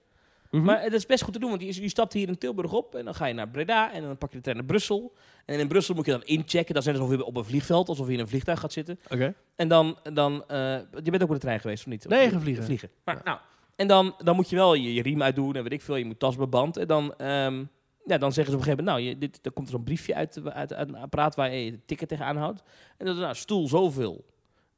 [0.55, 0.65] Mhm.
[0.65, 2.95] Maar het is best goed te doen, want je, je stapt hier in Tilburg op
[2.95, 5.13] en dan ga je naar Breda en dan pak je de trein naar Brussel.
[5.45, 6.73] En in Brussel moet je dan inchecken.
[6.73, 8.99] Dat is net alsof je op een vliegveld, alsof je in een vliegtuig gaat zitten.
[9.09, 9.33] Oké.
[9.55, 10.57] En dan, dan eh,
[11.03, 12.07] je bent ook met de trein geweest, of niet?
[12.07, 12.63] Nee, Of- gevliegen.
[12.63, 12.89] vliegen.
[13.03, 13.21] Maar, Ja.
[13.23, 13.39] nou,
[13.75, 15.95] en dan, dan moet je wel je, je riem uitdoen en weet ik veel.
[15.95, 16.77] Je moet tas beband.
[16.77, 17.63] En dan, ehm,
[18.05, 19.83] ja, dan zeggen ze op een gegeven moment, nou, je, dit, dan komt er zo'n
[19.83, 22.63] briefje uit, uit, uit een apparaat waar je je ticket tegenaan houdt.
[22.97, 24.25] En dan is nou, stoel zoveel,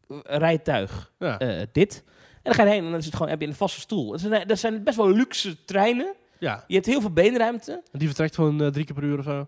[0.07, 1.39] eh, rijtuig Ja.
[1.39, 2.03] eh, dit.
[2.47, 4.11] En dan ga je heen en dan is het gewoon, heb je een vaste stoel.
[4.11, 6.15] Dat zijn, dat zijn best wel luxe treinen.
[6.39, 6.63] ja.
[6.67, 7.71] Je hebt heel veel beenruimte.
[7.71, 9.47] En die vertrekt gewoon eh, drie keer per uur of zo.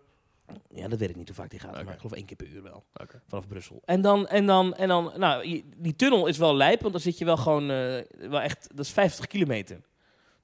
[0.74, 1.72] Ja, dat weet ik niet hoe vaak die gaat.
[1.72, 2.84] Maar ik geloof één keer per uur wel.
[2.94, 3.22] Oké.
[3.28, 3.82] Vanaf Brussel.
[3.86, 7.18] En dan, en dan, en dan nou, die tunnel is wel lijp, want dan zit
[7.18, 9.82] je wel gewoon, eh, wel echt, dat is 50 kilometer.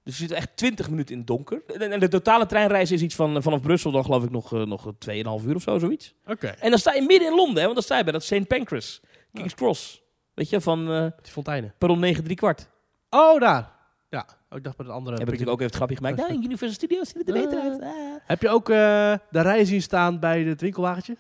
[0.04, 1.64] Dus je zit echt 20 minuten in het donker.
[1.66, 4.94] En, de totale treinreis is iets van, eh, vanaf Brussel dan geloof ik nog, nog
[5.00, 6.14] 2,5 uur of zo, zoiets.
[6.26, 6.48] Oké.
[6.48, 8.48] En dan sta je midden in Londen, hè, want dan sta je bij dat St.
[8.48, 9.02] Pancras,
[9.34, 10.04] King's Cross.
[10.36, 10.86] Weet je, van
[11.22, 11.74] Die fonteinen.
[11.78, 12.70] perron 9 3 kwart.
[13.10, 13.72] Oh, daar.
[14.10, 14.26] Ja.
[14.50, 15.16] Oh, ik dacht bij de andere.
[15.18, 16.18] Heb ik natuurlijk ook even het grapje gemaakt.
[16.18, 17.82] Nou, in Universal Studios ziet het er beter uit.
[17.82, 17.90] Ah.
[18.26, 18.76] Heb je ook eh,
[19.30, 21.18] de rij zien staan bij het winkelwagentje?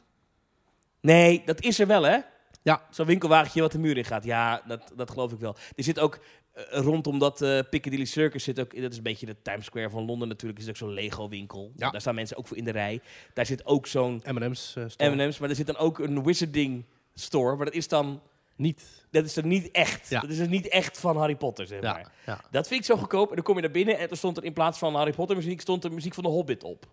[1.01, 2.18] Nee, dat is er wel, hè?
[2.61, 2.82] Ja.
[2.89, 4.24] Zo'n winkelwagentje wat de muur in gaat.
[4.24, 5.55] Ja, dat, dat geloof ik wel.
[5.76, 6.20] Er zit ook
[6.51, 9.89] eh, rondom dat eh Piccadilly Circus zit ook, dat is een beetje de Times Square
[9.89, 11.72] van Londen natuurlijk, is ook zo'n Lego winkel.
[11.76, 11.89] Ja.
[11.89, 13.01] Daar staan mensen ook voor in de rij.
[13.34, 14.76] Daar zit ook zo'n M&M's.
[14.88, 15.16] store.
[15.16, 18.22] M&M's, maar er zit dan ook een Wizarding store, maar dat is dan,
[18.56, 19.06] Niet.
[19.12, 20.10] dat is dan niet echt.
[20.10, 20.20] Ja.
[20.20, 21.91] Dat is niet echt van Harry Potter, zeg Ja.
[21.93, 22.12] maar.
[22.26, 22.39] ja.
[22.51, 23.30] Dat vind ik zo goedkoop.
[23.30, 25.36] En dan kom je naar binnen en er stond er in plaats van Harry Potter
[25.36, 26.86] muziek, stond er muziek van de Hobbit op.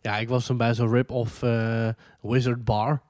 [0.00, 1.88] Ja, ik was toen bij zo'n rip-off eh,
[2.20, 3.02] Wizard Bar.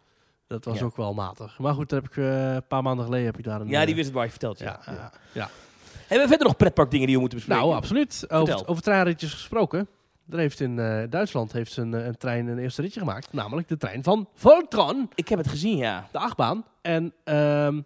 [0.46, 0.84] Dat was Ja.
[0.84, 1.58] ook wel matig.
[1.58, 3.68] Maar goed, daar heb ik eh, een paar maanden geleden heb ik daar een...
[3.68, 4.58] Ja, die eh, het waar je verteld.
[4.58, 4.80] Ja.
[4.86, 5.50] Ja, ja, ja.
[5.98, 7.64] Hebben we verder nog pretparkdingen die we moeten bespreken?
[7.64, 8.24] Nou, absoluut.
[8.28, 8.66] Over, Vertel.
[8.66, 9.88] over gesproken.
[10.30, 13.32] Er heeft in eh, Duitsland heeft ze een, eh, een trein een eerste ritje gemaakt.
[13.32, 15.10] Namelijk de trein van Voltron.
[15.14, 16.08] Ik heb het gezien, ja.
[16.12, 16.64] de achtbaan.
[16.82, 17.80] En ehm,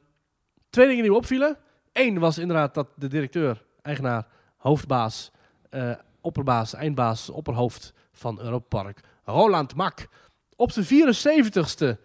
[0.71, 1.57] twee dingen die me opvielen.
[1.93, 4.27] Eén was inderdaad dat de directeur, eigenaar,
[4.57, 5.31] hoofdbaas,
[5.71, 10.09] eh, opperbaas, eindbaas, opperhoofd van Europa Park, Roland Mak,
[10.57, 11.99] op zijn 74ste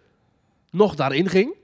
[0.70, 1.54] nog daarin ging.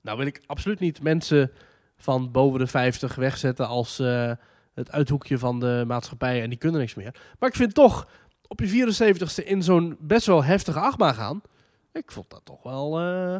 [0.00, 1.52] Nou wil ik absoluut niet mensen
[1.96, 3.98] van boven de 50 wegzetten als
[4.74, 7.14] het uithoekje van de maatschappij en die kunnen niks meer.
[7.38, 8.08] Maar ik vind toch
[8.48, 11.42] op je 74ste in zo'n best wel heftige achtbaan gaan.
[11.92, 12.98] Ik vond dat toch wel.
[13.00, 13.36] eh,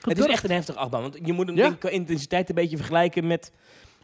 [0.00, 1.02] Het is echt een heftige achtbaan.
[1.02, 1.62] Want je moet hem Ja.
[1.62, 3.52] denk ik, qua intensiteit een beetje vergelijken met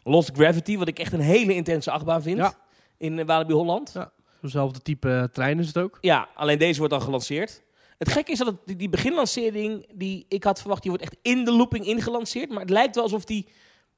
[0.03, 0.77] Lost Gravity.
[0.77, 2.37] Wat ik echt een hele intense achtbaan vind.
[2.37, 2.53] Ja.
[2.97, 3.91] In eh, Walibi Holland.
[3.93, 4.11] Ja.
[4.41, 5.97] Zo'nzelfde type eh, trein is het ook.
[6.01, 7.63] Ja, alleen deze wordt dan gelanceerd.
[7.97, 11.17] Het gekke is dat het, die, die beginlancering, die ik had verwacht, die wordt echt
[11.21, 12.49] in de looping ingelanceerd.
[12.49, 13.47] Maar het lijkt wel alsof die,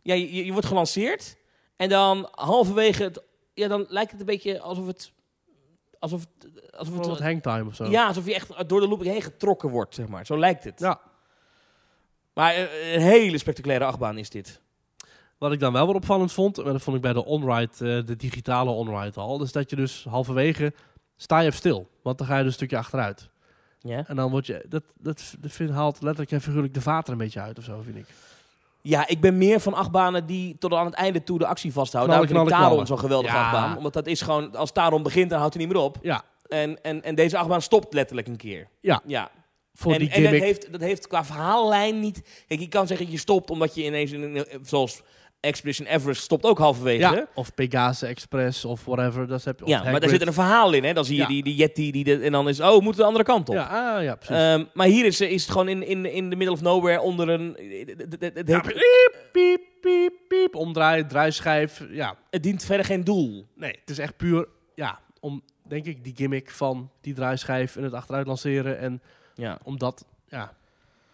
[0.02, 1.36] ja, je, je wordt gelanceerd.
[1.82, 3.24] En dan halverwege het,
[3.54, 5.12] ja, dan lijkt het een beetje alsof het,
[6.00, 7.86] alsof het, alsof Of wat het, hangtime of zo.
[7.86, 10.26] ja, alsof je echt door de looping heen getrokken wordt, zeg maar.
[10.26, 10.80] Zo lijkt het.
[10.80, 11.02] Ja.
[12.34, 14.62] Maar eh, een hele spectaculaire achtbaan is dit.
[15.38, 18.06] Wat ik dan wel weer opvallend vond, en dat vond ik bij de onride, eh,
[18.06, 20.74] de digitale onride al, is dat je dus halverwege
[21.16, 21.90] sta je even stil.
[22.04, 23.30] Want dan ga je dus een stukje achteruit.
[23.80, 24.08] Ja?
[24.08, 27.20] En dan word je, dat, dat, dat vind, haalt letterlijk en figuurlijk de vater een
[27.20, 28.06] beetje uit of zo, vind ik.
[28.82, 32.14] Ja, ik ben meer van achtbanen die tot aan het einde toe de actie vasthouden.
[32.16, 33.20] Knallen, Daarom vind ik knallen, Taron knallen.
[33.22, 33.62] zo'n geweldige Ja.
[33.62, 33.78] achtbaan.
[33.78, 35.98] Omdat dat is gewoon, als Taron begint, dan houdt hij niet meer op.
[36.02, 38.68] Ja, En, en, en deze achtbaan stopt letterlijk een keer.
[38.82, 39.02] Ja.
[39.06, 39.30] ja.
[39.74, 42.44] voor en, die en dat heeft, dat heeft qua verhaallijn niet...
[42.48, 44.12] Kijk, je kan zeggen je stopt omdat je ineens...
[44.12, 45.02] In, zoals
[45.42, 47.00] Expedition Everest stopt ook halverwege.
[47.00, 49.28] ja, of Pegasus Express of whatever.
[49.28, 50.84] Dat heb je, Ja, maar daar zit een verhaal in.
[50.84, 50.94] Hè?
[50.94, 51.28] Dan zie je Ja.
[51.28, 52.60] die, die Yeti die de, en dan is...
[52.60, 53.56] Oh, we moeten de andere kant op.
[53.56, 54.36] Ja, ah, ja, precies.
[54.36, 57.30] Ehm, maar hier is, is het gewoon in, in, in the middle of nowhere onder
[57.30, 57.56] een...
[58.20, 58.82] Het, Ja, piep,
[59.32, 60.56] piep, piep, piep.
[60.56, 61.84] Omdraaien, draaischijf.
[61.90, 63.48] Ja, het dient verder geen doel.
[63.56, 67.84] nee, het is echt puur, ja, om, denk ik, die gimmick van die draaischijf en
[67.84, 68.80] het achteruit lanceren.
[68.80, 69.02] En
[69.36, 69.60] Ja.
[69.64, 70.54] omdat, ja,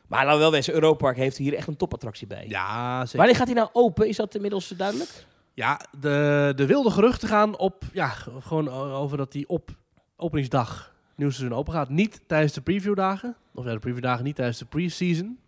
[0.07, 2.45] Maar laten we wel wezen, Europark heeft hier echt een topattractie bij.
[2.47, 3.17] ja zeker.
[3.17, 4.07] Wanneer gaat hij nou open?
[4.07, 5.25] Is dat inmiddels duidelijk?
[5.53, 8.07] Ja, de, de wilde geruchten gaan op, ja,
[8.39, 9.69] gewoon over dat die op
[10.15, 11.89] openingsdag nieuw seizoen open gaat.
[11.89, 15.39] Niet tijdens de previewdagen, of ja, de previewdagen niet tijdens de pre-season.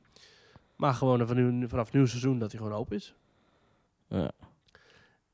[0.75, 1.27] Maar gewoon
[1.67, 3.13] vanaf nieuw seizoen dat hij gewoon open is.
[4.07, 4.31] Ja.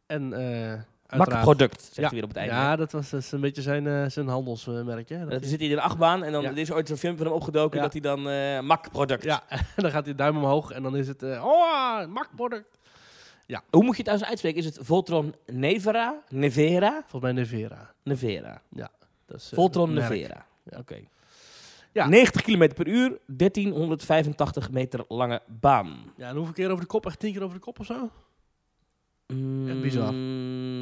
[0.05, 0.81] En eh
[1.17, 1.57] Mak uiteraard...
[1.57, 2.53] product, zegt Ja, hij weer op het einde.
[2.53, 5.09] Ja, dat was dus een beetje zijn, eh, zijn handelsmerk.
[5.09, 5.19] Hè?
[5.19, 6.49] Dat Dat zit hij in een achtbaan en dan Ja.
[6.49, 7.83] er is ooit een filmpje van hem opgedoken Ja.
[7.83, 9.23] dat hij dan eh Mak product.
[9.23, 9.43] ja,
[9.75, 11.23] dan gaat hij duim omhoog en dan is het...
[11.23, 12.77] eh oh, Mac-product.
[13.69, 14.59] Hoe moet je het trouwens uitspreken?
[14.59, 16.15] Is het Voltron Nevera?
[16.29, 16.91] Nevera?
[17.07, 17.93] Volgens mij Nevera.
[18.03, 18.61] Nevera.
[19.25, 19.93] Dat is, Voltron.
[19.93, 20.45] Nevera.
[20.71, 20.77] Ja.
[20.79, 20.95] Oké.
[21.91, 22.07] Ja.
[22.07, 26.11] 90 km per uur, 1385 meter lange baan.
[26.17, 27.05] Ja, en hoeveel keer over de kop?
[27.05, 28.09] Echt tien keer over de kop of zo?
[29.67, 30.13] Echt bizar.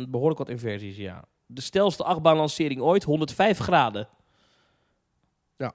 [0.09, 1.23] Behoorlijk wat inversies, ja.
[1.45, 4.07] De stelste achtbaanlancering ooit, 105 graden.
[5.57, 5.73] Ja.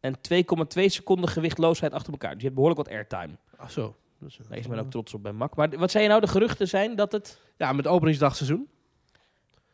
[0.00, 2.30] En 2,2 seconden gewichtloosheid achter elkaar.
[2.32, 3.36] Dus je hebt behoorlijk wat airtime.
[3.56, 3.96] Ach zo.
[4.18, 5.56] Dus, eh, Daar is men ook trots op bij Mak.
[5.56, 6.20] Maar wat zei je nou?
[6.20, 7.40] De geruchten zijn dat het...
[7.56, 8.68] Ja, met openingsdagseizoen.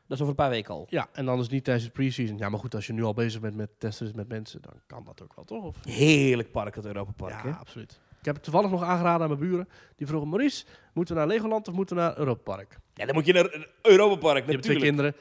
[0.06, 0.86] Dat is over een paar weken al.
[0.90, 2.38] Ja, en dan is niet tijdens de pre-season.
[2.38, 5.04] Ja, maar goed, als je nu al bezig bent met testen met mensen, dan kan
[5.04, 5.64] dat ook wel, toch?
[5.64, 5.76] Of?
[5.84, 7.44] Heerlijk park, het Europa Park.
[7.44, 8.00] ja, absoluut.
[8.18, 9.68] Ik heb het toevallig nog aangeraden aan mijn buren.
[9.96, 12.78] Die vroegen, Maurice, moeten we naar Legoland of moeten we naar Europa Park?
[12.94, 14.84] Ja, dan moet je naar Europa Park, Je hebt twee natuurlijk.
[14.84, 15.14] kinderen.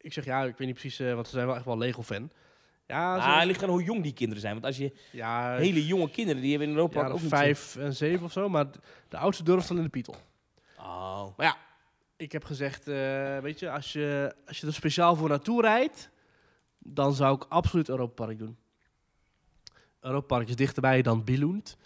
[0.00, 2.30] Ik zeg, ja, ik weet niet precies, eh, want ze zijn wel echt wel Lego-fan.
[2.86, 4.52] Ja, Ah, het ligt aan hoe jong die kinderen zijn.
[4.52, 7.30] Want als je ja, hele jonge kinderen, die hebben in Europa ja, Park ook niet
[7.30, 8.48] vijf en zeven of zo.
[8.48, 8.66] Maar
[9.08, 10.16] de oudste durft al in de Pietel.
[10.78, 11.26] Oh.
[11.36, 11.56] Maar ja,
[12.16, 16.10] ik heb gezegd, eh, weet je, als je, als je er speciaal voor naartoe rijdt,
[16.78, 18.56] dan zou ik absoluut Europa Park doen.
[20.00, 21.76] Europa Park is dichterbij dan Billund.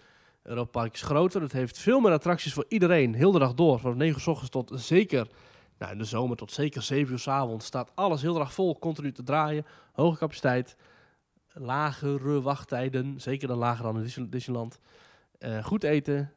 [0.43, 3.79] Europa Park is groter, het heeft veel meer attracties voor iedereen, heel de dag door.
[3.79, 5.27] Van 9 uur s ochtends tot zeker,
[5.77, 8.53] nou in de zomer tot zeker 7 uur s avonds staat alles heel de dag
[8.53, 9.65] vol, continu te draaien.
[9.93, 10.75] Hoge capaciteit,
[11.53, 14.79] lagere wachttijden, zeker dan lager dan in Disney- Disneyland.
[15.39, 16.31] Eh, goed eten,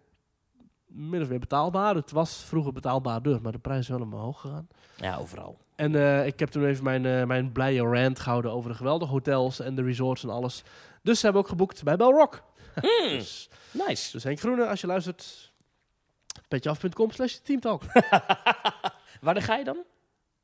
[0.87, 1.95] min of meer betaalbaar.
[1.95, 4.69] Het was vroeger betaalbaarder, maar de prijs is wel omhoog gegaan.
[4.97, 5.59] Ja, overal.
[5.77, 9.11] En eh, ik heb toen even mijn, eh, mijn blije rant gehouden over de geweldige
[9.13, 10.65] hotels en de resorts en alles.
[11.03, 12.43] Dus ze hebben ook geboekt bij Belrock.
[12.81, 14.13] Hmm, Dus, nice.
[14.13, 15.53] dus Henk Groene, als je luistert,
[16.49, 17.83] petjeaf.com slash teamtalk.
[19.21, 19.77] Waar dan ga je dan?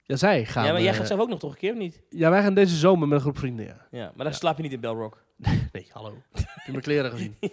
[0.03, 0.65] Ja, zij gaan...
[0.65, 2.03] ja, maar jij eh, gaat zelf ook nog toch een keer, of niet?
[2.11, 3.87] ja, wij gaan deze zomer met een groep vrienden, ja.
[3.91, 4.33] Ja, maar dan Ja.
[4.33, 5.25] slaap je niet in Belrock.
[5.73, 6.23] Nee, hallo.
[6.33, 7.37] heb je mijn kleren gezien?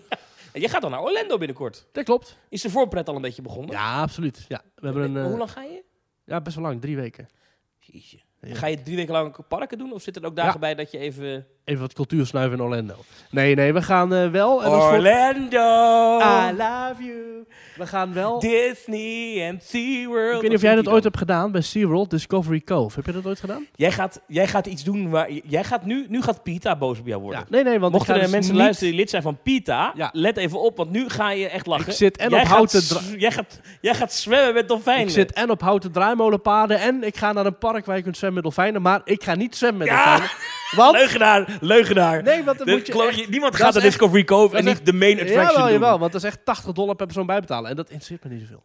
[0.54, 1.86] En jij gaat dan naar Orlando binnenkort.
[1.92, 2.38] Dat klopt.
[2.50, 3.72] Is de voorpret al een beetje begonnen?
[3.76, 4.46] Ja, absoluut.
[4.48, 5.18] Ja, we hebben een...
[5.18, 5.84] Eh, Hoe lang ga je?
[6.26, 6.82] Ja, best wel lang.
[6.82, 7.30] Drie weken.
[7.80, 8.20] Jeetje.
[8.42, 8.56] Ja.
[8.56, 9.94] Ga je drie weken lang parken doen?
[9.94, 11.48] Of zitten er ook dagen bij dat je even...
[11.70, 12.95] Even wat cultuur snuiven in Orlando.
[13.30, 14.63] Nee, nee, we gaan eh, wel...
[14.63, 16.20] En Orlando!
[16.20, 17.45] I love you.
[17.78, 18.39] We gaan wel...
[18.39, 20.36] Disney en SeaWorld.
[20.36, 22.95] Ik weet niet of jij dat ooit hebt gedaan bij SeaWorld Discovery Cove.
[22.95, 23.65] Heb je dat ooit gedaan?
[23.76, 25.32] Jij gaat, jij gaat iets doen waar...
[25.32, 26.05] Jij gaat nu...
[26.09, 27.39] Nu gaat Pita boos op jou worden.
[27.39, 27.45] Ja.
[27.49, 30.09] Nee, nee, want Mochten er dus mensen niet- luisteren die lid zijn van Pita, Ja.
[30.13, 31.88] let even op, want nu ga je echt lachen.
[31.88, 35.03] Ik zit en jij op houten gaat, jij gaat zwemmen met dolfijnen.
[35.05, 38.17] Ik zit en op houten draaimolenpaden en ik ga naar een park waar je kunt
[38.17, 38.82] zwemmen met dolfijnen.
[38.82, 40.05] Maar ik ga niet zwemmen met Ja!
[40.05, 40.36] dolfijnen.
[40.76, 40.95] Want...
[40.95, 42.24] Leugenaar, leugenaar.
[42.24, 44.93] Nee, want dan moet je echt- niemand gaat naar echt- Discovery Cove en niet de
[44.93, 45.72] main attraction Jawel, doen.
[45.74, 47.70] jawel, want dat is echt 80 dollar per persoon bijbetalen.
[47.70, 48.63] En dat interesseert me niet zoveel.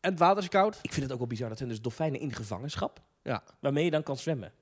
[0.00, 0.78] En het water is koud.
[0.82, 1.48] Ik vind het ook wel bizar.
[1.48, 3.00] Dat zijn dus dolfijnen in gevangenschap.
[3.22, 3.42] Ja.
[3.60, 4.52] Waarmee je dan kan zwemmen.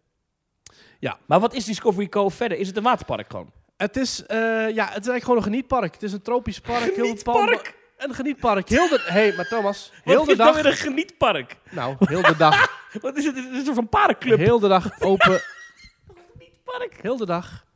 [0.98, 1.18] Ja.
[1.26, 2.58] Maar wat is Discovery Cove verder?
[2.58, 3.52] Is het een waterpark gewoon?
[3.76, 5.92] Het is, eh, ja, het is eigenlijk gewoon een genietpark.
[5.92, 6.92] Het is een tropisch park.
[6.94, 7.74] Genietpark?
[7.96, 8.68] Een genietpark.
[8.68, 9.02] Heel de...
[9.04, 9.92] hey, maar Thomas.
[10.04, 10.56] Heel Wat de is dan dag...
[10.56, 11.56] weer een genietpark?
[11.70, 12.80] Nou, heel de dag.
[13.00, 13.36] Wat is het?
[13.36, 14.38] Het is een soort van parenclub.
[14.38, 15.40] Heel de dag open.
[16.64, 16.98] Park.
[17.02, 17.66] Heel de dag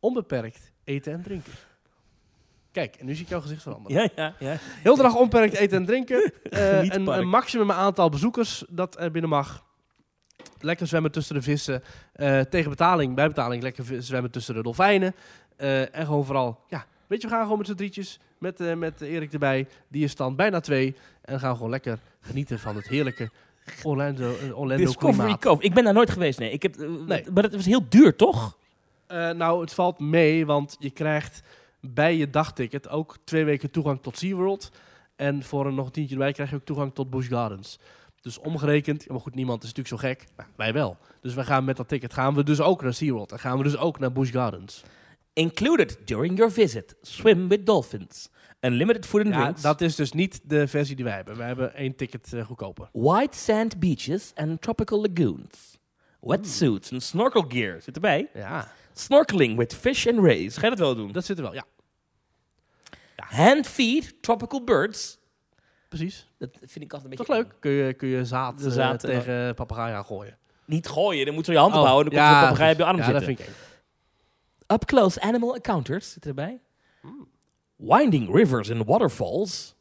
[0.00, 1.52] onbeperkt eten en drinken.
[2.72, 4.02] Kijk, en nu zie ik jouw gezicht veranderen.
[4.02, 4.56] Ja, ja, ja.
[4.60, 6.32] Heel de dag onbeperkt eten en drinken.
[6.50, 9.64] Eh, Niet een, een maximum aantal bezoekers dat er binnen mag.
[10.60, 11.82] Lekker zwemmen tussen de vissen.
[12.12, 15.14] Eh, tegen betaling, bij betaling, lekker zwemmen tussen de dolfijnen.
[15.56, 18.20] Eh, en gewoon vooral, ja, weet je, we gaan gewoon met z'n drietjes.
[18.38, 19.68] Met, eh, met Erik erbij.
[19.88, 20.96] Die is dan bijna twee.
[21.22, 23.30] En gaan gewoon lekker genieten van het heerlijke
[23.82, 25.40] Orlando, eh, Orlando Discovery klimaat.
[25.40, 25.62] Cove.
[25.62, 26.50] Ik ben daar nooit geweest, nee.
[26.50, 27.24] Ik heb, eh, Nee.
[27.34, 28.56] Maar het was heel duur, toch?
[29.06, 31.42] Eh, nou, het valt mee, want je krijgt
[31.80, 34.70] bij je dagticket ook twee weken toegang tot SeaWorld.
[35.16, 37.78] En voor een nog een tientje erbij krijg je ook toegang tot Busch Gardens.
[38.20, 40.24] Dus omgerekend, ja, maar goed, niemand is natuurlijk zo gek.
[40.36, 40.96] Nou, wij wel.
[41.20, 43.32] Dus wij gaan met dat ticket gaan we dus ook naar SeaWorld.
[43.32, 44.82] En gaan we dus ook naar Busch Gardens.
[45.32, 46.96] Included during your visit.
[47.02, 48.30] Swim with dolphins.
[48.60, 49.62] Unlimited food and Ja, drinks.
[49.62, 51.36] dat is dus niet de versie die wij hebben.
[51.36, 52.88] Wij hebben één ticket eh, goedkoper.
[52.92, 55.78] White sand beaches and tropical lagoons.
[56.20, 57.80] Wetsuits en snorkel gear.
[57.82, 58.28] Zit erbij.
[58.34, 60.56] Ja, Snorkeling with fish and rays.
[60.56, 61.12] Ga je dat wel doen?
[61.12, 61.54] dat zit er wel.
[61.54, 61.64] Ja,
[63.16, 65.18] Hand feed tropical birds.
[65.88, 66.28] precies.
[66.38, 67.54] Dat vind ik altijd een Toch beetje leuk?
[67.60, 70.38] Kun je, kun je zaad, De eh, zaad, eh, tegen papegaai aan gooien.
[70.64, 72.12] Niet gooien, dan moet je je hand Oh, ophouden.
[72.12, 73.26] Dan komt de papegaai op je arm ja, zitten.
[73.26, 73.54] dat vind ik.
[74.66, 76.60] Up close animal encounters zit erbij.
[77.76, 79.74] Winding rivers and waterfalls.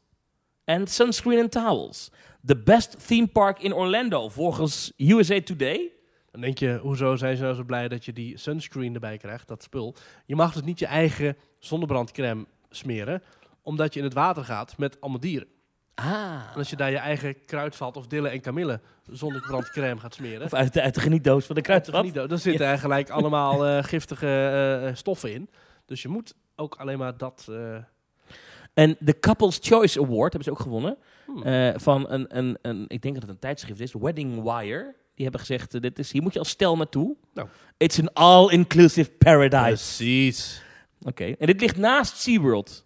[0.63, 2.11] En sunscreen and towels.
[2.45, 5.91] The best theme park in Orlando volgens USA Today.
[6.31, 9.47] Dan denk je, hoezo zijn ze nou zo blij dat je die sunscreen erbij krijgt,
[9.47, 9.95] dat spul.
[10.25, 13.23] Je mag dus niet je eigen zonnebrandcrème smeren,
[13.61, 15.47] omdat je in het water gaat met allemaal dieren.
[15.95, 16.41] Ah.
[16.51, 18.79] En als je daar je eigen kruidvat of dille en kamille
[19.11, 22.03] zonnebrandcrème gaat smeren, Of uit de, uit de genietdoos van de kruidvat.
[22.03, 25.49] niet, dan zitten er gelijk allemaal eh, giftige eh, eh, stoffen in.
[25.85, 27.45] Dus je moet ook alleen maar dat...
[27.49, 27.75] eh,
[28.73, 30.97] En de Couples Choice Award hebben ze ook gewonnen.
[31.25, 31.43] Hmm.
[31.43, 34.95] Eh, van een, een, een, ik denk dat het een tijdschrift is, Wedding Wire.
[35.13, 37.15] Die hebben gezegd, eh, dit is, hier moet je als stel naartoe.
[37.33, 37.47] Nou.
[37.77, 39.65] It's an all-inclusive paradise.
[39.95, 40.63] Precies.
[41.01, 42.83] Oké, en dit ligt naast SeaWorld.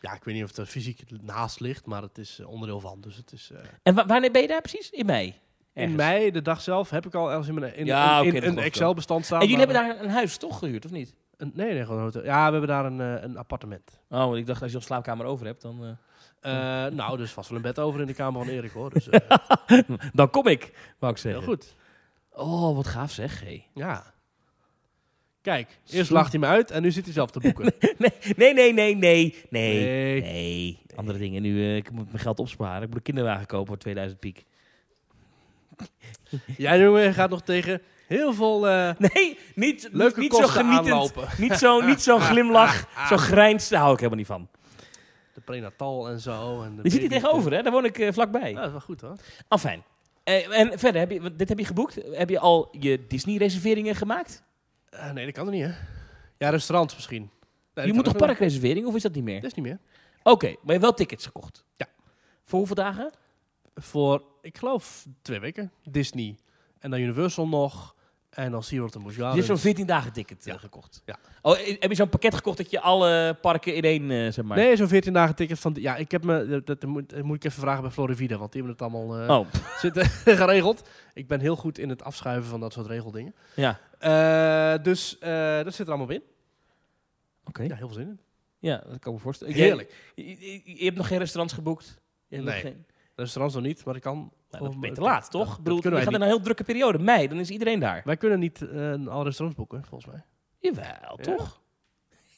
[0.00, 3.00] Ja, ik weet niet of het er fysiek naast ligt, maar het is onderdeel van.
[3.00, 3.50] Dus het is...
[3.54, 4.90] eh, En wa- wanneer ben je daar precies?
[4.90, 5.34] In mei?
[5.72, 8.58] in mei, de dag zelf, heb ik al ergens in, mijn, in, Ja, in- een
[8.58, 9.40] Excel-bestand staan.
[9.40, 11.14] En jullie maar- hebben daar een huis toch gehuurd, of niet?
[11.38, 12.24] Een, nee, nee, gewoon een hotel.
[12.24, 14.00] Ja, we hebben daar een, eh, een appartement.
[14.08, 15.98] Oh, want ik dacht als je een slaapkamer over hebt, dan,
[16.40, 16.52] Eh,
[16.86, 18.90] nou, dus vast wel een bed over in de kamer van Erik, hoor.
[18.90, 19.08] Dus,
[20.12, 21.42] dan kom ik, wou ik heel zeggen.
[21.42, 21.74] goed.
[22.30, 23.40] Oh, wat gaaf zeg.
[23.40, 23.66] Hey.
[23.74, 24.14] Ja.
[25.40, 27.72] Kijk, eerst lacht hij me uit en nu zit hij zelf te boeken.
[27.98, 29.80] Nee, nee, nee, nee, nee, nee.
[29.80, 30.20] Nee.
[30.20, 31.42] Nee, andere dingen.
[31.42, 32.82] Nu, ik moet mijn geld opsparen.
[32.82, 34.44] Ik moet een kinderwagen kopen voor 2000 piek.
[36.56, 40.88] Jij, jongen, gaat nog tegen heel veel eh, Nee, niet, leuke niet zo genietend.
[40.88, 41.28] aanlopen.
[41.38, 44.48] Niet zo'n niet zo'n glimlach, zo'n grijns, daar hou ik helemaal niet van.
[45.34, 46.62] De prenatal en zo.
[46.62, 47.62] En de Je zit hier tegenover, hè?
[47.62, 48.50] Daar woon ik eh, vlakbij.
[48.50, 49.16] Ja, dat is wel goed, hoor.
[49.48, 49.82] Afijn.
[50.24, 51.98] Eh, en verder, heb je, dit heb je geboekt?
[52.10, 54.42] Heb je al je Disney-reserveringen gemaakt?
[55.12, 55.72] Nee, dat kan er niet, hè?
[56.38, 57.30] Ja, restaurants misschien.
[57.74, 58.28] Nee, je moet toch ook nog.
[58.28, 59.40] parkreservering, of is dat niet meer?
[59.40, 59.78] Dat is niet meer.
[60.22, 61.64] Oké, maar je hebt wel tickets gekocht?
[61.76, 61.86] Ja.
[62.44, 63.10] Voor hoeveel dagen?
[63.74, 65.72] Voor, ik geloof, twee weken.
[65.90, 66.36] Disney.
[66.78, 67.94] En dan Universal nog.
[68.28, 70.58] En dan SeaWorld en Busch je hebt zo'n 14 dagen ticket eh, Ja.
[70.58, 71.02] gekocht.
[71.04, 71.18] Ja.
[71.42, 74.56] Oh, heb je zo'n pakket gekocht dat je alle parken in één, eh, zeg maar...
[74.56, 75.76] Nee, zo'n 14 dagen ticket van...
[75.78, 76.46] Ja, ik heb me...
[76.46, 79.20] Dat, dat moet, dat moet ik even vragen bij Florivida, want die hebben het allemaal
[79.20, 79.46] eh, Oh,
[79.84, 80.04] zitten
[80.40, 80.88] geregeld.
[81.14, 83.34] Ik ben heel goed in het afschuiven van dat soort regeldingen.
[83.54, 83.78] ja.
[84.82, 85.16] Dus
[85.64, 86.22] dat zit er allemaal in.
[87.44, 87.62] Oké.
[87.62, 88.20] Ja, heel veel zin in.
[88.58, 89.54] Ja, dat kan ik me voorstellen.
[89.54, 89.94] Heerlijk.
[90.14, 91.98] Je, je- je hebt nog geen restaurants geboekt?
[92.28, 92.60] Je Nee.
[92.60, 94.32] geen- Restaurants nog niet, maar ik kan...
[94.50, 95.56] Nou, dat gewoon- ben je te laat, toch?
[95.58, 96.98] Ik bedoel, wij gaat in een heel drukke periode.
[96.98, 98.02] Mei, dan is iedereen daar.
[98.04, 100.22] Wij kunnen niet eh, al restaurants boeken, volgens mij.
[100.58, 101.60] Jawel, toch?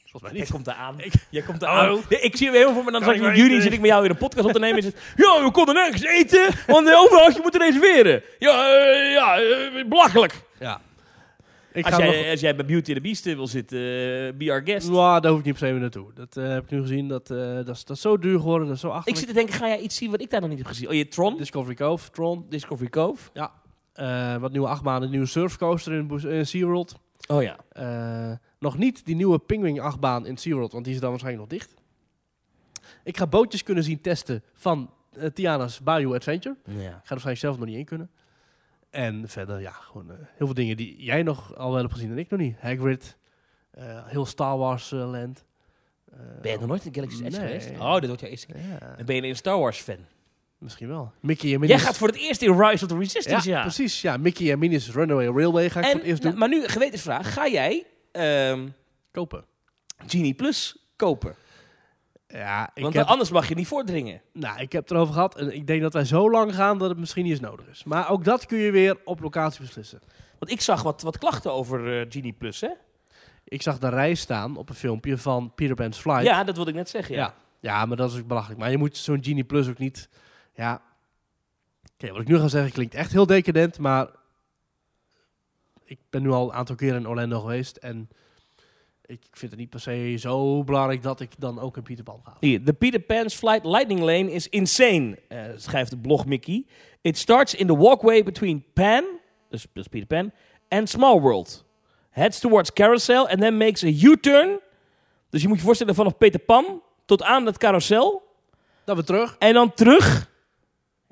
[0.01, 0.51] Volgens mij Jij niet.
[0.51, 1.01] komt eraan.
[1.11, 1.69] Ik- Jij komt Oh.
[1.69, 2.01] eraan.
[2.09, 2.91] Nee, ik zie je helemaal voor me.
[2.91, 4.77] Dan zat in juni zit ik met jou in een podcast op te nemen.
[4.83, 8.23] En zit, ja, we konden nergens eten, want uh, overal had je moeten reserveren.
[8.39, 10.43] Ja, eh, ja eh, belachelijk.
[10.59, 10.81] Ja.
[11.73, 12.31] Ik Als ga jij, nog...
[12.31, 14.89] als jij bij Beauty and the Beast wil zitten, eh, be our guest.
[14.91, 16.13] Nou, daar hoef ik niet per se meer naartoe.
[16.15, 17.09] Dat eh, heb ik nu gezien.
[17.09, 18.67] Dat, eh, dat, is, dat is zo duur geworden.
[18.67, 19.19] Dat is zo Ik achterlijk.
[19.25, 20.89] zit te denken, ga jij iets zien wat ik daar nog niet heb gezien?
[20.89, 22.47] Oh, je Tron, Discovery Cove, Tron.
[22.49, 23.31] Discovery Cove.
[23.93, 26.95] eh, wat nieuwe achtbanen, een nieuwe surfcoaster in, in SeaWorld.
[27.29, 28.41] Oh ja.
[28.59, 31.75] Nog niet die nieuwe Penguin achtbaan in SeaWorld, want die is dan waarschijnlijk nog dicht.
[33.05, 34.91] Ik ga bootjes kunnen zien testen van
[35.35, 36.57] Tiana's Bayou Adventure.
[36.65, 36.73] ja.
[36.73, 38.11] Ik ga er waarschijnlijk zelf nog niet in kunnen.
[38.91, 42.11] En verder, ja, gewoon eh, heel veel dingen die jij nog al wel hebt gezien
[42.11, 42.57] en ik nog niet.
[42.61, 43.17] Hagrid,
[43.71, 45.45] eh, heel Star Wars eh, land.
[46.43, 47.47] Ben je nog nooit in Galaxy's Edge Nee.
[47.47, 47.81] geweest?
[47.81, 48.57] Oh, dit wordt jouw eerste keer.
[48.57, 49.97] Ja, Dan ben je een Star Wars fan.
[50.59, 51.13] misschien wel.
[51.21, 51.83] Mickey en Jij Minnie's...
[51.83, 53.61] gaat voor het eerst in Rise of the Resistance, ja.
[53.63, 54.01] precies.
[54.01, 56.49] Ja, Mickey en Minnie's Runaway Railway ga ik voor het eerst nou, doen.
[56.49, 57.33] maar nu, gewetensvraag.
[57.33, 58.69] Ga jij ehm
[59.11, 59.45] Kopen.
[60.07, 61.35] Genie Plus kopen?
[62.33, 64.21] Ja, ik Want heb, anders mag je niet voordringen.
[64.33, 65.37] nou, ik heb het erover gehad.
[65.37, 67.85] En ik denk dat wij zo lang gaan dat het misschien niet eens nodig is.
[67.85, 70.01] Maar ook dat kun je weer op locatie beslissen.
[70.39, 72.71] Want ik zag wat, wat klachten over eh, Genie Plus, hè?
[73.45, 76.23] Ik zag de rij staan op een filmpje van Peter Pan's Flight.
[76.25, 77.21] Ja, dat wilde ik net zeggen, ja.
[77.21, 77.35] Ja.
[77.61, 78.61] ja, maar dat is ook belachelijk.
[78.61, 80.09] Maar je moet zo'n Genie Plus ook niet...
[80.55, 80.83] Ja,
[81.95, 84.09] oké, wat ik nu ga zeggen klinkt echt heel decadent, maar
[85.85, 88.09] ik ben nu al een aantal keren in Orlando geweest en
[89.11, 92.21] ik vind het niet per se zo belangrijk dat ik dan ook in Peter Pan
[92.25, 92.37] ga.
[92.41, 96.65] Hier, de Peter Pan's Flight Lightning Lane is insane, eh, schrijft de blog Mickey.
[97.01, 99.05] It starts in the walkway between Pan,
[99.49, 100.33] dus, dus Peter Pan,
[100.69, 101.65] and Small World.
[102.11, 104.59] Heads towards Carousel and then makes a U-turn.
[105.31, 108.23] Dus je moet je voorstellen vanaf Peter Pan tot aan het carousel
[108.85, 109.37] Dan weer terug.
[109.39, 110.30] en dan terug.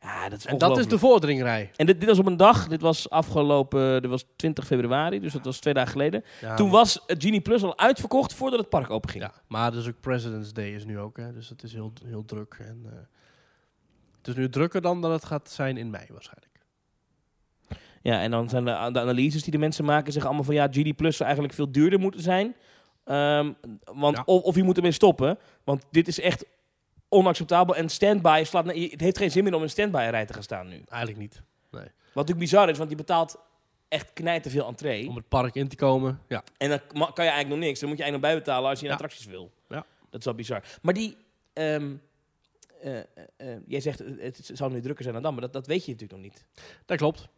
[0.02, 1.70] Ja, dat is En dat is de vorderingrij.
[1.76, 5.32] En dit, dit was op een dag, dit was afgelopen, dit was 20 februari, dus
[5.32, 6.24] dat was twee dagen geleden.
[6.40, 9.24] Ja, Toen was het Genie Plus al uitverkocht voordat het park open ging.
[9.24, 12.24] Ja, maar dus ook President's Day is nu ook, hè, dus het is heel, heel
[12.24, 12.56] druk.
[12.60, 12.92] En, eh,
[14.18, 16.46] het is nu drukker dan dat het gaat zijn in mei waarschijnlijk.
[18.02, 20.68] Ja, en dan zijn de, de analyses die de mensen maken, zeggen allemaal van ja,
[20.70, 22.54] GD Plus zou eigenlijk veel duurder moeten zijn.
[23.04, 23.52] Ehm,
[23.84, 24.22] want Ja.
[24.26, 25.38] of, of je moet ermee stoppen.
[25.64, 26.44] Want dit is echt
[27.08, 27.76] onacceptabel.
[27.76, 28.66] En standby slaat.
[28.66, 30.82] Het heeft geen zin meer om in standby rij te gaan staan nu.
[30.88, 31.42] Eigenlijk niet.
[31.70, 33.36] Wat natuurlijk bizar is, want je betaalt
[33.88, 35.08] echt knijten veel entree.
[35.08, 36.42] Om het park in te komen, ja.
[36.56, 37.80] En dan kan je eigenlijk nog niks.
[37.80, 38.96] Dan moet je eigenlijk nog bijbetalen als je in Ja.
[38.96, 39.50] attracties wil.
[39.68, 39.86] Ja.
[40.10, 40.64] Dat is wel bizar.
[40.82, 41.16] Maar die.
[41.52, 41.80] eh,
[43.66, 45.92] jij zegt het, het zou nu drukker zijn dan dan, maar dat, dat weet je
[45.92, 46.44] natuurlijk nog niet.
[46.86, 47.28] Dat klopt.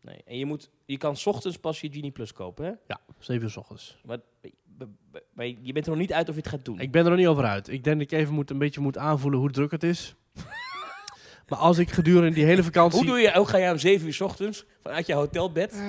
[0.00, 0.22] Nee.
[0.24, 2.72] En je, moet, je kan 's ochtends pas je Genie Plus kopen, hè?
[2.86, 3.96] Ja, 7 uur s ochtends.
[4.04, 4.18] Maar,
[5.34, 6.80] maar- je bent er nog niet uit of je het gaat doen.
[6.80, 7.68] Ik ben er nog niet over uit.
[7.68, 10.14] Ik denk dat ik even moet, een beetje moet aanvoelen hoe druk het is.
[11.48, 12.98] maar als ik gedurende die hele vakantie...
[12.98, 15.82] Hoe doe je, ook ga je om 7 uur 's ochtends vanuit je hotelbed?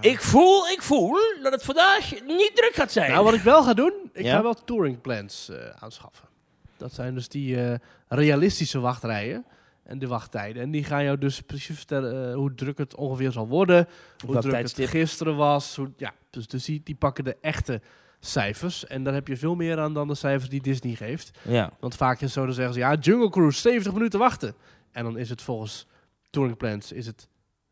[0.00, 3.10] Ik voel, ik voel dat het vandaag niet druk gaat zijn.
[3.10, 4.36] Nou, wat ik wel ga doen, ik Ja?
[4.36, 6.28] ga wel touring plans eh, aanschaffen.
[6.76, 7.74] Dat zijn dus die eh,
[8.08, 9.44] realistische wachtrijen.
[9.86, 10.62] En de wachttijden.
[10.62, 13.88] En die gaan jou dus precies vertellen eh, hoe druk het ongeveer zal worden.
[14.26, 14.84] Hoe druk tijdstip.
[14.84, 15.76] het gisteren was.
[15.76, 17.80] Hoe, ja, dus, dus die, die pakken de echte
[18.20, 18.86] cijfers.
[18.86, 21.38] En daar heb je veel meer aan dan de cijfers die Disney geeft.
[21.42, 21.72] Ja.
[21.80, 24.54] Want vaak is zo, dan zeggen ze, ja, Jungle Cruise, 70 minuten wachten.
[24.92, 25.86] En dan is het volgens
[26.30, 27.28] Touring Plans is het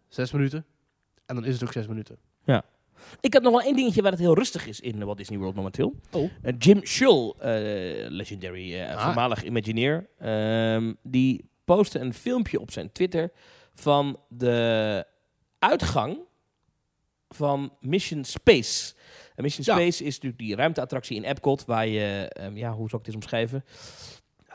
[0.09, 0.65] 6 minuten.
[1.27, 2.19] En dan is het ook 6 minuten.
[3.21, 5.55] Ik heb nog wel één dingetje waar het heel rustig is in Walt Disney World
[5.55, 5.95] momenteel.
[6.11, 6.31] Oh.
[6.43, 7.51] Eh, Jim Shull, eh,
[8.11, 9.05] legendary, Ah.
[9.05, 13.33] voormalig Imagineer, ehm, die postte een filmpje op zijn Twitter
[13.75, 15.07] van de
[15.59, 16.19] uitgang
[17.29, 18.95] van Mission Space.
[19.35, 19.75] En Mission Ja.
[19.75, 23.15] Space is natuurlijk die ruimteattractie in Epcot, waar je, ehm, ja, hoe zou ik dit
[23.15, 23.65] omschrijven?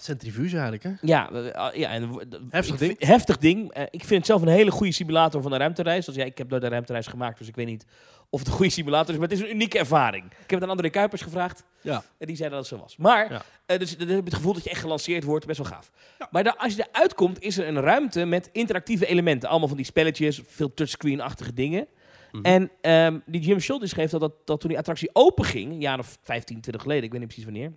[0.02, 0.92] Centrifuge eigenlijk, hè?
[1.02, 1.24] Ja,
[1.54, 2.10] ah, ja en,
[2.50, 2.96] Heftig ik ding.
[2.98, 3.72] vind- Heftig ding.
[3.72, 6.06] Eh, ik vind het zelf een hele goede simulator van de ruimtereis.
[6.06, 7.86] Dus ja, ik heb nooit een ruimtereis gemaakt, dus ik weet niet
[8.32, 9.20] of het een goede simulator is.
[9.20, 10.24] Maar het is een unieke ervaring.
[10.26, 11.64] Ik heb het aan André Kuipers gevraagd.
[11.82, 12.04] Ja.
[12.18, 12.98] En die zei dat het zo was.
[12.98, 13.42] Maar, Ja.
[13.66, 15.46] eh, dus dan heb je het gevoel dat je echt gelanceerd wordt.
[15.46, 15.92] Best wel gaaf.
[16.20, 16.28] Ja.
[16.32, 19.50] Maar dan, als je eruit komt, is er een ruimte met interactieve elementen.
[19.50, 21.88] Allemaal van die spelletjes, veel touchscreen-achtige dingen.
[22.32, 22.46] Mhm.
[22.46, 25.80] En ehm, die Jim Schultz schreef dat, dat, dat toen die attractie open ging, een
[25.80, 27.72] jaar of 15, 20 geleden, ik weet niet precies wanneer.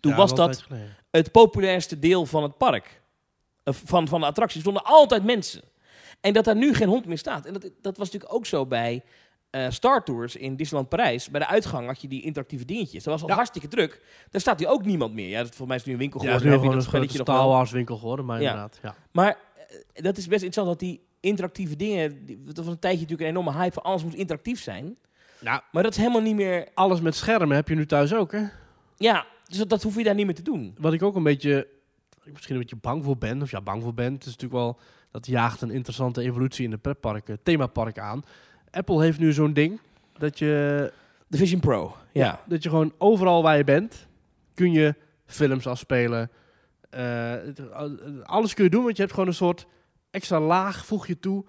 [0.00, 0.64] Toen Ja, was dat
[1.10, 3.00] het populairste deel van het park.
[3.64, 4.56] Eh, Van, van de attractie.
[4.56, 5.62] Er stonden altijd mensen.
[6.20, 7.46] En dat daar nu geen hond meer staat.
[7.46, 9.02] En dat, dat was natuurlijk ook zo bij
[9.50, 11.30] eh, Star Tours in Disneyland Parijs.
[11.30, 13.04] Bij de uitgang had je die interactieve dingetjes.
[13.04, 13.34] Dat was al Ja.
[13.34, 14.00] hartstikke druk.
[14.30, 15.28] Daar staat nu ook niemand meer.
[15.28, 16.60] Ja, dat, volgens mij is nu een winkel Ja, het is geworden.
[16.60, 18.50] nu gewoon een Star winkel geworden, maar Ja.
[18.50, 18.78] inderdaad.
[18.82, 18.94] Ja.
[19.12, 19.38] Maar
[19.94, 22.24] eh, dat is best interessant dat die interactieve dingen...
[22.26, 24.98] die- Dat was een tijdje natuurlijk een enorme hype van alles moet interactief zijn.
[25.40, 26.68] Nou, Maar dat is helemaal niet meer...
[26.74, 28.44] alles met schermen heb je nu thuis ook, hè?
[28.96, 30.74] Ja, dus dat, dat hoef je daar niet meer te doen.
[30.78, 31.68] Wat ik ook een beetje,
[32.24, 34.78] misschien een beetje bang voor ben, of ja, bang voor ben, het is natuurlijk wel,
[35.10, 38.22] dat jaagt een interessante evolutie in de pretparken, themaparken aan.
[38.70, 39.80] Apple heeft nu zo'n ding,
[40.18, 40.92] dat je,
[41.26, 42.40] De Vision Pro, ja.
[42.46, 44.06] dat je gewoon overal waar je bent,
[44.54, 44.94] kun je
[45.26, 46.30] films afspelen.
[46.90, 47.72] Het-
[48.24, 49.66] alles kun je doen, want je hebt gewoon een soort
[50.10, 51.44] extra laag, voeg je toe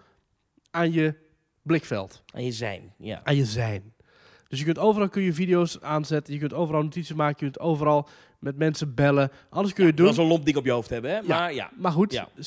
[0.71, 1.15] aan je
[1.61, 2.23] blikveld.
[2.33, 3.21] Aan je zijn, ja.
[3.23, 3.93] aan je zijn.
[4.49, 7.59] Dus je kunt overal kun je video's aanzetten, je kunt overal notities maken, je kunt
[7.59, 8.07] overal
[8.39, 9.31] met mensen bellen.
[9.49, 10.05] Alles kun je doen.
[10.05, 11.21] wil zo'n lomp ding op je hoofd hebben, hè?
[11.21, 11.69] Maar ja.
[11.77, 12.27] Maar goed, Ja.
[12.35, 12.43] eh,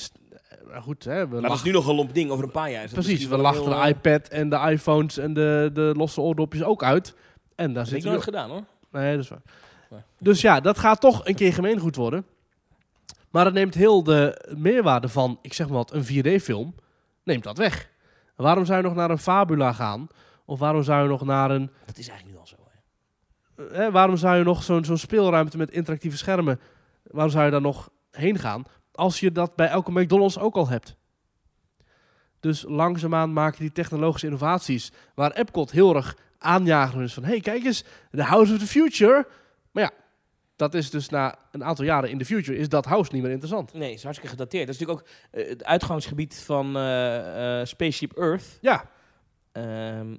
[0.68, 2.70] maar goed hè, we Maar dat is nu nog een lomp ding over een paar
[2.70, 2.84] jaar.
[2.84, 6.20] Is dat precies, we lachten de eh, iPad en de iPhones en de, de losse
[6.20, 7.14] oordopjes ook uit.
[7.54, 8.62] En daar Dat zit ik nooit gedaan, hoor.
[8.90, 9.42] Nee, dat is waar.
[10.18, 12.24] Dus ja, dat gaat toch een keer gemeengoed worden.
[13.30, 16.74] Maar het neemt heel de meerwaarde van, ik zeg maar wat, een 4D-film,
[17.24, 17.90] neemt dat weg.
[18.36, 20.08] Waarom zou je nog naar een Fabula gaan?
[20.52, 23.64] Of waarom zou je nog naar een Dat is eigenlijk nu al zo, hè?
[23.64, 26.60] Eh, hè, waarom zou je nog zo'n zo'n speelruimte met interactieve schermen,
[27.02, 30.68] waarom zou je daar nog heen gaan, als je dat bij elke McDonald's ook al
[30.68, 30.96] hebt?
[32.40, 37.64] Dus langzaamaan maken die technologische innovaties, waar Epcot heel erg aanjager is van, hey kijk
[37.64, 39.26] eens, the house of the future.
[39.70, 39.90] Maar ja,
[40.56, 43.30] dat is dus na een aantal jaren in de future, is dat house niet meer
[43.30, 43.72] interessant.
[43.72, 44.66] Nee, is hartstikke gedateerd.
[44.66, 48.58] Dat is natuurlijk ook eh, het uitgangsgebied van eh, Spaceship Earth.
[48.60, 48.90] Ja,
[49.52, 50.16] Ehm,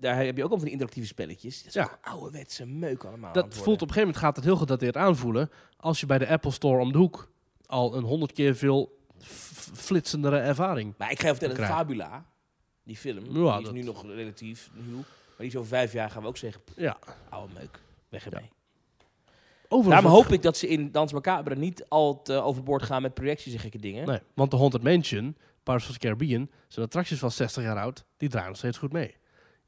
[0.00, 1.56] daar heb je ook al van die interactieve spelletjes.
[1.58, 1.98] Dat is Ja.
[2.02, 3.32] ouderwetse meuk allemaal.
[3.32, 6.28] dat voelt op een gegeven moment gaat het heel gedateerd aanvoelen, als je bij de
[6.28, 7.30] Apple Store om de hoek
[7.66, 8.98] al een honderd keer veel
[9.74, 11.76] flitsendere ervaring Maar ik ga vertellen, krijgen.
[11.76, 12.26] Fabula,
[12.82, 14.94] die film, Ja, die is dat- nu nog relatief nieuw.
[14.96, 16.98] Maar die is over vijf jaar gaan we ook zeggen, Ja.
[17.28, 18.50] oude meuk, weg ermee.
[19.72, 23.14] Overigens Daarom hoop ik dat ze in Dans Macabre niet al te overboord gaan met
[23.14, 24.06] projecties en gekke dingen.
[24.06, 28.04] Nee, want de Haunted Mansion, Pirates of the Caribbean, zijn attracties van 60 jaar oud.
[28.16, 29.14] Die draaien nog steeds goed mee.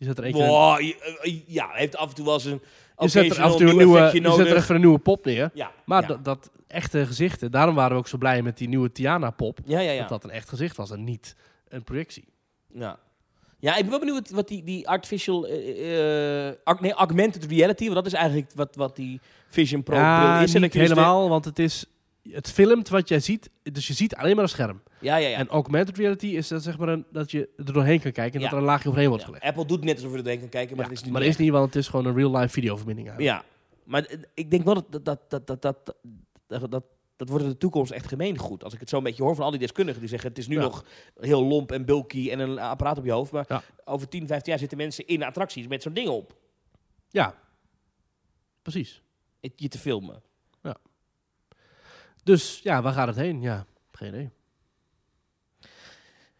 [0.02, 2.44] Je zet er een- Wow, je- eh, ja, hij heeft af en toe wel eens
[2.44, 2.60] een
[2.98, 4.98] je zet er af en toe een nieuw nieuwe, je zet er even een nieuwe
[4.98, 5.50] pop neer.
[5.54, 6.08] Ja, Maar ja.
[6.08, 9.58] dat, dat echte gezichten, daarom waren we ook zo blij met die nieuwe Tiana pop.
[9.64, 10.00] ja, ja, ja.
[10.00, 11.36] Dat dat een echt gezicht was en niet
[11.68, 12.24] een projectie.
[12.74, 12.98] Ja.
[13.58, 17.94] Ja, ik ben wel benieuwd wat, die, die artificial, eh, eh, nee, augmented reality, want
[17.94, 20.52] dat is eigenlijk wat, wat die Vision Pro ja, is.
[20.52, 21.86] Niet helemaal, want het is...
[22.30, 24.82] Het filmt wat jij ziet, dus je ziet alleen maar een scherm.
[25.00, 25.36] ja, ja, ja.
[25.38, 28.40] En augmented reality is dat, zeg maar een, dat je er doorheen kan kijken en
[28.40, 28.44] Ja.
[28.44, 29.44] dat er een laagje overheen wordt gelegd.
[29.44, 31.28] Apple doet net alsof je er doorheen kan kijken, maar dat is maar niet dat
[31.30, 33.12] is niet, want het is gewoon een real-life videoverbinding.
[33.18, 33.44] Ja,
[33.84, 35.94] maar ik denk wel dat dat, dat, dat, dat, dat,
[36.46, 36.84] dat, dat,
[37.16, 38.64] dat wordt in de toekomst echt gemeengoed.
[38.64, 40.46] Als ik het zo een beetje hoor van al die deskundigen die zeggen het is
[40.48, 40.84] nu nog
[41.20, 43.32] heel lomp en bulky en een apparaat op je hoofd.
[43.32, 46.36] Maar over 10, 15 jaar zitten mensen in attracties met zo'n ding op.
[47.10, 47.34] ja.
[48.62, 49.02] Precies.
[49.40, 50.22] het- Je te filmen.
[52.22, 53.40] Dus ja, waar gaat het heen?
[53.40, 54.30] Ja, geen idee.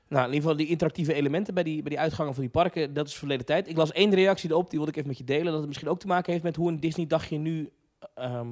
[0.09, 2.95] Nou, in ieder geval die interactieve elementen bij die, bij die uitgangen van die parken,
[2.95, 3.69] dat is verleden tijd.
[3.69, 5.45] Ik las één reactie erop, die wilde ik even met je delen.
[5.45, 7.71] Dat het misschien ook te maken heeft met hoe een Disney-dagje nu,
[8.15, 8.49] ehm,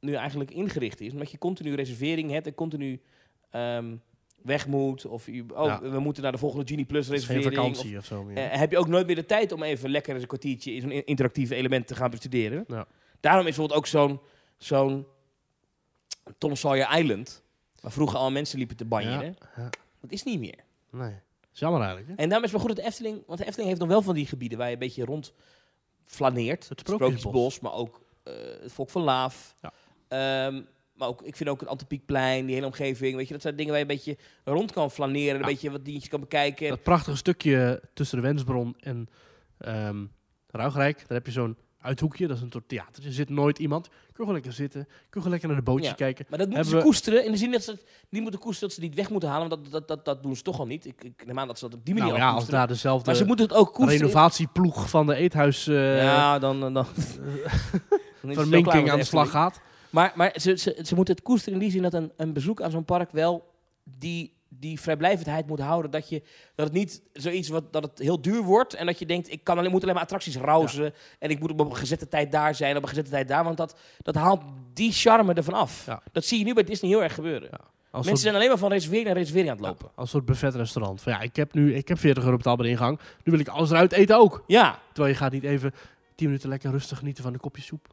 [0.00, 1.12] nu eigenlijk ingericht is.
[1.12, 3.00] Omdat je continu reservering hebt en continu
[3.50, 3.96] ehm,
[4.42, 5.06] weg moet.
[5.06, 5.80] Of je, oh, Ja.
[5.90, 7.76] we moeten naar de volgende Genie Plus is geen reservering.
[7.76, 10.22] vakantie of, zo eh, heb je ook nooit meer de tijd om even lekker eens
[10.22, 12.64] een kwartiertje in zo'n in- interactieve element te gaan bestuderen.
[12.68, 12.86] Ja.
[13.20, 14.20] Daarom is bijvoorbeeld ook zo'n
[14.56, 15.06] zo'n
[16.38, 17.42] Tom Sawyer Island,
[17.80, 19.36] waar vroeger al mensen liepen te banjeren.
[19.56, 19.70] Ja, ja.
[20.00, 20.58] Dat is niet meer.
[20.90, 21.14] Nee.
[21.52, 22.14] Is jammer eigenlijk, hè?
[22.22, 23.22] En daarom is het wel goed dat de Efteling...
[23.26, 25.32] Want de Efteling heeft nog wel van die gebieden waar je een beetje rond
[26.04, 26.68] flaneert.
[26.68, 27.60] Het Sprookjesbos.
[27.60, 29.56] maar ook eh, het Volk van Laaf.
[29.62, 29.72] Ja.
[30.08, 33.16] Ehm, maar ook, ik vind ook het Antropiekplein, die hele omgeving.
[33.16, 35.34] Weet je, dat zijn dingen waar je een beetje rond kan flaneren.
[35.34, 35.46] Een Ja.
[35.46, 36.68] beetje wat dingetjes kan bekijken.
[36.68, 39.08] Dat prachtige stukje tussen de Wensbron en
[39.58, 40.04] ehm
[40.50, 40.98] Ruigrijk.
[40.98, 41.56] Daar heb je zo'n
[41.88, 42.26] uithoekje.
[42.26, 43.04] Dat is een soort theater.
[43.06, 43.88] Er zit nooit iemand.
[43.88, 44.84] Kun je gewoon lekker zitten.
[44.84, 45.94] Kun je gewoon lekker naar de bootjes Ja.
[45.94, 46.26] kijken.
[46.28, 47.24] Maar dat moeten Hebben ze we- koesteren.
[47.24, 47.78] In de zin dat ze
[48.08, 49.48] niet moeten koesteren, dat ze niet weg moeten halen.
[49.48, 50.86] Want dat, dat, dat, dat doen ze toch al niet.
[50.86, 52.66] Ik, ik neem aan dat ze dat op die manier Nou al ja, als daar
[52.68, 54.00] dezelfde Maar ze moeten het ook koesteren.
[54.00, 56.60] renovatieploeg van de eethuis eh ja, dan...
[56.60, 56.86] dan, dan,
[58.22, 59.60] verminking aan de slag gaat.
[59.90, 62.60] Maar, maar ze, ze, ze moeten het koesteren in die zin dat een, een bezoek
[62.62, 63.54] aan zo'n park wel
[63.84, 65.90] die, die vrijblijvendheid moet houden.
[65.90, 66.22] Dat, je,
[66.54, 68.74] dat het niet zoiets wat dat het heel duur wordt.
[68.74, 70.94] En dat je denkt, ik kan alleen, moet alleen maar attracties rauzen.
[71.18, 73.44] En ik moet op een gezette tijd daar zijn, op een gezette tijd daar.
[73.44, 74.42] Want dat, dat haalt
[74.72, 75.86] die charme ervan af.
[75.86, 76.02] Ja.
[76.12, 77.48] Dat zie je nu bij Disney heel erg gebeuren.
[77.50, 77.60] Ja.
[77.90, 79.90] Als Mensen soort, zijn alleen maar van reservering naar reservering aan het lopen.
[79.94, 81.00] als soort buffetrestaurant.
[81.00, 82.98] Van ja, ik heb nu ik heb 40 euro betaald bij de ingang.
[83.24, 84.44] Nu wil ik alles eruit eten ook.
[84.46, 85.74] Ja, Terwijl je gaat niet even
[86.14, 87.86] 10 minuten lekker rustig genieten van een kopje soep.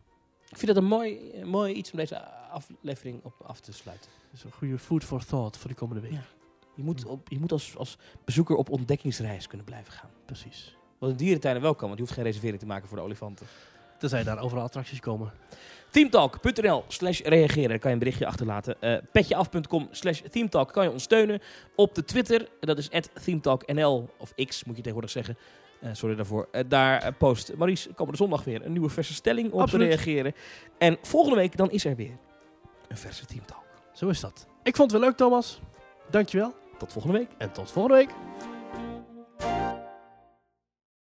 [0.49, 2.22] ik vind dat een mooi, mooi iets om deze
[2.52, 4.10] aflevering op af te sluiten.
[4.32, 6.19] Dat is een goede food for thought voor de komende week.
[6.76, 10.10] Je moet, op, je moet als, als bezoeker op ontdekkingsreis kunnen blijven gaan.
[10.26, 10.76] Precies.
[10.98, 13.46] Wat in dierentuinen wel kan, want je hoeft geen reservering te maken voor de olifanten.
[14.00, 15.32] Tenzij daar overal attracties komen.
[15.90, 17.70] Teamtalk.nl slash reageren.
[17.70, 18.82] Daar kan je een berichtje achterlaten.
[18.82, 21.42] Eh petjeaf.com slash teamtalk kan je ons steunen.
[21.76, 22.90] Op de Twitter, dat is
[23.24, 25.38] teamtalknl, of X moet je tegenwoordig zeggen.
[25.80, 26.48] Eh, sorry daarvoor.
[26.52, 29.90] Eh, daar post Maurice komende zondag weer een nieuwe verse stelling op Absoluut.
[29.90, 30.34] te reageren.
[30.78, 32.18] En volgende week dan is er weer
[32.88, 33.64] een verse Teamtalk.
[33.94, 34.48] Zo is dat.
[34.64, 35.60] Ik vond het wel leuk, Thomas.
[36.10, 36.54] Dankjewel.
[36.78, 37.30] Tot volgende week.
[37.38, 38.10] En tot volgende week.